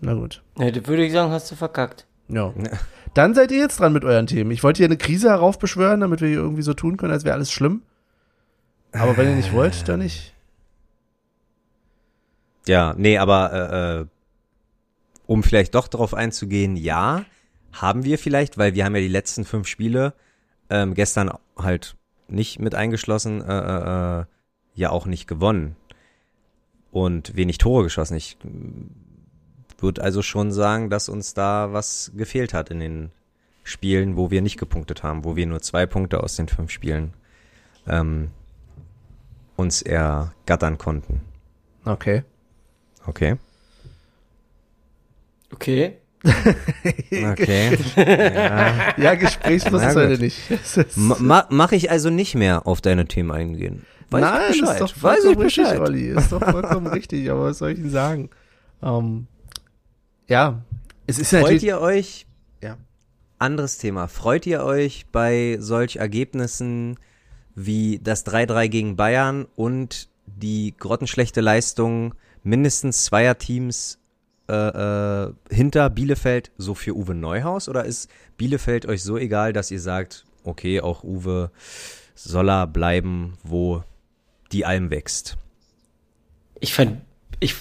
Na 0.00 0.14
gut. 0.14 0.42
Ja, 0.58 0.74
würde 0.86 1.04
ich 1.04 1.12
sagen, 1.12 1.32
hast 1.32 1.50
du 1.50 1.56
verkackt. 1.56 2.06
Ja. 2.28 2.52
Dann 3.14 3.34
seid 3.34 3.50
ihr 3.50 3.58
jetzt 3.58 3.80
dran 3.80 3.92
mit 3.92 4.04
euren 4.04 4.26
Themen. 4.26 4.50
Ich 4.50 4.62
wollte 4.62 4.78
hier 4.78 4.86
eine 4.86 4.96
Krise 4.96 5.30
heraufbeschwören, 5.30 6.00
damit 6.00 6.20
wir 6.20 6.28
hier 6.28 6.38
irgendwie 6.38 6.62
so 6.62 6.74
tun 6.74 6.96
können, 6.96 7.12
als 7.12 7.24
wäre 7.24 7.34
alles 7.34 7.50
schlimm. 7.50 7.82
Aber 8.92 9.16
wenn 9.16 9.28
ihr 9.28 9.34
nicht 9.34 9.52
wollt, 9.52 9.88
dann 9.88 10.00
nicht. 10.00 10.34
Ja, 12.66 12.94
nee, 12.96 13.18
aber 13.18 13.52
äh, 13.52 14.00
äh, 14.00 14.06
um 15.26 15.42
vielleicht 15.42 15.74
doch 15.74 15.88
darauf 15.88 16.14
einzugehen, 16.14 16.76
ja, 16.76 17.24
haben 17.72 18.04
wir 18.04 18.18
vielleicht, 18.18 18.58
weil 18.58 18.74
wir 18.74 18.84
haben 18.84 18.94
ja 18.94 19.00
die 19.00 19.08
letzten 19.08 19.44
fünf 19.44 19.66
Spiele 19.66 20.14
ähm, 20.70 20.94
gestern 20.94 21.30
halt 21.56 21.96
nicht 22.28 22.58
mit 22.60 22.74
eingeschlossen, 22.74 23.42
äh, 23.42 23.58
äh, 23.58 24.20
äh, 24.20 24.24
ja 24.74 24.90
auch 24.90 25.06
nicht 25.06 25.26
gewonnen 25.26 25.76
und 26.90 27.36
wenig 27.36 27.58
Tore 27.58 27.84
geschossen. 27.84 28.16
Ich 28.16 28.36
würde 29.78 30.02
also 30.02 30.22
schon 30.22 30.52
sagen, 30.52 30.90
dass 30.90 31.08
uns 31.08 31.34
da 31.34 31.72
was 31.72 32.12
gefehlt 32.16 32.52
hat 32.54 32.70
in 32.70 32.80
den 32.80 33.10
Spielen, 33.64 34.16
wo 34.16 34.30
wir 34.30 34.42
nicht 34.42 34.58
gepunktet 34.58 35.02
haben, 35.02 35.24
wo 35.24 35.36
wir 35.36 35.46
nur 35.46 35.60
zwei 35.60 35.86
Punkte 35.86 36.22
aus 36.22 36.36
den 36.36 36.48
fünf 36.48 36.70
Spielen 36.70 37.12
ähm, 37.86 38.30
uns 39.56 39.82
ergattern 39.82 40.78
konnten. 40.78 41.20
Okay. 41.84 42.22
Okay. 43.06 43.36
Okay. 45.52 45.98
Okay. 47.10 47.78
ja. 47.96 48.94
Ja, 48.96 49.14
Gesprächsfluss 49.14 49.80
Na 49.82 49.90
ist 49.90 49.96
heute 49.96 50.18
nicht. 50.20 50.38
Ma 50.96 51.16
ma 51.20 51.46
Mache 51.48 51.76
ich 51.76 51.90
also 51.90 52.10
nicht 52.10 52.34
mehr 52.34 52.66
auf 52.66 52.80
deine 52.80 53.06
Themen 53.06 53.30
eingehen. 53.30 53.86
Weiß 54.10 54.20
Nein, 54.22 54.40
ich 54.50 54.60
Bescheid. 54.60 54.80
ist 54.80 54.96
doch 54.96 55.02
Weiß 55.02 55.24
ich 55.24 55.38
richtig, 55.38 55.64
Bescheid. 55.64 55.80
Olli. 55.80 56.08
Ist 56.08 56.32
doch 56.32 56.42
vollkommen 56.42 56.86
richtig, 56.98 57.30
aber 57.30 57.44
was 57.44 57.58
soll 57.58 57.70
ich 57.70 57.78
Ihnen 57.78 57.90
sagen? 57.90 58.30
Ähm, 58.82 59.26
ja, 60.28 60.62
es 61.06 61.18
ist 61.18 61.30
Freut 61.30 61.42
natürlich. 61.42 61.62
ihr 61.64 61.80
euch? 61.80 62.26
Ja. 62.62 62.76
Anderes 63.38 63.78
Thema. 63.78 64.08
Freut 64.08 64.46
ihr 64.46 64.62
euch 64.62 65.06
bei 65.10 65.56
solch 65.60 65.96
Ergebnissen 65.96 66.98
wie 67.54 67.98
das 67.98 68.24
3-3 68.26 68.68
gegen 68.68 68.96
Bayern 68.96 69.46
und 69.56 70.08
die 70.26 70.74
grottenschlechte 70.78 71.40
Leistung 71.40 72.14
mindestens 72.42 73.04
zweier 73.04 73.38
Teams 73.38 73.98
äh, 74.48 74.54
äh, 74.54 75.32
hinter 75.50 75.90
Bielefeld 75.90 76.52
so 76.56 76.74
für 76.74 76.94
Uwe 76.96 77.14
Neuhaus? 77.14 77.68
Oder 77.68 77.84
ist 77.84 78.10
Bielefeld 78.36 78.86
euch 78.86 79.02
so 79.02 79.16
egal, 79.16 79.52
dass 79.52 79.70
ihr 79.70 79.80
sagt, 79.80 80.24
okay, 80.44 80.80
auch 80.80 81.04
Uwe 81.04 81.50
soll 82.14 82.50
er 82.50 82.66
bleiben, 82.66 83.38
wo 83.42 83.82
die 84.52 84.64
Alm 84.64 84.90
wächst? 84.90 85.36
Ich 86.60 86.74
fand, 86.74 87.00
ich, 87.40 87.54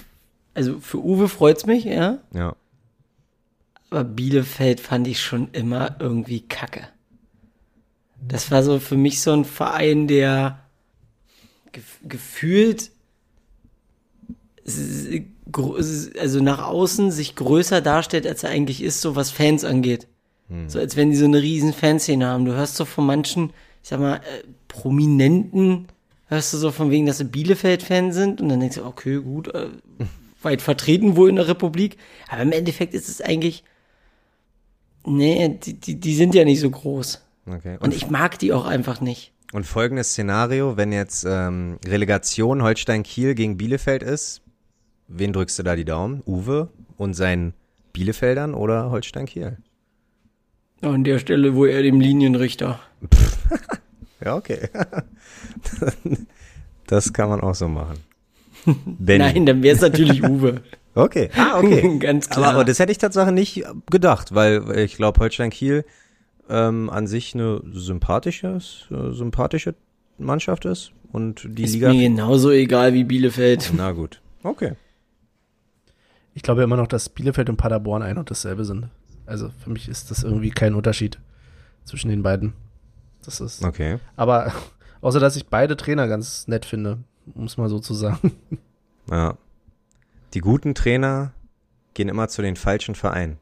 also 0.57 0.79
für 0.79 0.97
Uwe 0.97 1.29
freut's 1.29 1.65
mich, 1.65 1.85
ja. 1.85 2.17
Ja. 2.33 2.55
Aber 3.89 4.03
Bielefeld 4.03 4.79
fand 4.79 5.07
ich 5.07 5.21
schon 5.21 5.49
immer 5.51 5.95
irgendwie 5.99 6.41
kacke. 6.41 6.87
Das 8.27 8.49
war 8.51 8.63
so 8.63 8.79
für 8.79 8.97
mich 8.97 9.21
so 9.21 9.31
ein 9.31 9.45
Verein, 9.45 10.07
der 10.07 10.59
gef 11.71 11.99
gefühlt 12.03 12.91
also 16.19 16.41
nach 16.41 16.67
außen 16.67 17.11
sich 17.11 17.35
größer 17.35 17.79
darstellt, 17.79 18.27
als 18.27 18.43
er 18.43 18.49
eigentlich 18.49 18.83
ist, 18.83 18.99
so 18.99 19.15
was 19.15 19.31
Fans 19.31 19.63
angeht. 19.63 20.07
So 20.67 20.79
als 20.79 20.95
wenn 20.95 21.09
die 21.09 21.15
so 21.15 21.25
eine 21.25 21.41
riesen 21.41 21.73
Fanszene 21.73 22.25
haben. 22.25 22.45
Du 22.45 22.53
hörst 22.53 22.75
so 22.75 22.85
von 22.85 23.05
manchen, 23.05 23.51
ich 23.83 23.89
sag 23.89 23.99
mal, 23.99 24.15
äh, 24.15 24.43
Prominenten, 24.69 25.87
hörst 26.27 26.53
du 26.53 26.57
so 26.57 26.71
von 26.71 26.89
wegen, 26.89 27.05
dass 27.05 27.17
sie 27.17 27.25
Bielefeld-Fan 27.25 28.13
sind 28.13 28.41
und 28.41 28.49
dann 28.49 28.61
denkst 28.61 28.77
du, 28.77 28.85
okay, 28.85 29.21
gut, 29.21 29.53
äh, 29.53 29.69
weit 30.47 30.61
vertreten 30.61 31.15
wohl 31.15 31.29
in 31.29 31.35
der 31.35 31.47
Republik. 31.47 31.97
Aber 32.29 32.41
im 32.41 32.51
Endeffekt 32.51 32.93
ist 32.93 33.09
es 33.09 33.21
eigentlich, 33.21 33.63
nee, 35.05 35.59
die, 35.63 35.73
die, 35.73 35.99
die 35.99 36.15
sind 36.15 36.33
ja 36.35 36.45
nicht 36.45 36.59
so 36.59 36.69
groß. 36.69 37.21
Okay. 37.45 37.77
Und 37.79 37.93
ich 37.93 38.09
mag 38.09 38.39
die 38.39 38.53
auch 38.53 38.65
einfach 38.65 39.01
nicht. 39.01 39.31
Und 39.53 39.65
folgendes 39.65 40.11
Szenario, 40.11 40.75
wenn 40.75 40.91
jetzt 40.91 41.25
ähm, 41.27 41.79
Relegation 41.85 42.63
Holstein-Kiel 42.63 43.35
gegen 43.35 43.57
Bielefeld 43.57 44.03
ist, 44.03 44.41
wen 45.07 45.31
drückst 45.31 45.59
du 45.59 45.63
da 45.63 45.75
die 45.75 45.85
Daumen? 45.85 46.21
Uwe 46.25 46.69
und 46.97 47.13
seinen 47.13 47.53
Bielefeldern 47.93 48.53
oder 48.53 48.91
Holstein-Kiel? 48.91 49.57
An 50.81 51.03
der 51.03 51.19
Stelle, 51.19 51.55
wo 51.55 51.65
er 51.65 51.81
dem 51.81 51.99
Linienrichter. 51.99 52.79
Ja, 54.23 54.35
okay. 54.35 54.69
das 56.87 57.13
kann 57.13 57.29
man 57.29 57.41
auch 57.41 57.55
so 57.55 57.67
machen. 57.67 57.99
Benny. 58.85 59.23
Nein, 59.23 59.45
dann 59.45 59.63
wäre 59.63 59.75
es 59.75 59.81
natürlich 59.81 60.23
Uwe. 60.27 60.61
Okay. 60.95 61.29
Ah, 61.35 61.59
okay. 61.59 61.97
Ganz 61.99 62.27
aber, 62.27 62.35
klar. 62.35 62.53
aber 62.53 62.65
das 62.65 62.79
hätte 62.79 62.91
ich 62.91 62.97
tatsächlich 62.97 63.33
nicht 63.33 63.65
gedacht, 63.89 64.33
weil 64.33 64.77
ich 64.77 64.95
glaube, 64.95 65.19
Holstein-Kiel 65.19 65.85
ähm, 66.49 66.89
an 66.89 67.07
sich 67.07 67.35
eine 67.35 67.61
sympathische, 67.71 68.59
äh, 68.91 69.11
sympathische 69.11 69.75
Mannschaft 70.17 70.65
ist 70.65 70.91
und 71.11 71.47
die 71.47 71.63
ist 71.63 71.73
Liga. 71.73 71.89
mir 71.89 72.09
genauso 72.09 72.51
egal 72.51 72.93
wie 72.93 73.03
Bielefeld. 73.03 73.71
Na 73.75 73.91
gut. 73.91 74.21
Okay. 74.43 74.73
Ich 76.33 76.43
glaube 76.43 76.63
immer 76.63 76.77
noch, 76.77 76.87
dass 76.87 77.09
Bielefeld 77.09 77.49
und 77.49 77.57
Paderborn 77.57 78.03
ein 78.03 78.17
und 78.17 78.29
dasselbe 78.29 78.65
sind. 78.65 78.87
Also 79.25 79.49
für 79.63 79.69
mich 79.69 79.87
ist 79.89 80.09
das 80.11 80.23
irgendwie 80.23 80.51
kein 80.51 80.73
Unterschied 80.75 81.19
zwischen 81.83 82.09
den 82.09 82.23
beiden. 82.23 82.53
Das 83.23 83.41
ist. 83.41 83.63
Okay. 83.63 83.99
Aber 84.15 84.51
außer 85.01 85.19
dass 85.19 85.35
ich 85.35 85.47
beide 85.47 85.77
Trainer 85.77 86.07
ganz 86.07 86.47
nett 86.47 86.65
finde, 86.65 86.99
um 87.35 87.45
es 87.45 87.57
mal 87.57 87.69
so 87.69 87.79
zu 87.79 87.93
sagen. 87.93 88.31
Ja. 89.09 89.37
Die 90.33 90.41
guten 90.41 90.75
Trainer 90.75 91.31
gehen 91.93 92.09
immer 92.09 92.27
zu 92.27 92.41
den 92.41 92.57
falschen 92.57 92.93
Vereinen. 92.93 93.37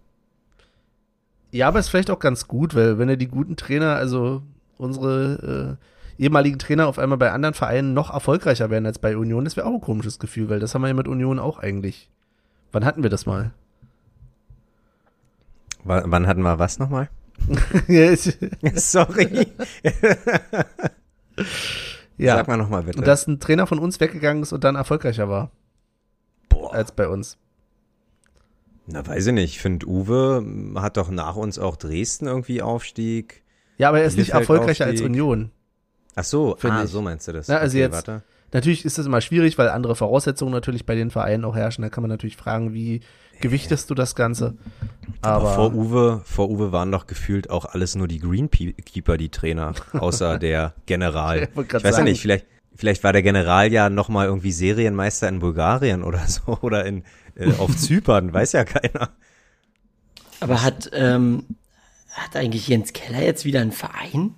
Ja, 1.52 1.70
aber 1.70 1.80
ist 1.80 1.90
vielleicht 1.90 2.12
auch 2.12 2.20
ganz 2.20 2.48
gut, 2.48 2.76
weil 2.76 3.00
wenn 3.00 3.10
er 3.10 3.18
die 3.18 3.28
guten 3.28 3.56
Trainer, 3.56 3.96
also 3.96 4.44
unsere 4.78 5.78
äh, 6.20 6.22
ehemaligen 6.24 6.60
Trainer 6.60 6.88
auf 6.88 7.00
einmal 7.00 7.18
bei 7.18 7.32
anderen 7.32 7.56
Vereinen 7.56 7.94
noch 7.94 8.14
erfolgreicher 8.14 8.70
werden 8.70 8.86
als 8.86 9.00
bei 9.00 9.18
Union, 9.18 9.46
das 9.46 9.58
wäre 9.58 9.68
auch 9.68 9.74
ein 9.74 9.82
komisches 9.82 10.20
Gefühl, 10.20 10.50
weil 10.50 10.60
das 10.60 10.76
haben 10.76 10.82
wir 10.84 10.90
ja 10.90 10.94
mit 10.94 11.08
Union 11.08 11.40
auch 11.40 11.60
eigentlich. 11.60 12.10
Wann 12.72 12.86
hatten 12.86 13.04
wir 13.04 13.10
das 13.10 13.26
mal? 13.26 13.52
W 15.84 16.02
wann 16.06 16.28
hatten 16.28 16.42
wir 16.42 16.60
was 16.60 16.78
nochmal? 16.78 17.10
Sorry. 18.76 19.48
Ja. 22.18 22.36
Sag 22.38 22.48
mal 22.48 22.58
nochmal 22.58 22.84
bitte. 22.84 22.98
und 22.98 23.08
dass 23.08 23.28
ein 23.28 23.40
Trainer 23.40 23.68
von 23.68 23.80
uns 23.80 24.00
weggegangen 24.00 24.44
ist 24.44 24.54
und 24.54 24.64
dann 24.64 24.76
erfolgreicher 24.76 25.30
war 25.30 25.52
Boah. 26.50 26.74
als 26.74 26.92
bei 26.92 27.08
uns. 27.08 27.38
Na, 28.88 29.06
weiß 29.06 29.28
ich 29.28 29.34
nicht. 29.34 29.56
Ich 29.56 29.62
finde, 29.62 29.88
Uwe 29.88 30.46
hat 30.76 30.98
doch 30.98 31.10
nach 31.10 31.36
uns 31.36 31.58
auch 31.58 31.76
Dresden 31.76 32.28
irgendwie 32.28 32.62
Aufstieg. 32.62 33.44
Ja, 33.78 33.90
aber 33.90 34.00
er 34.00 34.06
ist 34.06 34.18
nicht 34.18 34.28
Bielefeld 34.28 34.50
erfolgreicher 34.50 34.86
als 34.86 34.94
Aufstieg. 34.94 35.10
Union. 35.10 35.52
Ach 36.16 36.24
so, 36.24 36.58
ah, 36.62 36.84
ich. 36.84 36.90
so 36.90 37.02
meinst 37.02 37.28
du 37.28 37.34
das. 37.34 37.48
Na, 37.48 37.58
also 37.58 37.76
okay, 37.76 37.82
jetzt- 37.84 37.94
Warte. 37.94 38.24
Natürlich 38.54 38.86
ist 38.86 38.98
das 38.98 39.06
immer 39.06 39.20
schwierig, 39.20 39.58
weil 39.58 39.68
andere 39.68 39.96
Voraussetzungen 39.96 40.54
natürlich 40.54 40.86
bei 40.86 40.96
den 40.96 41.12
Vereinen 41.12 41.44
auch 41.44 41.56
herrschen. 41.56 41.82
Da 41.82 41.90
kann 41.90 42.04
man 42.04 42.10
natürlich 42.10 42.38
fragen, 42.38 42.74
wie 42.74 43.02
gewichtest 43.42 43.90
du 43.90 43.96
das 43.96 44.16
Ganze? 44.16 44.56
Aber 45.22 45.50
Aber 45.50 45.56
vor 45.56 45.74
Uwe, 45.74 46.22
vor 46.26 46.50
Uwe 46.50 46.72
waren 46.72 46.92
doch 46.92 47.08
gefühlt 47.08 47.50
auch 47.50 47.66
alles 47.66 47.96
nur 47.96 48.08
die 48.08 48.20
Greenkeeper, 48.20 49.18
die 49.18 49.30
Trainer, 49.30 49.74
außer 49.94 50.38
der 50.40 50.74
General. 50.86 51.44
Ich 51.44 51.74
Ich 51.74 51.84
weiß 51.84 51.98
ja 51.98 52.04
nicht, 52.04 52.22
vielleicht, 52.22 52.46
vielleicht 52.76 53.04
war 53.04 53.14
der 53.14 53.24
General 53.24 53.72
ja 53.72 53.90
nochmal 53.90 54.28
irgendwie 54.28 54.52
Serienmeister 54.52 55.28
in 55.30 55.40
Bulgarien 55.40 56.04
oder 56.04 56.20
so 56.28 56.58
oder 56.62 56.86
in, 56.86 57.04
äh, 57.36 57.54
auf 57.58 57.76
Zypern, 57.76 58.34
weiß 58.34 58.54
ja 58.54 58.66
keiner. 58.66 59.10
Aber 60.40 60.64
hat, 60.64 60.90
ähm, 60.94 61.46
hat 62.12 62.36
eigentlich 62.36 62.68
Jens 62.68 62.94
Keller 62.94 63.22
jetzt 63.22 63.46
wieder 63.46 63.62
einen 63.62 63.72
Verein? 63.72 64.36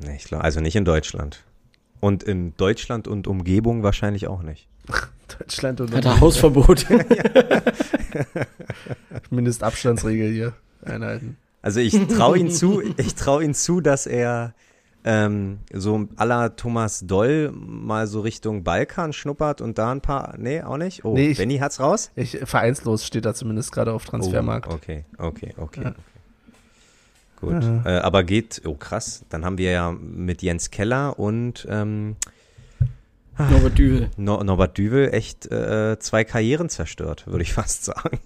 Nee, 0.00 0.16
ich 0.16 0.24
glaube, 0.24 0.44
also 0.44 0.60
nicht 0.60 0.76
in 0.76 0.84
Deutschland. 0.84 1.44
Und 2.00 2.22
in 2.22 2.56
Deutschland 2.56 3.08
und 3.08 3.26
Umgebung 3.26 3.82
wahrscheinlich 3.82 4.28
auch 4.28 4.42
nicht. 4.42 4.68
Deutschland 5.38 5.80
und 5.80 5.94
Hat 5.94 6.04
er 6.04 6.20
Hausverbot? 6.20 6.86
Mindestabstandsregel 9.30 10.30
hier 10.32 10.52
einhalten. 10.84 11.36
Also 11.62 11.80
ich 11.80 11.92
traue 12.08 12.38
ihn 12.38 12.50
zu, 12.50 12.82
ich 12.96 13.14
traue 13.14 13.44
ihn 13.44 13.54
zu, 13.54 13.80
dass 13.80 14.06
er 14.06 14.54
ähm, 15.04 15.58
so 15.72 16.08
aller 16.16 16.56
Thomas 16.56 17.00
Doll 17.06 17.52
mal 17.52 18.06
so 18.06 18.20
Richtung 18.20 18.64
Balkan 18.64 19.12
schnuppert 19.12 19.60
und 19.60 19.78
da 19.78 19.92
ein 19.92 20.00
paar, 20.00 20.34
nee, 20.38 20.62
auch 20.62 20.76
nicht? 20.76 21.04
Oh, 21.04 21.14
Nee, 21.14 21.28
ich- 21.30 21.38
Benny 21.38 21.58
hat's 21.58 21.80
raus? 21.80 22.10
Ich, 22.16 22.38
vereinslos 22.44 23.04
steht 23.04 23.24
da 23.24 23.34
zumindest 23.34 23.72
gerade 23.72 23.92
auf 23.92 24.04
Transfermarkt. 24.04 24.68
Oh, 24.68 24.74
okay, 24.74 25.04
okay, 25.18 25.54
okay. 25.56 25.82
Ja. 25.82 25.90
okay. 25.90 26.00
Gut, 27.40 27.62
äh, 27.84 27.98
aber 27.98 28.24
geht, 28.24 28.62
oh 28.66 28.74
krass, 28.74 29.24
dann 29.28 29.44
haben 29.44 29.58
wir 29.58 29.70
ja 29.70 29.92
mit 29.92 30.42
Jens 30.42 30.72
Keller 30.72 31.18
und 31.20 31.66
ähm, 31.70 32.16
Norbert 33.38 33.78
Düvel. 33.78 34.10
Nor 34.16 34.42
Norbert 34.44 34.76
Düvel 34.78 35.12
echt 35.14 35.50
äh, 35.50 35.96
zwei 36.00 36.24
Karrieren 36.24 36.68
zerstört, 36.68 37.24
würde 37.26 37.42
ich 37.42 37.52
fast 37.54 37.84
sagen. 37.84 38.18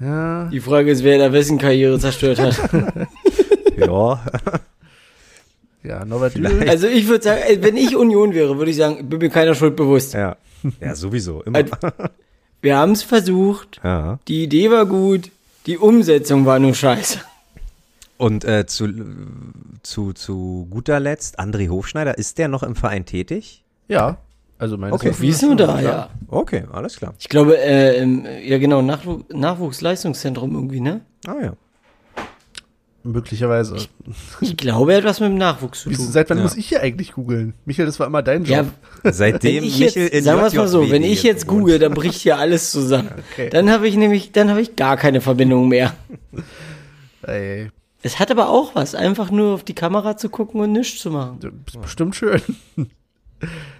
Ja, 0.00 0.44
Die 0.52 0.60
Frage 0.60 0.90
ist, 0.90 1.02
wer 1.02 1.18
da 1.18 1.32
wessen 1.32 1.58
Karriere 1.58 1.98
zerstört 1.98 2.38
hat. 2.38 2.56
ja, 3.76 4.20
ja, 5.82 6.04
Norbert 6.04 6.32
Vielleicht. 6.34 6.54
Dübel. 6.56 6.68
Also 6.68 6.86
ich 6.88 7.08
würde 7.08 7.24
sagen, 7.24 7.40
ey, 7.46 7.62
wenn 7.62 7.76
ich 7.76 7.96
Union 7.96 8.34
wäre, 8.34 8.58
würde 8.58 8.70
ich 8.70 8.76
sagen, 8.76 9.08
bin 9.08 9.18
mir 9.18 9.30
keiner 9.30 9.54
Schuld 9.54 9.76
bewusst. 9.76 10.14
ja, 10.14 10.36
ja, 10.80 10.94
sowieso, 10.94 11.42
immer. 11.42 11.58
Also, 11.58 11.76
Wir 12.60 12.76
haben 12.76 12.92
es 12.92 13.02
versucht, 13.02 13.80
Ja. 13.84 14.18
die 14.28 14.42
Idee 14.44 14.70
war 14.70 14.86
gut, 14.86 15.30
die 15.66 15.78
Umsetzung 15.78 16.46
war 16.46 16.58
nur 16.58 16.74
scheiße. 16.74 17.20
Und 18.16 18.44
äh, 18.44 18.66
zu, 18.66 18.88
zu, 19.84 20.12
zu 20.12 20.66
guter 20.70 20.98
Letzt, 20.98 21.38
André 21.38 21.68
Hofschneider, 21.68 22.18
ist 22.18 22.38
der 22.38 22.48
noch 22.48 22.64
im 22.64 22.74
Verein 22.74 23.04
tätig? 23.06 23.62
Ja, 23.88 24.18
also 24.58 24.76
meines 24.76 24.94
Okay. 24.94 25.12
Wie 25.18 25.28
ist 25.28 25.40
schon, 25.40 25.50
nur 25.50 25.56
da, 25.56 25.80
ja. 25.80 26.10
Okay, 26.28 26.64
alles 26.72 26.96
klar. 26.96 27.14
Ich 27.18 27.28
glaube, 27.28 27.58
äh, 27.58 27.98
im, 28.02 28.24
ja 28.44 28.58
genau, 28.58 28.82
Nachwu 28.82 29.22
Nachwuchsleistungszentrum 29.32 30.54
irgendwie, 30.54 30.80
ne? 30.80 31.00
Ah 31.26 31.34
ja. 31.42 31.52
Möglicherweise. 33.04 33.76
Ich 34.40 34.56
glaube, 34.56 34.92
er 34.92 34.98
hat 34.98 35.04
was 35.04 35.20
mit 35.20 35.30
dem 35.30 35.38
Nachwuchs 35.38 35.82
zu 35.82 35.90
Wieso, 35.90 36.02
tun. 36.02 36.12
seit 36.12 36.28
wann 36.28 36.38
Ja. 36.38 36.42
muss 36.42 36.56
ich 36.56 36.68
hier 36.68 36.82
eigentlich 36.82 37.12
googeln? 37.12 37.54
Michael, 37.64 37.86
das 37.86 37.98
war 38.00 38.06
immer 38.08 38.22
dein 38.22 38.44
Job. 38.44 38.66
Ja, 39.04 39.12
Seitdem 39.12 39.56
wenn 39.56 39.64
ich 39.64 39.78
jetzt, 39.78 39.96
in 39.96 40.24
sagen 40.24 40.40
wir 40.40 40.46
es 40.46 40.54
mal 40.54 40.68
so, 40.68 40.90
wenn 40.90 41.04
ich 41.04 41.22
jetzt 41.22 41.46
google, 41.46 41.78
dann 41.78 41.94
bricht 41.94 42.20
hier 42.20 42.38
alles 42.38 42.70
zusammen. 42.70 43.08
Okay. 43.32 43.48
Dann 43.50 43.70
habe 43.70 43.86
ich 43.88 43.96
nämlich, 43.96 44.32
dann 44.32 44.50
habe 44.50 44.60
ich 44.60 44.74
gar 44.76 44.96
keine 44.96 45.20
Verbindung 45.20 45.68
mehr. 45.68 45.94
Ey, 47.22 47.70
Es 48.02 48.18
hat 48.18 48.30
aber 48.30 48.48
auch 48.50 48.74
was, 48.74 48.94
einfach 48.94 49.30
nur 49.30 49.54
auf 49.54 49.62
die 49.64 49.74
Kamera 49.74 50.16
zu 50.16 50.28
gucken 50.28 50.60
und 50.60 50.72
nichts 50.72 51.00
zu 51.00 51.10
machen. 51.10 51.38
das 51.40 51.52
ist 51.74 51.80
bestimmt 51.80 52.16
schön. 52.16 52.42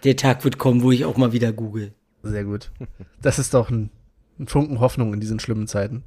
Der 0.05 0.17
Tag 0.17 0.45
wird 0.45 0.59
kommen, 0.59 0.83
wo 0.83 0.93
ich 0.93 1.05
auch 1.05 1.17
mal 1.17 1.33
wieder 1.33 1.53
google. 1.53 1.93
Sehr 2.23 2.45
gut. 2.45 2.71
Das 3.23 3.39
ist 3.39 3.55
doch 3.55 3.71
ein, 3.71 3.91
ein 4.39 4.47
Funken 4.47 4.81
Hoffnung 4.81 5.15
in 5.15 5.21
diesen 5.21 5.41
schlimmen 5.41 5.67
Zeiten. 5.67 6.05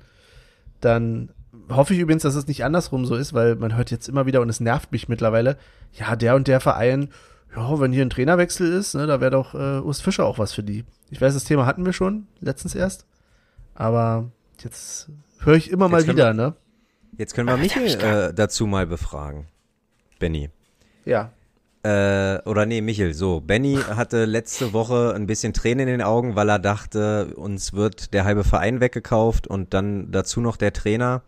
Dann 0.80 1.30
hoffe 1.70 1.94
ich 1.94 2.00
übrigens, 2.00 2.24
dass 2.24 2.36
es 2.36 2.48
nicht 2.48 2.64
andersrum 2.64 3.06
so 3.06 3.16
ist, 3.16 3.34
weil 3.34 3.56
man 3.56 3.76
hört 3.76 3.92
jetzt 3.92 4.10
immer 4.10 4.26
wieder 4.26 4.42
und 4.42 4.50
es 4.50 4.60
nervt 4.60 4.92
mich 4.92 5.10
mittlerweile. 5.10 5.58
Ja, 5.94 6.16
der 6.16 6.36
und 6.36 6.48
der 6.48 6.60
Verein, 6.60 7.10
ja, 7.56 7.80
wenn 7.80 7.92
hier 7.92 8.06
ein 8.06 8.10
Trainerwechsel 8.10 8.72
ist, 8.72 8.96
ne, 8.96 9.08
da 9.08 9.20
wäre 9.22 9.32
doch 9.32 9.54
äh, 9.54 9.80
Urs 9.80 10.02
Fischer 10.02 10.26
auch 10.26 10.40
was 10.40 10.54
für 10.54 10.64
die. 10.64 10.86
Ich 11.10 11.20
weiß, 11.20 11.34
das 11.34 11.44
Thema 11.44 11.66
hatten 11.66 11.86
wir 11.86 11.94
schon 11.94 12.28
letztens 12.40 12.76
erst, 12.76 13.06
aber 13.76 14.32
jetzt 14.60 15.10
höre 15.40 15.56
ich 15.56 15.70
immer 15.70 15.90
mal 15.90 15.98
Jetzt 15.98 16.06
können 16.06 16.18
wieder, 16.18 16.34
ne? 16.34 16.56
Jetzt 17.18 17.34
können 17.34 17.50
wir 17.50 17.58
Michel 17.58 18.00
äh, 18.00 18.34
dazu 18.34 18.66
mal 18.66 18.88
befragen. 18.88 19.48
Benny. 20.20 20.50
Ja. 21.04 21.32
Äh, 21.84 22.38
oder 22.48 22.68
nee, 22.68 22.82
Michel, 22.82 23.14
so. 23.14 23.40
Benny 23.40 23.76
hatte 23.76 24.26
letzte 24.26 24.72
Woche 24.72 25.14
ein 25.16 25.26
bisschen 25.26 25.54
Tränen 25.54 25.88
in 25.88 25.94
den 25.98 26.02
Augen, 26.02 26.36
weil 26.36 26.50
er 26.50 26.60
dachte, 26.60 27.34
uns 27.36 27.74
wird 27.74 28.14
der 28.14 28.24
halbe 28.24 28.44
Verein 28.44 28.80
weggekauft 28.82 29.48
und 29.48 29.74
dann 29.74 30.12
dazu 30.12 30.42
noch 30.42 30.58
der 30.58 30.74
Trainer. 30.74 31.24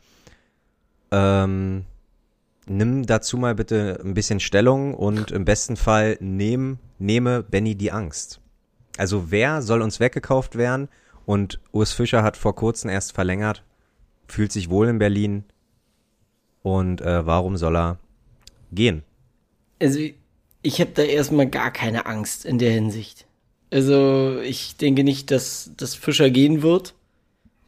Ähm, 1.12 1.86
nimm 2.68 3.06
dazu 3.06 3.38
mal 3.38 3.56
bitte 3.56 4.00
ein 4.04 4.14
bisschen 4.14 4.40
Stellung 4.40 4.94
und 4.94 5.32
im 5.32 5.44
besten 5.44 5.76
Fall 5.76 6.18
nehm, 6.20 6.78
nehme 7.00 7.42
Benny 7.42 7.76
die 7.76 7.92
Angst. 7.92 8.40
Also 8.98 9.32
wer 9.32 9.64
soll 9.64 9.82
uns 9.82 10.00
weggekauft 10.00 10.56
werden? 10.56 10.88
Und 11.26 11.60
Urs 11.72 11.94
Fischer 11.94 12.22
hat 12.22 12.38
vor 12.38 12.54
kurzem 12.54 12.92
erst 12.92 13.14
verlängert, 13.14 13.64
fühlt 14.28 14.52
sich 14.52 14.70
wohl 14.70 14.88
in 14.88 15.00
Berlin. 15.00 15.46
Und 16.62 17.02
äh, 17.02 17.26
warum 17.26 17.58
soll 17.58 17.76
er 17.76 17.98
gehen? 18.72 19.04
Also 19.82 20.00
ich 20.64 20.80
habe 20.82 20.92
da 20.94 21.04
erstmal 21.04 21.48
gar 21.48 21.72
keine 21.72 22.06
Angst 22.08 22.46
in 22.46 22.58
der 22.58 22.72
Hinsicht. 22.72 23.26
Also 23.70 24.40
ich 24.42 24.78
denke 24.78 25.04
nicht, 25.04 25.30
dass 25.32 25.72
das 25.78 25.96
Fischer 25.96 26.30
gehen 26.30 26.62
wird, 26.62 26.94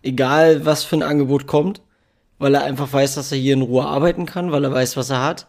egal 0.03 0.65
was 0.65 0.83
für 0.83 0.95
ein 0.97 1.03
Angebot 1.03 1.47
kommt, 1.47 1.81
weil 2.39 2.55
er 2.55 2.63
einfach 2.63 2.91
weiß, 2.91 3.15
dass 3.15 3.31
er 3.31 3.37
hier 3.37 3.53
in 3.53 3.61
Ruhe 3.61 3.85
arbeiten 3.85 4.25
kann, 4.25 4.51
weil 4.51 4.63
er 4.63 4.71
weiß, 4.71 4.97
was 4.97 5.09
er 5.09 5.23
hat. 5.23 5.47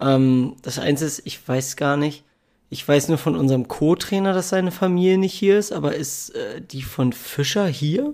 Ähm, 0.00 0.56
das 0.62 0.78
Einzige 0.78 1.06
ist, 1.06 1.22
ich 1.24 1.46
weiß 1.46 1.76
gar 1.76 1.96
nicht. 1.96 2.24
Ich 2.68 2.86
weiß 2.86 3.08
nur 3.08 3.18
von 3.18 3.36
unserem 3.36 3.68
Co-Trainer, 3.68 4.32
dass 4.32 4.48
seine 4.48 4.72
Familie 4.72 5.18
nicht 5.18 5.34
hier 5.34 5.58
ist, 5.58 5.72
aber 5.72 5.94
ist 5.94 6.34
äh, 6.34 6.60
die 6.60 6.82
von 6.82 7.12
Fischer 7.12 7.66
hier? 7.66 8.12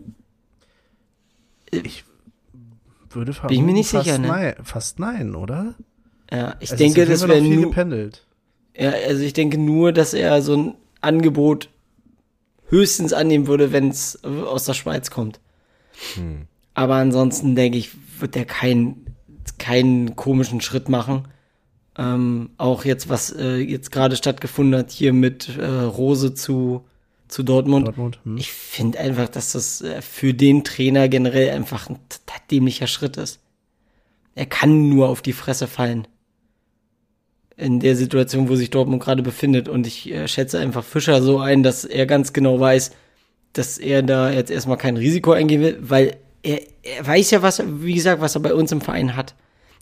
Würde 3.10 3.32
Bin 3.32 3.50
ich 3.50 3.60
mir 3.62 3.72
nicht 3.72 3.90
fast 3.90 4.04
sicher, 4.04 4.18
ne? 4.18 4.28
Nein, 4.28 4.54
fast 4.62 4.98
nein, 4.98 5.34
oder? 5.34 5.74
Ja, 6.30 6.56
ich 6.60 6.70
Es 6.70 6.76
denke, 6.76 7.06
das 7.06 7.26
wäre 7.26 7.40
nur. 7.40 7.64
gependelt. 7.64 8.26
Ja, 8.76 8.90
also 8.90 9.22
ich 9.22 9.32
denke 9.32 9.58
nur, 9.58 9.92
dass 9.92 10.14
er 10.14 10.42
so 10.42 10.56
ein 10.56 10.74
Angebot 11.00 11.68
höchstens 12.68 13.12
annehmen 13.12 13.46
würde, 13.46 13.72
wenn 13.72 13.88
es 13.88 14.22
aus 14.24 14.64
der 14.64 14.74
Schweiz 14.74 15.10
kommt. 15.10 15.40
Aber 16.74 16.94
ansonsten 16.94 17.54
denke 17.54 17.76
ich, 17.78 17.90
wird 18.18 18.34
er 18.36 18.46
keinen 18.46 19.12
keinen 19.58 20.16
komischen 20.16 20.60
Schritt 20.60 20.88
machen. 20.88 21.28
Ähm, 21.96 22.50
auch 22.56 22.84
jetzt, 22.84 23.08
was 23.08 23.30
äh, 23.30 23.56
jetzt 23.56 23.92
gerade 23.92 24.16
stattgefunden 24.16 24.78
hat, 24.78 24.90
hier 24.90 25.12
mit 25.12 25.56
äh, 25.56 25.64
Rose 25.64 26.34
zu, 26.34 26.84
zu 27.28 27.42
Dortmund. 27.42 27.86
Dortmund. 27.86 28.18
Hm. 28.24 28.38
Ich 28.38 28.50
finde 28.50 28.98
einfach, 28.98 29.28
dass 29.28 29.52
das 29.52 29.82
äh, 29.82 30.00
für 30.00 30.32
den 30.32 30.64
Trainer 30.64 31.08
generell 31.08 31.50
einfach 31.50 31.90
ein 31.90 31.98
dämlicher 32.50 32.86
Schritt 32.86 33.18
ist. 33.18 33.40
Er 34.34 34.46
kann 34.46 34.88
nur 34.88 35.08
auf 35.08 35.20
die 35.20 35.34
Fresse 35.34 35.66
fallen. 35.66 36.08
In 37.62 37.80
der 37.80 37.94
Situation, 37.96 38.48
wo 38.48 38.56
sich 38.56 38.70
Dortmund 38.70 39.02
gerade 39.02 39.22
befindet. 39.22 39.68
Und 39.68 39.86
ich 39.86 40.10
äh, 40.12 40.26
schätze 40.26 40.58
einfach 40.58 40.84
Fischer 40.84 41.22
so 41.22 41.38
ein, 41.38 41.62
dass 41.62 41.84
er 41.84 42.06
ganz 42.06 42.32
genau 42.32 42.58
weiß, 42.58 42.90
dass 43.52 43.78
er 43.78 44.02
da 44.02 44.30
jetzt 44.30 44.50
erstmal 44.50 44.78
kein 44.78 44.96
Risiko 44.96 45.32
eingehen 45.32 45.60
will, 45.60 45.78
weil 45.80 46.16
er, 46.42 46.60
er 46.82 47.06
weiß 47.06 47.30
ja, 47.30 47.42
was, 47.42 47.62
wie 47.66 47.94
gesagt, 47.94 48.20
was 48.20 48.34
er 48.34 48.40
bei 48.40 48.54
uns 48.54 48.72
im 48.72 48.80
Verein 48.80 49.14
hat. 49.14 49.34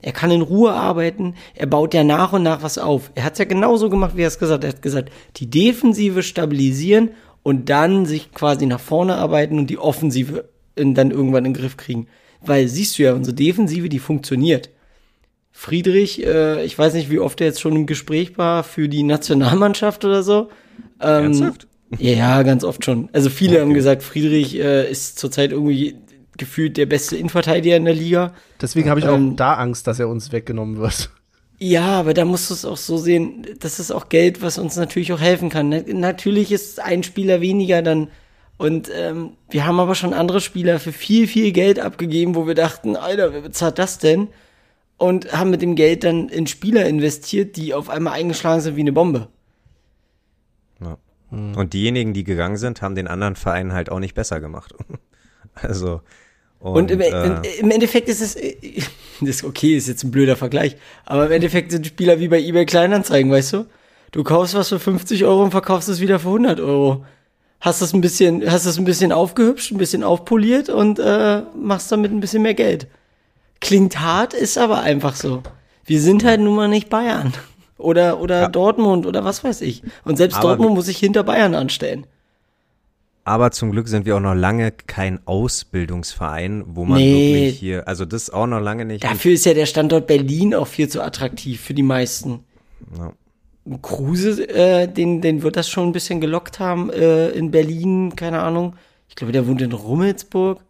Er 0.03 0.12
kann 0.12 0.31
in 0.31 0.41
Ruhe 0.41 0.72
arbeiten, 0.72 1.35
er 1.55 1.66
baut 1.66 1.93
ja 1.93 2.05
nach 2.05 2.33
und 2.33 2.43
nach 2.43 2.62
was 2.62 2.78
auf. 2.78 3.11
Er 3.14 3.24
hat 3.24 3.35
es 3.35 3.39
ja 3.39 3.45
genauso 3.45 3.91
gemacht, 3.91 4.16
wie 4.16 4.22
er 4.22 4.28
es 4.28 4.39
gesagt 4.39 4.64
hat. 4.64 4.72
Er 4.72 4.76
hat 4.76 4.83
gesagt, 4.83 5.11
die 5.37 5.51
Defensive 5.51 6.22
stabilisieren 6.22 7.11
und 7.43 7.68
dann 7.68 8.07
sich 8.07 8.33
quasi 8.33 8.66
nach 8.66 8.81
vorne 8.81 9.16
arbeiten 9.16 9.59
und 9.59 9.68
die 9.68 9.78
Offensive 9.78 10.49
in, 10.74 10.95
dann 10.95 11.11
irgendwann 11.11 11.45
in 11.45 11.53
den 11.53 11.61
Griff 11.61 11.76
kriegen. 11.76 12.07
Weil 12.41 12.68
siehst 12.68 12.99
du 12.99 13.03
ja, 13.03 13.12
unsere 13.12 13.35
Defensive, 13.35 13.89
die 13.89 13.99
funktioniert. 13.99 14.70
Friedrich, 15.61 16.25
äh, 16.25 16.65
ich 16.65 16.79
weiß 16.79 16.95
nicht, 16.95 17.11
wie 17.11 17.19
oft 17.19 17.39
er 17.43 17.49
jetzt 17.49 17.61
schon 17.61 17.77
im 17.77 17.85
Gespräch 17.85 18.39
war 18.39 18.65
für 18.65 18.89
die 18.89 19.03
Nationalmannschaft 19.03 20.07
oder 20.07 20.23
so. 20.23 20.49
Ähm, 21.03 21.25
Ernsthaft? 21.25 21.67
Ja, 21.99 22.13
ja, 22.13 22.43
ganz 22.45 22.65
oft 22.65 22.83
schon. 22.83 23.11
Also 23.13 23.29
viele 23.29 23.61
haben 23.61 23.75
gesagt, 23.75 24.03
Friedrich 24.03 24.59
äh, 24.59 24.91
ist 24.91 25.19
zurzeit 25.19 25.53
irgendwie 25.53 25.97
gefühlt 26.39 26.79
der 26.79 26.87
beste 26.87 27.19
Innenverteidiger 27.19 27.77
in 27.77 27.85
der 27.85 27.93
Liga. 27.93 28.33
Deswegen 28.59 28.89
habe 28.89 29.01
ich 29.01 29.07
auch 29.07 29.17
Ähm, 29.17 29.37
da 29.37 29.53
Angst, 29.55 29.87
dass 29.87 30.01
er 30.01 30.09
uns 30.09 30.33
weggenommen 30.33 30.79
wird. 30.79 31.11
Ja, 31.59 31.89
aber 32.01 32.15
da 32.15 32.25
musst 32.25 32.49
du 32.49 32.55
es 32.55 32.65
auch 32.65 32.79
so 32.79 32.97
sehen, 32.97 33.47
das 33.59 33.79
ist 33.79 33.91
auch 33.91 34.09
Geld, 34.09 34.41
was 34.41 34.57
uns 34.57 34.77
natürlich 34.77 35.13
auch 35.13 35.21
helfen 35.21 35.51
kann. 35.51 35.69
Na- 35.69 35.83
Natürlich 35.87 36.53
ist 36.53 36.81
ein 36.81 37.03
Spieler 37.03 37.43
weniger 37.43 37.83
dann. 37.83 38.09
Und 38.57 38.91
ähm, 38.95 39.33
wir 39.51 39.67
haben 39.67 39.79
aber 39.79 39.95
schon 39.95 40.15
andere 40.15 40.41
Spieler 40.41 40.79
für 40.79 40.93
viel, 40.93 41.27
viel 41.27 41.53
Geld 41.53 41.79
abgegeben, 41.79 42.35
wo 42.35 42.47
wir 42.47 42.55
dachten, 42.55 42.97
Alter, 42.97 43.35
wer 43.35 43.43
bezahlt 43.43 43.79
das 43.79 43.99
denn? 43.99 44.29
Und 45.01 45.33
haben 45.33 45.49
mit 45.49 45.63
dem 45.63 45.77
Geld 45.77 46.05
dann 46.05 46.29
in 46.29 46.47
Spieler 46.47 46.85
investiert, 46.85 47.57
die 47.57 47.73
auf 47.73 47.89
einmal 47.89 48.13
eingeschlagen 48.13 48.61
sind 48.61 48.77
wie 48.77 48.83
eine 48.83 48.93
Bombe. 48.93 49.29
Ja. 50.79 50.99
Und 51.31 51.73
diejenigen, 51.73 52.13
die 52.13 52.23
gegangen 52.23 52.59
sind, 52.59 52.83
haben 52.83 52.95
den 52.95 53.09
anderen 53.09 53.35
Vereinen 53.35 53.73
halt 53.73 53.91
auch 53.91 53.99
nicht 53.99 54.15
besser 54.15 54.41
gemacht. 54.41 54.75
also. 55.55 56.03
Und, 56.59 56.75
und 56.77 56.91
im, 56.91 57.01
äh, 57.01 57.41
im, 57.61 57.71
Endeffekt 57.71 58.11
ist 58.11 58.21
es, 58.21 58.35
das 59.21 59.37
ist 59.37 59.45
okay, 59.45 59.75
ist 59.75 59.89
jetzt 59.89 60.05
ein 60.05 60.11
blöder 60.11 60.37
Vergleich, 60.37 60.77
aber 61.07 61.25
im 61.27 61.33
Endeffekt 61.33 61.73
sind 61.73 61.87
Spieler 61.87 62.21
wie 62.21 62.29
bei 62.29 62.39
eBay 62.39 62.67
Kleinanzeigen, 62.67 63.33
weißt 63.33 63.55
du? 63.55 63.67
Du 64.11 64.23
kaufst 64.23 64.55
was 64.55 64.69
für 64.69 64.79
50 64.79 65.25
Euro 65.25 65.43
und 65.45 65.53
verkaufst 65.53 65.89
es 65.89 66.01
wieder 66.01 66.19
für 66.19 66.29
100 66.29 66.61
Euro. 66.61 67.07
Hast 67.61 67.81
das 67.81 67.95
ein 67.95 68.03
bisschen, 68.03 68.43
hast 68.51 68.67
das 68.67 68.77
ein 68.77 68.85
bisschen 68.85 69.13
aufgehübscht, 69.13 69.73
ein 69.73 69.79
bisschen 69.79 70.03
aufpoliert 70.03 70.69
und 70.69 70.99
äh, 70.99 71.41
machst 71.57 71.91
damit 71.91 72.13
ein 72.13 72.21
bisschen 72.21 72.43
mehr 72.43 72.55
Geld. 72.55 72.87
Klingt 73.61 74.01
hart, 74.01 74.35
ist 74.35 74.59
aber 74.59 74.81
einfach 74.81 75.15
so. 75.15 75.43
Wir 75.85 76.01
sind 76.01 76.25
halt 76.25 76.41
nun 76.41 76.57
mal 76.57 76.69
nicht 76.69 76.89
Bayern. 76.89 77.33
Oder, 77.79 78.21
oder 78.21 78.43
ja. 78.43 78.49
Dortmund 78.49 79.07
oder 79.07 79.25
was 79.25 79.43
weiß 79.43 79.63
ich. 79.63 79.83
Und 80.05 80.17
selbst 80.17 80.37
aber 80.37 80.49
Dortmund 80.49 80.75
muss 80.75 80.87
sich 80.87 80.99
hinter 80.99 81.23
Bayern 81.23 81.55
anstellen. 81.55 82.07
Aber 83.25 83.51
zum 83.51 83.71
Glück 83.71 83.89
sind 83.89 84.07
wir 84.07 84.17
auch 84.17 84.21
noch 84.21 84.35
lange 84.35 84.73
kein 84.73 85.21
Ausbildungsverein, 85.27 86.65
wo 86.67 86.85
man 86.85 86.99
nee. 86.99 87.35
wirklich 87.35 87.59
hier, 87.59 87.87
also 87.87 88.05
das 88.05 88.31
auch 88.31 88.47
noch 88.47 88.61
lange 88.61 88.85
nicht. 88.85 89.05
Dafür 89.05 89.33
ist 89.33 89.45
ja 89.45 89.55
der 89.55 89.67
Standort 89.67 90.07
Berlin 90.07 90.55
auch 90.55 90.67
viel 90.67 90.89
zu 90.89 91.03
attraktiv 91.03 91.61
für 91.61 91.75
die 91.75 91.83
meisten. 91.83 92.45
Ja. 92.99 93.13
Kruse, 93.83 94.49
äh, 94.49 94.89
den, 94.89 95.21
den 95.21 95.43
wird 95.43 95.57
das 95.57 95.69
schon 95.69 95.89
ein 95.89 95.93
bisschen 95.93 96.21
gelockt 96.21 96.59
haben 96.59 96.91
äh, 96.91 97.29
in 97.31 97.51
Berlin, 97.51 98.17
keine 98.17 98.41
Ahnung. 98.41 98.75
Ich 99.09 99.17
glaube, 99.17 99.33
der 99.33 99.47
wohnt 99.47 99.61
in 99.61 99.73
Rummelsburg. 99.73 100.61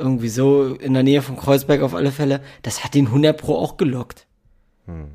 Irgendwie 0.00 0.28
so 0.28 0.74
in 0.74 0.94
der 0.94 1.02
Nähe 1.02 1.22
von 1.22 1.36
Kreuzberg 1.36 1.82
auf 1.82 1.94
alle 1.94 2.10
Fälle. 2.10 2.40
Das 2.62 2.82
hat 2.82 2.94
den 2.94 3.06
100 3.06 3.36
Pro 3.36 3.56
auch 3.56 3.76
gelockt. 3.76 4.26
Hm. 4.86 5.10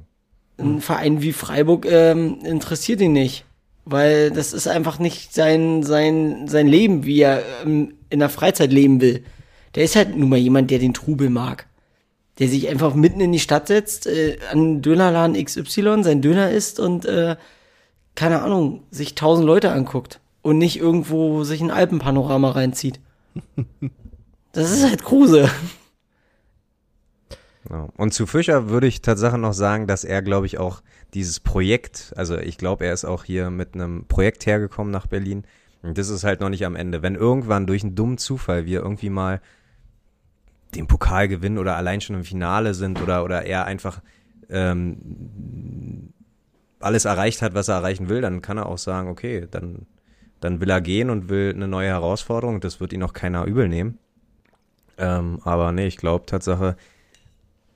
Ein 0.58 0.80
Verein 0.80 1.22
wie 1.22 1.34
Freiburg 1.34 1.86
ähm, 1.86 2.40
interessiert 2.46 3.02
ihn 3.02 3.12
nicht 3.12 3.46
weil 3.86 4.32
das 4.32 4.52
ist 4.52 4.68
einfach 4.68 5.00
nicht 5.00 5.34
sein, 5.34 5.84
sein, 5.84 6.48
sein 6.48 6.68
Leben, 6.68 7.06
wie 7.06 7.22
er 7.22 7.44
ähm, 7.64 7.94
in 8.10 8.20
der 8.20 8.30
Freizeit 8.30 8.74
leben 8.74 9.00
will. 9.00 9.24
Der 9.76 9.84
ist 9.84 9.96
halt 9.96 10.16
nun 10.18 10.30
mal 10.30 10.40
jemand, 10.40 10.72
der 10.72 10.80
den 10.80 10.94
Trubel 10.94 11.30
mag. 11.30 11.68
Der 12.40 12.50
sich 12.50 12.68
einfach 12.68 12.96
mitten 12.96 13.22
in 13.22 13.32
die 13.32 13.40
Stadt 13.40 13.68
setzt, 13.68 14.08
äh, 14.08 14.38
an 14.52 14.82
Dönerladen 14.82 15.42
XY 15.42 16.04
sein 16.04 16.22
Döner 16.22 16.50
isst 16.52 16.80
und, 16.80 17.06
äh, 17.06 17.38
keine 18.16 18.42
Ahnung, 18.42 18.84
sich 18.92 19.16
tausend 19.16 19.46
Leute 19.46 19.72
anguckt 19.72 20.20
und 20.42 20.58
nicht 20.58 20.78
irgendwo 20.78 21.44
sich 21.44 21.62
ein 21.62 21.72
Alpenpanorama 21.72 22.52
reinzieht. 22.52 23.00
Das 24.56 24.72
ist 24.72 24.86
halt 24.88 25.04
Kruse. 25.04 25.50
Und 27.98 28.14
zu 28.14 28.26
Fischer 28.26 28.70
würde 28.70 28.88
ich 28.88 29.02
tatsächlich 29.02 29.42
noch 29.42 29.54
sagen, 29.54 29.86
dass 29.86 30.06
er, 30.06 30.22
glaube 30.22 30.46
ich, 30.46 30.60
auch 30.60 30.82
dieses 31.14 31.42
Projekt, 31.42 32.14
also 32.16 32.38
ich 32.38 32.58
glaube, 32.58 32.86
er 32.86 32.94
ist 32.94 33.04
auch 33.04 33.26
hier 33.26 33.50
mit 33.50 33.74
einem 33.74 34.06
Projekt 34.08 34.46
hergekommen 34.46 34.92
nach 34.92 35.08
Berlin. 35.08 35.44
Und 35.82 35.98
das 35.98 36.08
ist 36.08 36.24
halt 36.24 36.40
noch 36.40 36.50
nicht 36.50 36.66
am 36.66 36.78
Ende. 36.78 37.02
Wenn 37.02 37.16
irgendwann 37.16 37.68
durch 37.68 37.84
einen 37.84 37.96
dummen 37.96 38.18
Zufall 38.18 38.66
wir 38.66 38.80
irgendwie 38.80 39.10
mal 39.10 39.42
den 40.74 40.88
Pokal 40.88 41.28
gewinnen 41.28 41.58
oder 41.58 41.76
allein 41.76 42.00
schon 42.00 42.16
im 42.16 42.24
Finale 42.24 42.74
sind 42.74 43.02
oder, 43.02 43.26
oder 43.26 43.46
er 43.46 43.66
einfach 43.66 44.02
ähm, 44.50 46.14
alles 46.80 47.04
erreicht 47.04 47.42
hat, 47.42 47.56
was 47.56 47.68
er 47.68 47.76
erreichen 47.76 48.08
will, 48.08 48.22
dann 48.22 48.42
kann 48.42 48.58
er 48.58 48.68
auch 48.68 48.78
sagen, 48.78 49.10
okay, 49.10 49.48
dann, 49.52 49.86
dann 50.40 50.62
will 50.62 50.70
er 50.70 50.82
gehen 50.82 51.10
und 51.10 51.28
will 51.28 51.52
eine 51.54 51.68
neue 51.68 51.90
Herausforderung. 51.90 52.62
Das 52.62 52.80
wird 52.80 52.94
ihn 52.94 53.04
auch 53.04 53.14
keiner 53.14 53.46
übel 53.46 53.68
nehmen. 53.68 54.00
Ähm, 54.98 55.40
aber 55.44 55.72
nee, 55.72 55.88
ich 55.88 55.98
glaube 55.98 56.26
Tatsache, 56.26 56.76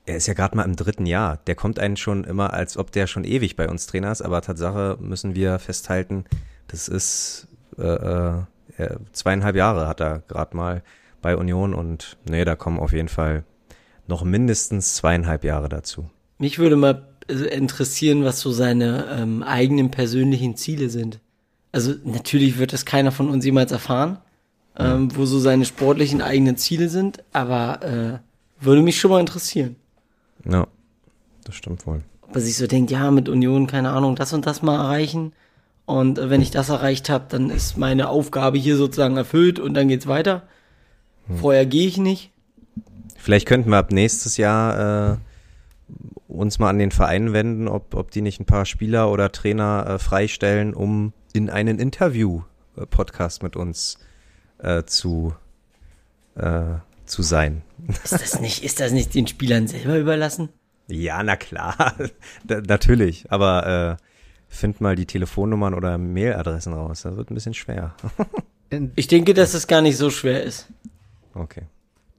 er 0.06 0.16
ist 0.16 0.26
ja 0.26 0.34
gerade 0.34 0.56
mal 0.56 0.64
im 0.64 0.76
dritten 0.76 1.06
Jahr. 1.06 1.38
Der 1.46 1.54
kommt 1.54 1.78
einen 1.78 1.96
schon 1.96 2.24
immer, 2.24 2.52
als 2.52 2.76
ob 2.76 2.92
der 2.92 3.06
schon 3.06 3.24
ewig 3.24 3.56
bei 3.56 3.68
uns 3.68 3.86
Trainer 3.86 4.10
ist, 4.10 4.22
aber 4.22 4.42
Tatsache 4.42 4.96
müssen 5.00 5.34
wir 5.34 5.58
festhalten, 5.58 6.24
das 6.68 6.88
ist 6.88 7.48
äh, 7.78 8.38
äh, 8.80 8.96
zweieinhalb 9.12 9.56
Jahre 9.56 9.86
hat 9.86 10.00
er 10.00 10.20
gerade 10.26 10.56
mal 10.56 10.82
bei 11.22 11.36
Union 11.36 11.74
und 11.74 12.16
nee, 12.28 12.44
da 12.44 12.56
kommen 12.56 12.78
auf 12.78 12.92
jeden 12.92 13.08
Fall 13.08 13.44
noch 14.06 14.24
mindestens 14.24 14.94
zweieinhalb 14.94 15.44
Jahre 15.44 15.68
dazu. 15.68 16.08
Mich 16.38 16.58
würde 16.58 16.76
mal 16.76 17.06
interessieren, 17.28 18.24
was 18.24 18.40
so 18.40 18.50
seine 18.50 19.06
ähm, 19.10 19.42
eigenen 19.42 19.90
persönlichen 19.90 20.56
Ziele 20.56 20.90
sind. 20.90 21.20
Also 21.72 21.94
natürlich 22.04 22.58
wird 22.58 22.72
das 22.72 22.84
keiner 22.84 23.12
von 23.12 23.28
uns 23.28 23.44
jemals 23.44 23.70
erfahren, 23.70 24.18
ähm, 24.80 25.16
wo 25.16 25.24
so 25.24 25.38
seine 25.38 25.64
sportlichen 25.64 26.22
eigenen 26.22 26.56
Ziele 26.56 26.88
sind, 26.88 27.22
aber 27.32 27.82
äh, 27.82 28.64
würde 28.64 28.82
mich 28.82 29.00
schon 29.00 29.10
mal 29.10 29.20
interessieren. 29.20 29.76
Ja, 30.44 30.66
das 31.44 31.54
stimmt 31.54 31.86
wohl. 31.86 32.02
Ob 32.22 32.34
er 32.34 32.40
sich 32.40 32.56
so 32.56 32.66
denkt, 32.66 32.90
ja, 32.90 33.10
mit 33.10 33.28
Union, 33.28 33.66
keine 33.66 33.90
Ahnung, 33.90 34.16
das 34.16 34.32
und 34.32 34.46
das 34.46 34.62
mal 34.62 34.76
erreichen. 34.76 35.32
Und 35.86 36.18
äh, 36.18 36.30
wenn 36.30 36.42
ich 36.42 36.50
das 36.50 36.68
erreicht 36.68 37.08
habe, 37.10 37.24
dann 37.28 37.50
ist 37.50 37.76
meine 37.76 38.08
Aufgabe 38.08 38.58
hier 38.58 38.76
sozusagen 38.76 39.16
erfüllt 39.16 39.58
und 39.58 39.74
dann 39.74 39.88
geht's 39.88 40.06
weiter. 40.06 40.42
Hm. 41.26 41.38
Vorher 41.38 41.66
gehe 41.66 41.86
ich 41.86 41.98
nicht. 41.98 42.30
Vielleicht 43.16 43.46
könnten 43.46 43.70
wir 43.70 43.78
ab 43.78 43.92
nächstes 43.92 44.36
Jahr 44.36 45.14
äh, 45.14 45.16
uns 46.28 46.58
mal 46.58 46.70
an 46.70 46.78
den 46.78 46.90
Verein 46.90 47.32
wenden, 47.32 47.68
ob, 47.68 47.94
ob 47.94 48.10
die 48.10 48.22
nicht 48.22 48.40
ein 48.40 48.46
paar 48.46 48.64
Spieler 48.64 49.10
oder 49.10 49.32
Trainer 49.32 49.84
äh, 49.86 49.98
freistellen, 49.98 50.74
um 50.74 51.12
in 51.32 51.50
einen 51.50 51.78
Interview-Podcast 51.78 53.42
mit 53.42 53.56
uns 53.56 53.98
äh, 54.62 54.84
zu 54.84 55.34
äh, 56.36 56.76
zu 57.10 57.22
sein. 57.22 57.62
Ist 58.04 58.12
das 58.12 58.40
nicht, 58.40 58.62
ist 58.62 58.80
das 58.80 58.92
nicht 58.92 59.14
den 59.14 59.26
Spielern 59.26 59.66
selber 59.66 59.98
überlassen? 59.98 60.48
Ja, 60.86 61.22
na 61.22 61.36
klar, 61.36 61.94
natürlich. 62.66 63.30
Aber 63.30 63.98
äh, 63.98 64.04
find 64.48 64.80
mal 64.80 64.96
die 64.96 65.06
Telefonnummern 65.06 65.74
oder 65.74 65.98
Mailadressen 65.98 66.72
raus. 66.72 67.02
Das 67.02 67.16
wird 67.16 67.30
ein 67.30 67.34
bisschen 67.34 67.54
schwer. 67.54 67.94
ich 68.96 69.06
denke, 69.06 69.34
dass 69.34 69.54
es 69.54 69.66
gar 69.66 69.82
nicht 69.82 69.96
so 69.96 70.10
schwer 70.10 70.42
ist. 70.42 70.68
Okay. 71.34 71.62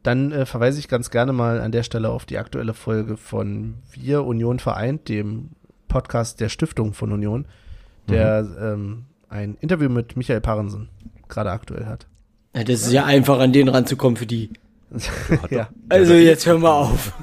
Dann 0.04 0.32
äh, 0.32 0.46
verweise 0.46 0.80
ich 0.80 0.88
ganz 0.88 1.12
gerne 1.12 1.34
mal 1.34 1.62
an 1.62 1.72
der 1.72 1.84
Stelle 1.84 2.10
auf 2.10 2.26
die 2.26 2.38
aktuelle 2.38 2.74
Folge 2.74 3.18
von 3.18 3.76
Wir 3.92 4.24
Union 4.24 4.60
vereint, 4.60 5.10
dem 5.10 5.52
Podcast 5.88 6.40
der 6.40 6.50
Stiftung 6.50 6.94
von 6.94 7.12
Union, 7.12 7.46
der 8.10 8.44
mhm. 8.44 8.58
ähm, 8.60 9.06
ein 9.30 9.56
Interview 9.60 9.90
mit 9.90 10.16
Michael 10.16 10.42
Parensen 10.42 10.90
gerade 11.28 11.52
aktuell 11.52 11.86
hat. 11.86 12.08
Ja, 12.54 12.64
das 12.64 12.82
ist 12.82 12.92
ja 12.92 13.06
einfach, 13.06 13.40
an 13.40 13.54
den 13.54 13.70
ranzukommen 13.70 14.18
für 14.18 14.26
die. 14.26 14.50
ja. 15.50 15.70
Also 15.90 16.14
jetzt 16.14 16.46
hören 16.46 16.62
wir 16.62 16.74
auf. 16.74 17.14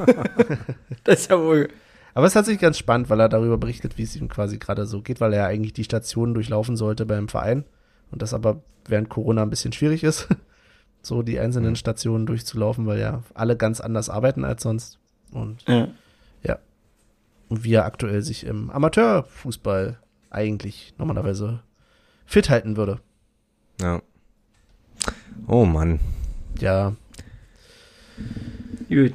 das 1.04 1.20
ist 1.20 1.30
ja 1.30 1.38
wohl. 1.38 1.68
Aber 2.14 2.26
es 2.26 2.30
ist 2.30 2.34
tatsächlich 2.34 2.62
ganz 2.62 2.78
spannend, 2.78 3.10
weil 3.10 3.20
er 3.20 3.28
darüber 3.28 3.58
berichtet, 3.58 3.98
wie 3.98 4.02
es 4.02 4.16
ihm 4.16 4.28
quasi 4.28 4.58
gerade 4.58 4.86
so 4.86 5.02
geht, 5.02 5.20
weil 5.20 5.32
er 5.34 5.46
eigentlich 5.46 5.74
die 5.74 5.84
Stationen 5.84 6.34
durchlaufen 6.34 6.76
sollte 6.76 7.06
beim 7.06 7.28
Verein 7.28 7.64
und 8.10 8.22
das 8.22 8.34
aber 8.34 8.62
während 8.86 9.08
Corona 9.08 9.42
ein 9.42 9.50
bisschen 9.50 9.72
schwierig 9.72 10.02
ist, 10.02 10.28
so 11.02 11.22
die 11.22 11.38
einzelnen 11.38 11.70
mhm. 11.70 11.76
Stationen 11.76 12.26
durchzulaufen, 12.26 12.86
weil 12.86 12.98
ja 12.98 13.22
alle 13.34 13.56
ganz 13.56 13.80
anders 13.80 14.08
arbeiten 14.08 14.44
als 14.44 14.62
sonst. 14.62 14.98
Und 15.30 15.62
ja. 15.68 15.88
ja. 16.42 16.58
Und 17.48 17.64
wie 17.64 17.74
er 17.74 17.84
aktuell 17.84 18.22
sich 18.22 18.46
im 18.46 18.70
Amateurfußball 18.70 19.98
eigentlich 20.30 20.94
normalerweise 20.98 21.60
fit 22.26 22.50
halten 22.50 22.76
würde. 22.76 23.00
Ja. 23.80 24.02
Oh 25.46 25.64
Mann. 25.64 26.00
Ja, 26.58 26.94
Gut. 28.88 29.14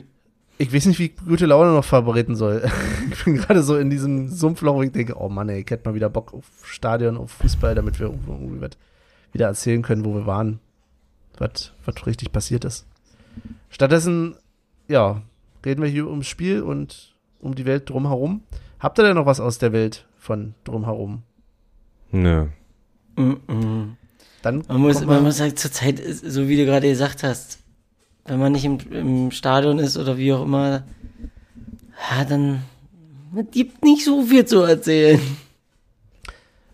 Ich 0.60 0.74
weiß 0.74 0.86
nicht, 0.86 1.00
wie 1.00 1.06
ich 1.06 1.18
gute 1.18 1.48
Laune 1.48 1.72
noch 1.72 1.84
verbreiten 1.84 2.36
soll. 2.36 2.64
ich 3.12 3.26
bin 3.26 3.36
gerade 3.36 3.64
so 3.64 3.76
in 3.76 3.90
diesem 3.90 4.30
Sumpfloch, 4.30 4.76
wo 4.76 4.84
ich 4.84 4.92
denke, 4.92 5.20
oh 5.20 5.28
Mann, 5.28 5.50
ey, 5.50 5.62
ich 5.62 5.70
hätte 5.70 5.90
mal 5.90 5.96
wieder 5.96 6.10
Bock 6.10 6.34
auf 6.34 6.46
Stadion, 6.64 7.18
auf 7.18 7.32
Fußball, 7.32 7.76
damit 7.76 8.00
wir 8.00 8.08
irgendwie 8.08 8.70
wieder 9.34 9.48
erzählen 9.48 9.82
können, 9.82 10.06
wo 10.06 10.14
wir 10.14 10.26
waren, 10.26 10.60
was, 11.38 11.74
was 11.86 12.06
richtig 12.06 12.32
passiert 12.32 12.66
ist. 12.66 12.86
Stattdessen, 13.70 14.36
ja, 14.88 15.24
reden 15.66 15.82
wir 15.82 15.90
hier 15.90 16.08
ums 16.08 16.28
Spiel 16.28 16.62
und 16.62 17.16
um 17.42 17.56
die 17.56 17.66
Welt 17.66 17.90
drumherum. 17.90 18.44
Habt 18.80 19.00
ihr 19.00 19.04
denn 19.04 19.16
noch 19.16 19.26
was 19.26 19.40
aus 19.40 19.58
der 19.58 19.74
Welt 19.74 20.08
von 20.18 20.54
drumherum? 20.64 21.24
Nö. 22.12 22.48
Mm 23.16 23.38
-mm. 23.48 23.88
Dann 24.44 24.64
man 24.68 24.82
muss, 24.82 25.04
man 25.06 25.24
muss 25.24 25.40
halt 25.40 25.58
zur 25.58 25.72
Zeit, 25.72 26.02
so 26.06 26.50
wie 26.50 26.58
du 26.58 26.66
gerade 26.66 26.88
gesagt 26.90 27.24
hast, 27.24 27.60
wenn 28.26 28.40
man 28.40 28.52
nicht 28.52 28.66
im, 28.66 28.78
im 28.92 29.32
Stadion 29.32 29.80
ist 29.80 29.98
oder 29.98 30.18
wie 30.18 30.34
auch 30.34 30.44
immer, 30.44 30.84
ja, 32.12 32.26
dann 32.26 32.62
gibt 33.52 33.84
nicht 33.84 34.04
so 34.04 34.22
viel 34.24 34.46
zu 34.46 34.60
erzählen. 34.62 35.20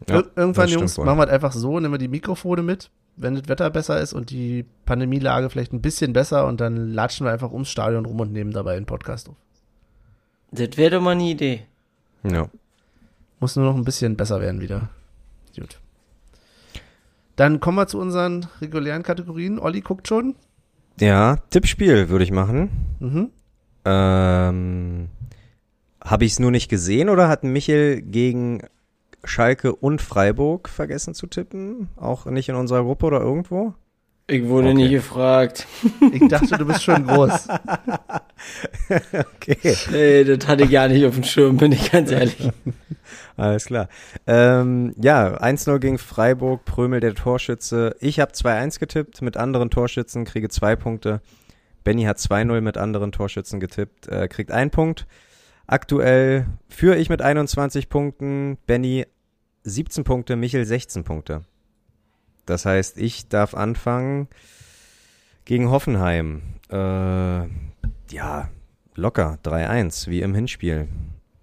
Ja, 0.09 0.23
irgendwann, 0.35 0.67
Jungs, 0.67 0.97
wohl. 0.97 1.05
machen 1.05 1.17
wir 1.17 1.21
halt 1.21 1.29
einfach 1.29 1.51
so, 1.51 1.79
nehmen 1.79 1.93
wir 1.93 1.99
die 1.99 2.07
Mikrofone 2.07 2.63
mit, 2.63 2.89
wenn 3.15 3.35
das 3.35 3.47
Wetter 3.47 3.69
besser 3.69 4.01
ist 4.01 4.13
und 4.13 4.31
die 4.31 4.65
Pandemielage 4.85 5.51
vielleicht 5.51 5.71
ein 5.71 5.81
bisschen 5.81 6.11
besser 6.11 6.47
und 6.47 6.59
dann 6.59 6.91
latschen 6.91 7.27
wir 7.27 7.31
einfach 7.31 7.51
ums 7.51 7.69
Stadion 7.69 8.07
rum 8.07 8.19
und 8.19 8.33
nehmen 8.33 8.51
dabei 8.51 8.77
einen 8.77 8.87
Podcast 8.87 9.29
auf. 9.29 9.35
Das 10.51 10.75
wäre 10.75 10.95
doch 10.95 11.01
mal 11.01 11.11
eine 11.11 11.29
Idee. 11.29 11.61
Ja. 12.23 12.49
Muss 13.39 13.55
nur 13.55 13.65
noch 13.65 13.75
ein 13.75 13.83
bisschen 13.83 14.17
besser 14.17 14.41
werden 14.41 14.59
wieder. 14.59 14.89
Gut. 15.55 15.79
Dann 17.39 17.61
kommen 17.61 17.77
wir 17.77 17.87
zu 17.87 17.99
unseren 17.99 18.47
regulären 18.59 19.01
Kategorien. 19.01 19.59
Olli 19.59 19.79
guckt 19.79 20.09
schon. 20.09 20.35
Ja, 20.99 21.37
Tippspiel 21.51 22.09
würde 22.09 22.25
ich 22.25 22.31
machen. 22.31 22.69
Mhm. 22.99 23.29
Ähm, 23.85 25.07
Habe 26.03 26.25
ich 26.25 26.33
es 26.33 26.39
nur 26.39 26.51
nicht 26.51 26.67
gesehen 26.67 27.07
oder 27.07 27.29
hat 27.29 27.45
Michel 27.45 28.01
gegen 28.01 28.63
Schalke 29.23 29.73
und 29.73 30.01
Freiburg 30.01 30.67
vergessen 30.67 31.13
zu 31.13 31.27
tippen? 31.27 31.87
Auch 31.95 32.25
nicht 32.25 32.49
in 32.49 32.55
unserer 32.55 32.83
Gruppe 32.83 33.05
oder 33.05 33.21
irgendwo? 33.21 33.73
Ich 34.29 34.47
wurde 34.47 34.67
Okay. 34.69 34.75
nie 34.75 34.89
gefragt. 34.89 35.67
Ich 36.11 36.27
dachte, 36.27 36.57
du 36.57 36.65
bist 36.65 36.83
schon 36.83 37.05
groß. 37.07 37.47
Okay. 38.89 39.75
Nee, 39.91 40.23
das 40.23 40.47
hatte 40.47 40.63
ich 40.63 40.71
gar 40.71 40.87
nicht 40.87 41.05
auf 41.05 41.13
dem 41.15 41.23
Schirm, 41.23 41.57
bin 41.57 41.71
ich 41.73 41.91
ganz 41.91 42.09
ehrlich. 42.11 42.49
Alles 43.37 43.65
klar. 43.65 43.89
Ähm, 44.27 44.93
ja, 44.97 45.37
1-0 45.41 45.79
gegen 45.79 45.97
Freiburg, 45.97 46.65
Prömel 46.65 46.99
der 46.99 47.15
Torschütze. 47.15 47.95
Ich 47.99 48.19
habe 48.19 48.31
2-1 48.31 48.79
getippt 48.79 49.21
mit 49.21 49.37
anderen 49.37 49.69
Torschützen, 49.69 50.25
kriege 50.25 50.49
zwei 50.49 50.75
Punkte. 50.75 51.21
Benny 51.83 52.03
hat 52.03 52.17
2-0 52.17 52.61
mit 52.61 52.77
anderen 52.77 53.11
Torschützen 53.11 53.59
getippt, 53.59 54.07
äh, 54.07 54.27
kriegt 54.27 54.51
einen 54.51 54.71
Punkt. 54.71 55.05
Aktuell 55.67 56.45
führe 56.67 56.97
ich 56.97 57.09
mit 57.09 57.21
21 57.21 57.89
Punkten, 57.89 58.57
Benny 58.67 59.05
17 59.63 60.03
Punkte, 60.03 60.35
Michel 60.35 60.65
16 60.65 61.03
Punkte. 61.03 61.41
Das 62.49 62.65
heißt, 62.65 62.97
ich 62.97 63.27
darf 63.29 63.53
anfangen 63.53 64.27
gegen 65.45 65.69
Hoffenheim. 65.69 66.41
Äh, 66.71 66.75
ja, 68.11 68.49
locker 68.95 69.37
3-1, 69.43 70.07
wie 70.07 70.21
im 70.21 70.33
Hinspiel. 70.33 70.87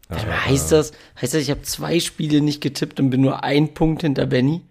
Äh, 0.09 0.15
Heißt 0.17 0.73
das, 0.73 0.93
heißt 1.21 1.35
das, 1.35 1.43
ich 1.43 1.51
habe 1.51 1.63
zwei 1.63 2.01
Spiele 2.01 2.41
nicht 2.41 2.61
getippt 2.61 2.99
und 3.01 3.11
bin 3.11 3.21
nur 3.21 3.45
ein 3.45 3.73
Punkt 3.75 4.03
hinter 4.03 4.27
Benny? 4.27 4.63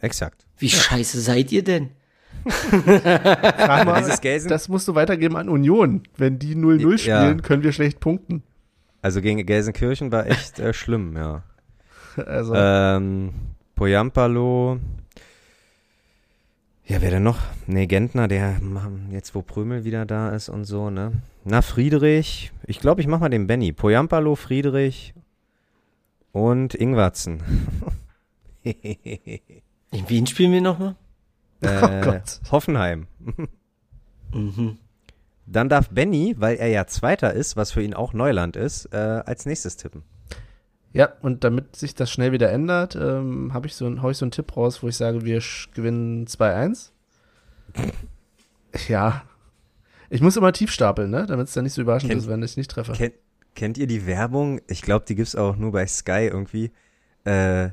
Exakt. 0.00 0.46
Wie 0.58 0.68
scheiße 0.68 1.20
seid 1.20 1.52
ihr 1.52 1.64
denn? 1.64 1.90
Frag 2.46 3.86
mal, 3.86 4.02
das 4.48 4.68
musst 4.68 4.88
du 4.88 4.94
weitergeben 4.94 5.36
an 5.36 5.48
Union. 5.48 6.02
Wenn 6.16 6.38
die 6.38 6.54
0-0 6.54 6.80
Ja. 7.06 7.20
spielen, 7.22 7.42
können 7.42 7.62
wir 7.62 7.72
schlecht 7.72 7.98
punkten. 8.00 8.42
Also 9.02 9.20
gegen 9.22 9.44
Gelsenkirchen 9.44 10.12
war 10.12 10.26
echt 10.26 10.58
äh, 10.58 10.72
schlimm, 10.74 11.16
ja. 11.16 11.42
Also, 12.16 12.54
Ähm, 12.54 13.32
Poyampalo. 13.74 14.78
Ja, 16.88 17.02
wer 17.02 17.10
denn 17.10 17.24
noch? 17.24 17.38
Nee, 17.66 17.86
Gentner, 17.86 18.28
der 18.28 18.60
machen 18.60 19.08
jetzt, 19.10 19.34
wo 19.34 19.42
Prömel 19.42 19.84
wieder 19.84 20.06
da 20.06 20.30
ist 20.30 20.48
und 20.48 20.64
so, 20.64 20.88
ne? 20.88 21.12
Na, 21.44 21.60
Friedrich. 21.60 22.52
Ich 22.64 22.78
glaube, 22.78 23.00
ich 23.00 23.08
mach 23.08 23.18
mal 23.18 23.28
den 23.28 23.48
Benny. 23.48 23.72
Poyampalo, 23.72 24.36
Friedrich 24.36 25.12
und 26.30 26.74
Ingwarzen. 26.74 27.42
In 28.62 30.08
Wien 30.08 30.26
spielen 30.28 30.52
wir 30.52 30.60
nochmal? 30.60 30.94
äh, 31.62 31.68
Oh 31.82 32.04
Gott. 32.04 32.40
Hoffenheim. 32.52 33.08
Mhm. 34.32 34.78
Dann 35.46 35.68
darf 35.68 35.88
Benny, 35.90 36.34
weil 36.38 36.56
er 36.56 36.68
ja 36.68 36.86
Zweiter 36.86 37.32
ist, 37.32 37.56
was 37.56 37.72
für 37.72 37.82
ihn 37.82 37.94
auch 37.94 38.12
Neuland 38.12 38.54
ist, 38.56 38.86
äh, 38.92 38.96
als 38.96 39.44
nächstes 39.46 39.76
tippen. 39.76 40.02
Ja, 40.92 41.10
und 41.22 41.44
damit 41.44 41.76
sich 41.76 41.94
das 41.94 42.10
schnell 42.10 42.32
wieder 42.32 42.50
ändert, 42.50 42.96
ähm, 42.96 43.52
habe 43.52 43.66
ich 43.66 43.74
so 43.74 43.86
ein, 43.86 44.02
hau 44.02 44.10
ich 44.10 44.16
so 44.16 44.24
einen 44.24 44.30
Tipp 44.32 44.56
raus, 44.56 44.82
wo 44.82 44.88
ich 44.88 44.96
sage, 44.96 45.24
wir 45.24 45.42
gewinnen 45.74 46.26
2-1. 46.26 46.90
Ja. 48.88 49.22
Ich 50.08 50.20
muss 50.20 50.36
immer 50.36 50.52
tief 50.52 50.70
stapeln, 50.70 51.10
ne? 51.10 51.26
Damit 51.26 51.48
es 51.48 51.54
dann 51.54 51.64
nicht 51.64 51.72
so 51.72 51.82
überraschend 51.82 52.10
Kennt- 52.10 52.22
ist, 52.22 52.28
wenn 52.28 52.42
ich 52.42 52.56
nicht 52.56 52.70
treffe. 52.70 52.92
Kennt, 52.92 53.14
kennt 53.54 53.78
ihr 53.78 53.86
die 53.86 54.06
Werbung? 54.06 54.60
Ich 54.68 54.82
glaube, 54.82 55.04
die 55.06 55.14
gibt's 55.14 55.34
auch 55.34 55.56
nur 55.56 55.72
bei 55.72 55.86
Sky 55.86 56.28
irgendwie. 56.30 56.70
Äh, 57.24 57.70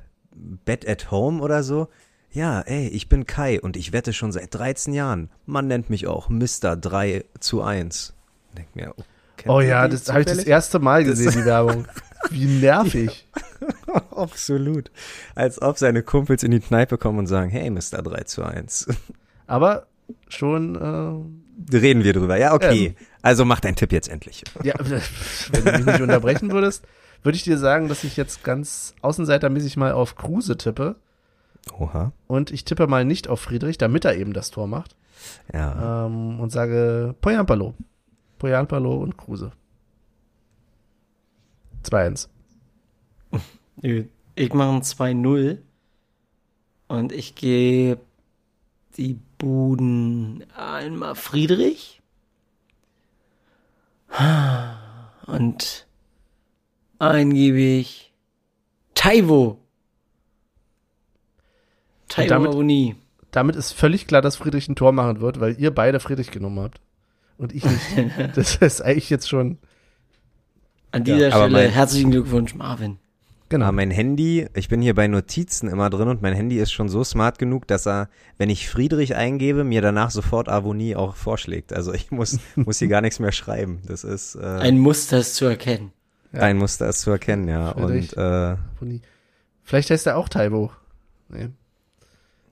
Bet 0.66 0.88
at 0.88 1.12
Home 1.12 1.42
oder 1.42 1.62
so. 1.64 1.90
Ja, 2.32 2.62
ey, 2.62 2.88
ich 2.88 3.08
bin 3.08 3.28
Kai 3.28 3.62
und 3.62 3.78
ich 3.78 3.94
wette 3.94 4.12
schon 4.14 4.32
seit 4.32 4.56
13 4.56 4.94
Jahren. 4.94 5.30
Man 5.46 5.68
nennt 5.68 5.92
mich 5.92 6.08
auch 6.08 6.30
Mr. 6.30 6.76
3 6.76 7.26
zu 7.40 7.62
1. 7.62 8.16
Denk 8.58 8.76
mir, 8.76 8.96
oh, 8.98 9.04
kennt 9.44 9.54
Oh 9.54 9.62
ja, 9.62 9.88
das 9.88 10.10
habe 10.10 10.22
ich 10.22 10.26
das 10.26 10.40
erste 10.40 10.80
Mal 10.80 11.04
gesehen, 11.04 11.32
die 11.32 11.46
Werbung. 11.46 11.86
Wie 12.30 12.46
nervig. 12.62 13.28
Absolut. 14.12 14.92
Als 15.36 15.62
ob 15.62 15.78
seine 15.78 16.04
Kumpels 16.04 16.44
in 16.44 16.52
die 16.52 16.60
Kneipe 16.60 16.98
kommen 16.98 17.20
und 17.20 17.28
sagen, 17.28 17.50
hey, 17.50 17.70
Mr. 17.70 18.02
3 18.02 18.24
zu 18.24 18.44
1. 18.44 18.88
Aber 19.48 19.88
schon, 20.28 20.76
äh, 20.76 21.44
Reden 21.72 22.04
wir 22.04 22.14
drüber. 22.14 22.38
Ja, 22.38 22.54
okay. 22.54 22.88
Ähm. 22.88 22.96
Also 23.22 23.46
mach 23.46 23.60
deinen 23.60 23.76
Tipp 23.76 23.92
jetzt 23.92 24.10
endlich. 24.10 24.44
Ja, 24.64 24.74
wenn 24.80 25.64
du 25.66 25.72
mich 25.72 25.86
nicht 25.86 26.02
unterbrechen 26.02 26.52
würdest, 26.52 26.86
würde 27.22 27.36
ich 27.36 27.44
dir 27.44 27.58
sagen, 27.58 27.88
dass 27.88 28.04
ich 28.04 28.18
jetzt 28.18 28.44
ganz 28.44 28.96
außenseitermäßig 29.02 29.78
mal 29.78 29.94
auf 29.94 30.16
Kruse 30.16 30.58
tippe. 30.58 30.96
Oha. 31.78 32.12
Und 32.28 32.52
ich 32.52 32.66
tippe 32.66 32.88
mal 32.88 33.06
nicht 33.06 33.30
auf 33.30 33.40
Friedrich, 33.40 33.78
damit 33.78 34.04
er 34.04 34.18
eben 34.18 34.34
das 34.34 34.52
Tor 34.52 34.68
macht. 34.68 34.96
Ja. 35.54 36.06
Ähm, 36.06 36.40
und 36.40 36.52
sage 36.52 37.16
Poyampalo. 37.22 37.76
Poyampalo 38.44 38.96
und 38.96 39.16
Kruse. 39.16 39.54
2-1. 41.86 42.28
Nö. 43.82 44.04
Ich 44.36 44.54
mache 44.54 44.70
ein 44.70 44.82
2-0 44.82 45.60
und 46.90 47.14
ich 47.14 47.36
gebe 47.36 48.02
die 48.98 49.18
Buden 49.38 50.44
einmal 50.58 51.16
Friedrich 51.16 52.02
und 55.26 55.88
ich 57.00 58.14
Taiwo. 58.94 59.58
Taiwo 62.10 62.28
damit-. 62.28 62.98
Damit 63.32 63.56
ist 63.56 63.72
völlig 63.72 64.06
klar, 64.06 64.22
dass 64.22 64.36
Friedrich 64.36 64.68
ein 64.68 64.76
Tor 64.76 64.92
machen 64.92 65.22
wird, 65.22 65.40
weil 65.40 65.58
ihr 65.58 65.74
beide 65.74 66.02
Friedrich 66.02 66.30
genommen 66.30 66.60
habt. 66.60 66.82
Und 67.38 67.54
ich 67.54 67.64
nicht. 67.66 67.82
das 68.36 68.56
ist 68.58 68.82
eigentlich 68.82 69.10
jetzt 69.10 69.28
schon. 69.30 69.58
An 70.92 71.04
dieser 71.04 71.34
aber 71.34 71.46
Stelle 71.50 71.64
mein- 71.66 71.72
herzlichen 71.72 72.12
Glückwunsch, 72.12 72.54
Marvin. 72.56 72.98
Genau. 73.50 73.72
Mein 73.72 73.92
Handy, 73.92 74.48
ich 74.56 74.68
bin 74.68 74.82
hier 74.82 74.96
bei 74.96 75.08
Notizen 75.08 75.68
immer 75.70 75.92
drin 75.92 76.08
und 76.08 76.24
mein 76.24 76.34
Handy 76.34 76.58
ist 76.58 76.72
schon 76.72 76.90
so 76.90 77.04
smart 77.04 77.38
genug, 77.38 77.68
dass 77.68 77.86
er, 77.86 78.10
wenn 78.40 78.50
ich 78.50 78.68
Friedrich 78.68 79.16
eingebe, 79.16 79.64
mir 79.64 79.82
danach 79.82 80.10
sofort 80.10 80.50
Avonie 80.50 80.96
auch 80.96 81.16
vorschlägt. 81.16 81.72
Also 81.72 81.94
ich 81.94 82.10
muss, 82.10 82.40
muss 82.56 82.80
hier 82.80 82.88
gar 82.88 83.02
nichts 83.02 83.20
mehr 83.20 83.32
schreiben. 83.32 83.82
Das 83.86 84.04
ist 84.04 84.36
äh, 84.36 84.40
Ein 84.44 84.80
Muster 84.80 85.20
ist 85.20 85.36
zu 85.36 85.46
erkennen. 85.46 85.92
Ja. 86.32 86.40
ein 86.40 86.58
Muster 86.58 86.90
ist 86.90 87.02
zu 87.02 87.12
erkennen, 87.12 87.48
ja. 87.48 87.74
Friedrich. 87.74 88.18
Und 88.18 88.24
äh. 88.24 89.00
Vielleicht 89.64 89.92
heißt 89.92 90.08
er 90.08 90.18
auch 90.18 90.30
Taibo. 90.30 90.72
Nee. 91.30 91.50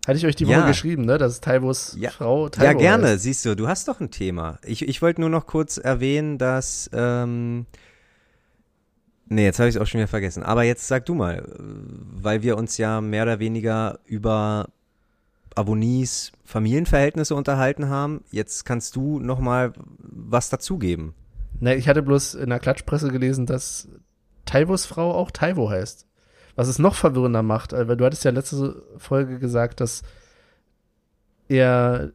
Hatte 0.07 0.17
ich 0.17 0.25
euch 0.25 0.35
die 0.35 0.47
Woche 0.47 0.55
Ja. 0.55 0.67
geschrieben, 0.67 1.05
ne? 1.05 1.17
Das 1.17 1.33
ist 1.33 1.43
Taibos 1.43 1.95
Ja. 1.99 2.09
Frau 2.09 2.49
Taibo 2.49 2.65
ja, 2.65 2.73
gerne, 2.73 3.07
heißt. 3.09 3.23
siehst 3.23 3.45
du, 3.45 3.55
du 3.55 3.67
hast 3.67 3.87
doch 3.87 3.99
ein 3.99 4.09
Thema. 4.11 4.57
Ich, 4.65 4.87
ich 4.87 5.01
wollte 5.01 5.21
nur 5.21 5.29
noch 5.29 5.45
kurz 5.45 5.77
erwähnen, 5.77 6.37
dass 6.37 6.89
ähm, 6.93 7.65
Nee, 9.27 9.45
jetzt 9.45 9.59
habe 9.59 9.69
ich 9.69 9.75
es 9.75 9.81
auch 9.81 9.85
schon 9.87 9.99
wieder 9.99 10.09
vergessen. 10.09 10.43
Aber 10.43 10.63
jetzt 10.63 10.87
sag 10.89 11.05
du 11.05 11.15
mal, 11.15 11.45
weil 11.57 12.43
wir 12.43 12.57
uns 12.57 12.77
ja 12.77 12.99
mehr 12.99 13.23
oder 13.23 13.39
weniger 13.39 13.99
über 14.05 14.67
Abonnies 15.55 16.33
Familienverhältnisse 16.43 17.33
unterhalten 17.35 17.87
haben. 17.87 18.25
Jetzt 18.31 18.65
kannst 18.65 18.95
du 18.97 19.19
noch 19.19 19.39
mal 19.39 19.71
was 19.99 20.49
dazugeben. 20.49 21.13
Ne, 21.61 21.75
ich 21.75 21.87
hatte 21.87 22.01
bloß 22.01 22.33
in 22.35 22.49
der 22.49 22.59
Klatschpresse 22.59 23.09
gelesen, 23.09 23.45
dass 23.45 23.87
Taibos 24.45 24.85
Frau 24.85 25.13
auch 25.13 25.31
Taibo 25.31 25.69
heißt. 25.69 26.07
Was 26.61 26.67
es 26.67 26.77
noch 26.77 26.93
verwirrender 26.93 27.41
macht, 27.41 27.73
äh, 27.73 27.87
weil 27.87 27.97
du 27.97 28.05
hattest 28.05 28.23
ja 28.23 28.29
letzte 28.29 28.83
Folge 28.99 29.39
gesagt, 29.39 29.79
dass 29.79 30.03
er 31.47 32.11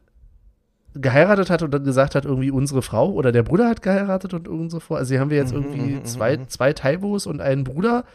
geheiratet 0.95 1.49
hat 1.49 1.63
und 1.63 1.71
dann 1.71 1.83
gesagt 1.83 2.15
hat, 2.15 2.23
irgendwie 2.23 2.49
unsere 2.49 2.81
Frau 2.81 3.11
oder 3.11 3.33
der 3.33 3.43
Bruder 3.43 3.67
hat 3.67 3.81
geheiratet 3.81 4.33
und 4.33 4.47
unsere 4.47 4.79
Frau. 4.79 4.95
Also 4.95 5.09
hier 5.09 5.19
haben 5.19 5.31
wir 5.31 5.35
jetzt 5.35 5.53
Mhm, 5.53 5.63
irgendwie 5.63 5.95
mhm, 5.95 6.05
zwei, 6.05 6.37
mhm. 6.37 6.47
zwei 6.47 6.71
Taibos 6.71 7.27
und 7.27 7.41
einen 7.41 7.65
Bruder. 7.65 8.05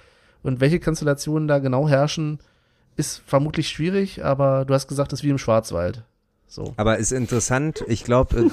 Und 0.43 0.63
welche 0.63 0.81
Konstellationen 0.81 1.49
da 1.49 1.59
genau 1.59 1.87
herrschen, 1.87 2.39
ist 2.97 3.21
vermutlich 3.27 3.69
schwierig, 3.69 4.25
aber 4.25 4.65
du 4.65 4.73
hast 4.73 4.89
gesagt, 4.89 5.13
das 5.13 5.21
ist 5.21 5.25
wie 5.25 5.31
im 5.31 5.37
Schwarzwald. 5.37 6.03
So. 6.49 6.73
Aber 6.79 6.97
ist 6.97 7.13
interessant, 7.13 7.85
ich 7.89 8.05
glaube, 8.05 8.37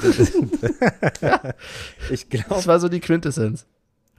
ich 2.12 2.30
glaube, 2.30 2.50
Das 2.50 2.68
war 2.68 2.82
so 2.82 2.90
die 2.90 3.00
Quintessenz. 3.00 3.66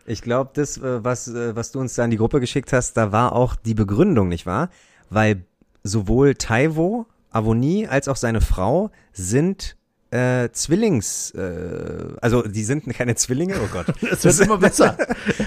Ich 0.06 0.22
glaube, 0.22 0.50
das, 0.54 0.78
äh, 0.78 1.04
was, 1.04 1.28
äh, 1.28 1.54
was 1.54 1.72
du 1.72 1.80
uns 1.80 1.94
da 1.94 2.04
in 2.04 2.10
die 2.10 2.16
Gruppe 2.16 2.40
geschickt 2.40 2.72
hast, 2.72 2.94
da 2.94 3.12
war 3.12 3.32
auch 3.32 3.54
die 3.56 3.74
Begründung, 3.74 4.28
nicht 4.28 4.46
wahr? 4.46 4.70
Weil 5.08 5.44
sowohl 5.82 6.34
Taiwo, 6.34 7.06
Avonie, 7.30 7.86
als 7.86 8.08
auch 8.08 8.16
seine 8.16 8.40
Frau 8.40 8.90
sind 9.12 9.76
äh, 10.10 10.48
Zwillings, 10.50 11.30
äh, 11.32 12.14
also 12.20 12.42
die 12.42 12.64
sind 12.64 12.88
keine 12.88 13.14
Zwillinge, 13.14 13.54
oh 13.62 13.68
Gott. 13.72 13.86
Es 14.02 14.24
wird 14.24 14.40
immer 14.40 14.58
besser. 14.58 14.96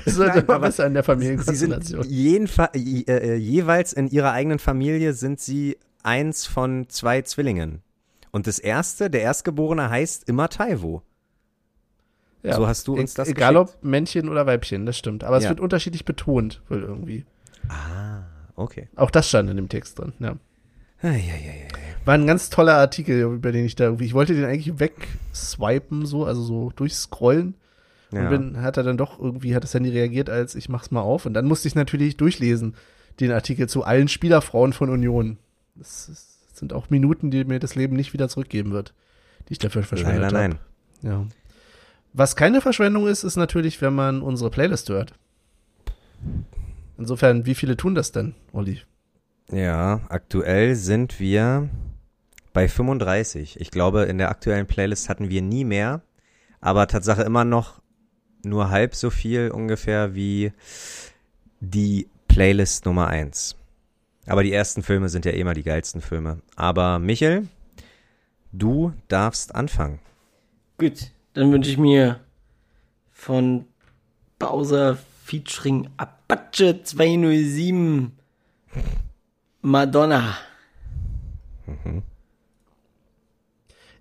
Es 0.06 0.16
wird 0.16 0.30
Nein, 0.36 0.46
immer 0.46 0.60
besser 0.60 0.88
in 0.88 0.94
der 0.94 1.04
Sie 1.04 1.10
sind 1.10 1.20
Familienkonstellation. 1.20 2.06
je, 2.74 3.04
äh, 3.08 3.36
jeweils 3.36 3.92
in 3.92 4.08
ihrer 4.08 4.32
eigenen 4.32 4.60
Familie 4.60 5.14
sind 5.14 5.42
sie 5.42 5.78
eins 6.02 6.46
von 6.46 6.88
zwei 6.88 7.22
Zwillingen. 7.24 7.82
Und 8.32 8.48
das 8.48 8.58
erste, 8.60 9.10
der 9.10 9.22
Erstgeborene 9.22 9.90
heißt 9.90 10.28
immer 10.30 10.50
Taiwo. 10.50 11.04
Ja. 12.44 12.56
So 12.56 12.68
hast 12.68 12.88
du 12.88 12.96
uns 12.96 13.14
E- 13.14 13.18
das 13.18 13.30
Egal 13.30 13.54
geschickt. 13.54 13.78
ob 13.80 13.84
Männchen 13.84 14.30
oder 14.30 14.46
Weibchen, 14.46 14.86
das 14.86 14.98
stimmt. 14.98 15.24
Aber 15.24 15.38
es 15.38 15.44
Ja. 15.46 15.50
wird 15.50 15.60
unterschiedlich 15.62 16.04
betont, 16.06 16.62
wohl 16.70 16.82
irgendwie. 16.84 17.26
Ah, 17.70 18.24
okay. 18.56 18.90
Auch 18.96 19.10
das 19.12 19.30
stand 19.30 19.50
in 19.50 19.56
dem 19.56 19.70
Text 19.70 19.98
drin, 20.00 20.14
ja. 20.20 20.36
Ah, 21.02 21.08
ja, 21.08 21.14
ja, 21.14 21.16
ja. 21.16 22.06
War 22.06 22.14
ein 22.16 22.28
ganz 22.28 22.50
toller 22.50 22.76
Artikel, 22.76 23.22
über 23.22 23.52
den 23.54 23.66
ich 23.66 23.76
da 23.76 23.86
irgendwie, 23.86 24.06
ich 24.06 24.14
wollte 24.14 24.34
den 24.36 24.44
eigentlich 24.46 24.78
wegswipen, 24.80 26.06
so, 26.06 26.26
also 26.26 26.42
so 26.42 26.72
durchscrollen. 26.76 27.56
Ja. 28.12 28.24
Und 28.24 28.30
bin, 28.30 28.62
hat 28.62 28.78
er 28.78 28.84
dann 28.84 28.98
doch 28.98 29.20
irgendwie, 29.20 29.56
hat 29.56 29.64
das 29.64 29.74
Handy 29.74 29.90
reagiert, 29.90 30.30
als 30.30 30.54
ich 30.56 30.70
mach's 30.70 30.92
mal 30.92 31.02
auf. 31.02 31.26
Und 31.26 31.34
dann 31.34 31.46
musste 31.46 31.68
ich 31.68 31.76
natürlich 31.76 32.16
durchlesen, 32.18 32.76
den 33.20 33.32
Artikel 33.32 33.68
zu 33.68 33.84
allen 33.84 34.08
Spielerfrauen 34.08 34.72
von 34.74 34.90
Union. 34.90 35.38
Das, 35.76 36.10
ist, 36.10 36.40
das 36.50 36.60
sind 36.60 36.74
auch 36.74 36.90
Minuten, 36.90 37.32
die 37.32 37.44
mir 37.46 37.60
das 37.60 37.76
Leben 37.76 37.96
nicht 37.96 38.14
wieder 38.14 38.30
zurückgeben 38.30 38.72
wird, 38.72 38.94
die 39.50 39.54
ich 39.54 39.60
dafür 39.60 39.84
verschwendet 39.84 40.26
habe. 40.26 40.34
nein. 40.34 40.56
Ja. 41.02 41.26
Was 42.14 42.36
keine 42.36 42.62
Verschwendung 42.62 43.08
ist, 43.08 43.24
ist 43.24 43.36
natürlich, 43.36 43.82
wenn 43.82 43.96
man 43.96 44.22
unsere 44.22 44.52
Playlist 44.52 44.90
hört. 44.90 45.14
Insofern, 46.98 47.46
wie 47.46 47.56
viele 47.56 47.76
tun 47.76 47.96
das 47.96 48.12
denn, 48.12 48.36
Olli? 48.52 48.82
Ja, 49.52 50.02
aktuell 50.10 50.76
sind 50.76 51.20
wir 51.20 51.70
bei 52.54 52.68
35. 52.68 53.60
Ich 53.60 53.72
glaube, 53.72 54.04
in 54.04 54.20
der 54.20 54.30
aktuellen 54.30 54.68
Playlist 54.68 55.10
hatten 55.10 55.30
wir 55.30 55.42
nie 55.42 55.66
mehr, 55.66 56.02
aber 56.62 56.88
Tatsache 56.88 57.24
immer 57.24 57.46
noch 57.46 57.82
nur 58.44 58.70
halb 58.70 58.94
so 58.94 59.10
viel 59.10 59.50
ungefähr 59.50 60.16
wie 60.16 60.54
die 61.60 62.08
Playlist 62.28 62.86
Nummer 62.86 63.08
1. 63.08 63.56
Aber 64.28 64.44
die 64.44 64.54
ersten 64.54 64.84
Filme 64.84 65.10
sind 65.10 65.26
ja 65.26 65.32
eh 65.32 65.40
immer 65.40 65.54
die 65.54 65.64
geilsten 65.64 66.02
Filme. 66.02 66.42
Aber 66.56 67.00
Michel, 67.00 67.48
du 68.52 68.94
darfst 69.08 69.56
anfangen. 69.56 70.00
Gut, 70.78 71.12
dann 71.34 71.52
wünsche 71.52 71.70
ich 71.70 71.78
mir 71.78 72.20
von 73.12 73.66
Bowser 74.40 74.98
featuring 75.24 75.90
Apache 75.98 76.84
207 76.84 78.12
Madonna. 79.62 80.38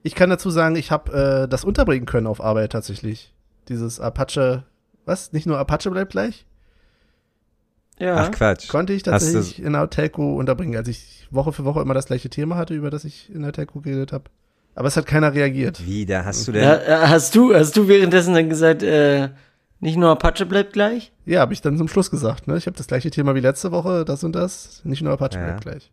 Ich 0.02 0.14
kann 0.14 0.30
dazu 0.30 0.50
sagen, 0.50 0.76
ich 0.76 0.90
habe 0.90 1.44
äh, 1.44 1.48
das 1.48 1.64
unterbringen 1.64 2.06
können 2.06 2.26
auf 2.26 2.40
Arbeit 2.40 2.72
tatsächlich. 2.72 3.32
Dieses 3.68 4.00
Apache, 4.00 4.64
was? 5.04 5.32
Nicht 5.32 5.46
nur 5.46 5.58
Apache 5.58 5.90
bleibt 5.90 6.12
gleich? 6.12 6.44
Ja. 7.98 8.16
Ach 8.16 8.30
Quatsch. 8.32 8.68
Konnte 8.68 8.92
ich 8.92 9.04
tatsächlich 9.04 9.62
in 9.62 9.74
der 9.74 9.88
Telco 9.88 10.36
unterbringen, 10.36 10.76
als 10.76 10.88
ich 10.88 11.28
Woche 11.30 11.52
für 11.52 11.64
Woche 11.64 11.80
immer 11.80 11.94
das 11.94 12.06
gleiche 12.06 12.30
Thema 12.30 12.56
hatte, 12.56 12.74
über 12.74 12.90
das 12.90 13.04
ich 13.04 13.32
in 13.32 13.42
der 13.42 13.52
Telco 13.52 13.80
geredet 13.80 14.12
habe. 14.12 14.24
Aber 14.74 14.88
es 14.88 14.96
hat 14.96 15.06
keiner 15.06 15.34
reagiert. 15.34 15.84
Wie, 15.84 16.06
da 16.06 16.24
hast 16.24 16.48
du 16.48 16.52
denn 16.52 16.62
ja, 16.62 16.74
äh, 16.76 17.06
hast 17.08 17.34
du, 17.34 17.54
hast 17.54 17.76
du 17.76 17.88
währenddessen 17.88 18.34
dann 18.34 18.48
gesagt, 18.48 18.82
äh, 18.82 19.28
nicht 19.80 19.96
nur 19.98 20.10
Apache 20.10 20.46
bleibt 20.46 20.72
gleich? 20.72 21.12
Ja, 21.26 21.40
habe 21.40 21.52
ich 21.52 21.60
dann 21.60 21.76
zum 21.76 21.88
Schluss 21.88 22.10
gesagt. 22.10 22.46
Ne? 22.48 22.56
Ich 22.56 22.66
habe 22.66 22.76
das 22.76 22.86
gleiche 22.86 23.10
Thema 23.10 23.34
wie 23.34 23.40
letzte 23.40 23.70
Woche, 23.72 24.04
das 24.04 24.24
und 24.24 24.32
das. 24.34 24.80
Nicht 24.84 25.02
nur 25.02 25.12
Apache 25.12 25.38
Ja. 25.38 25.44
bleibt 25.44 25.62
gleich. 25.62 25.90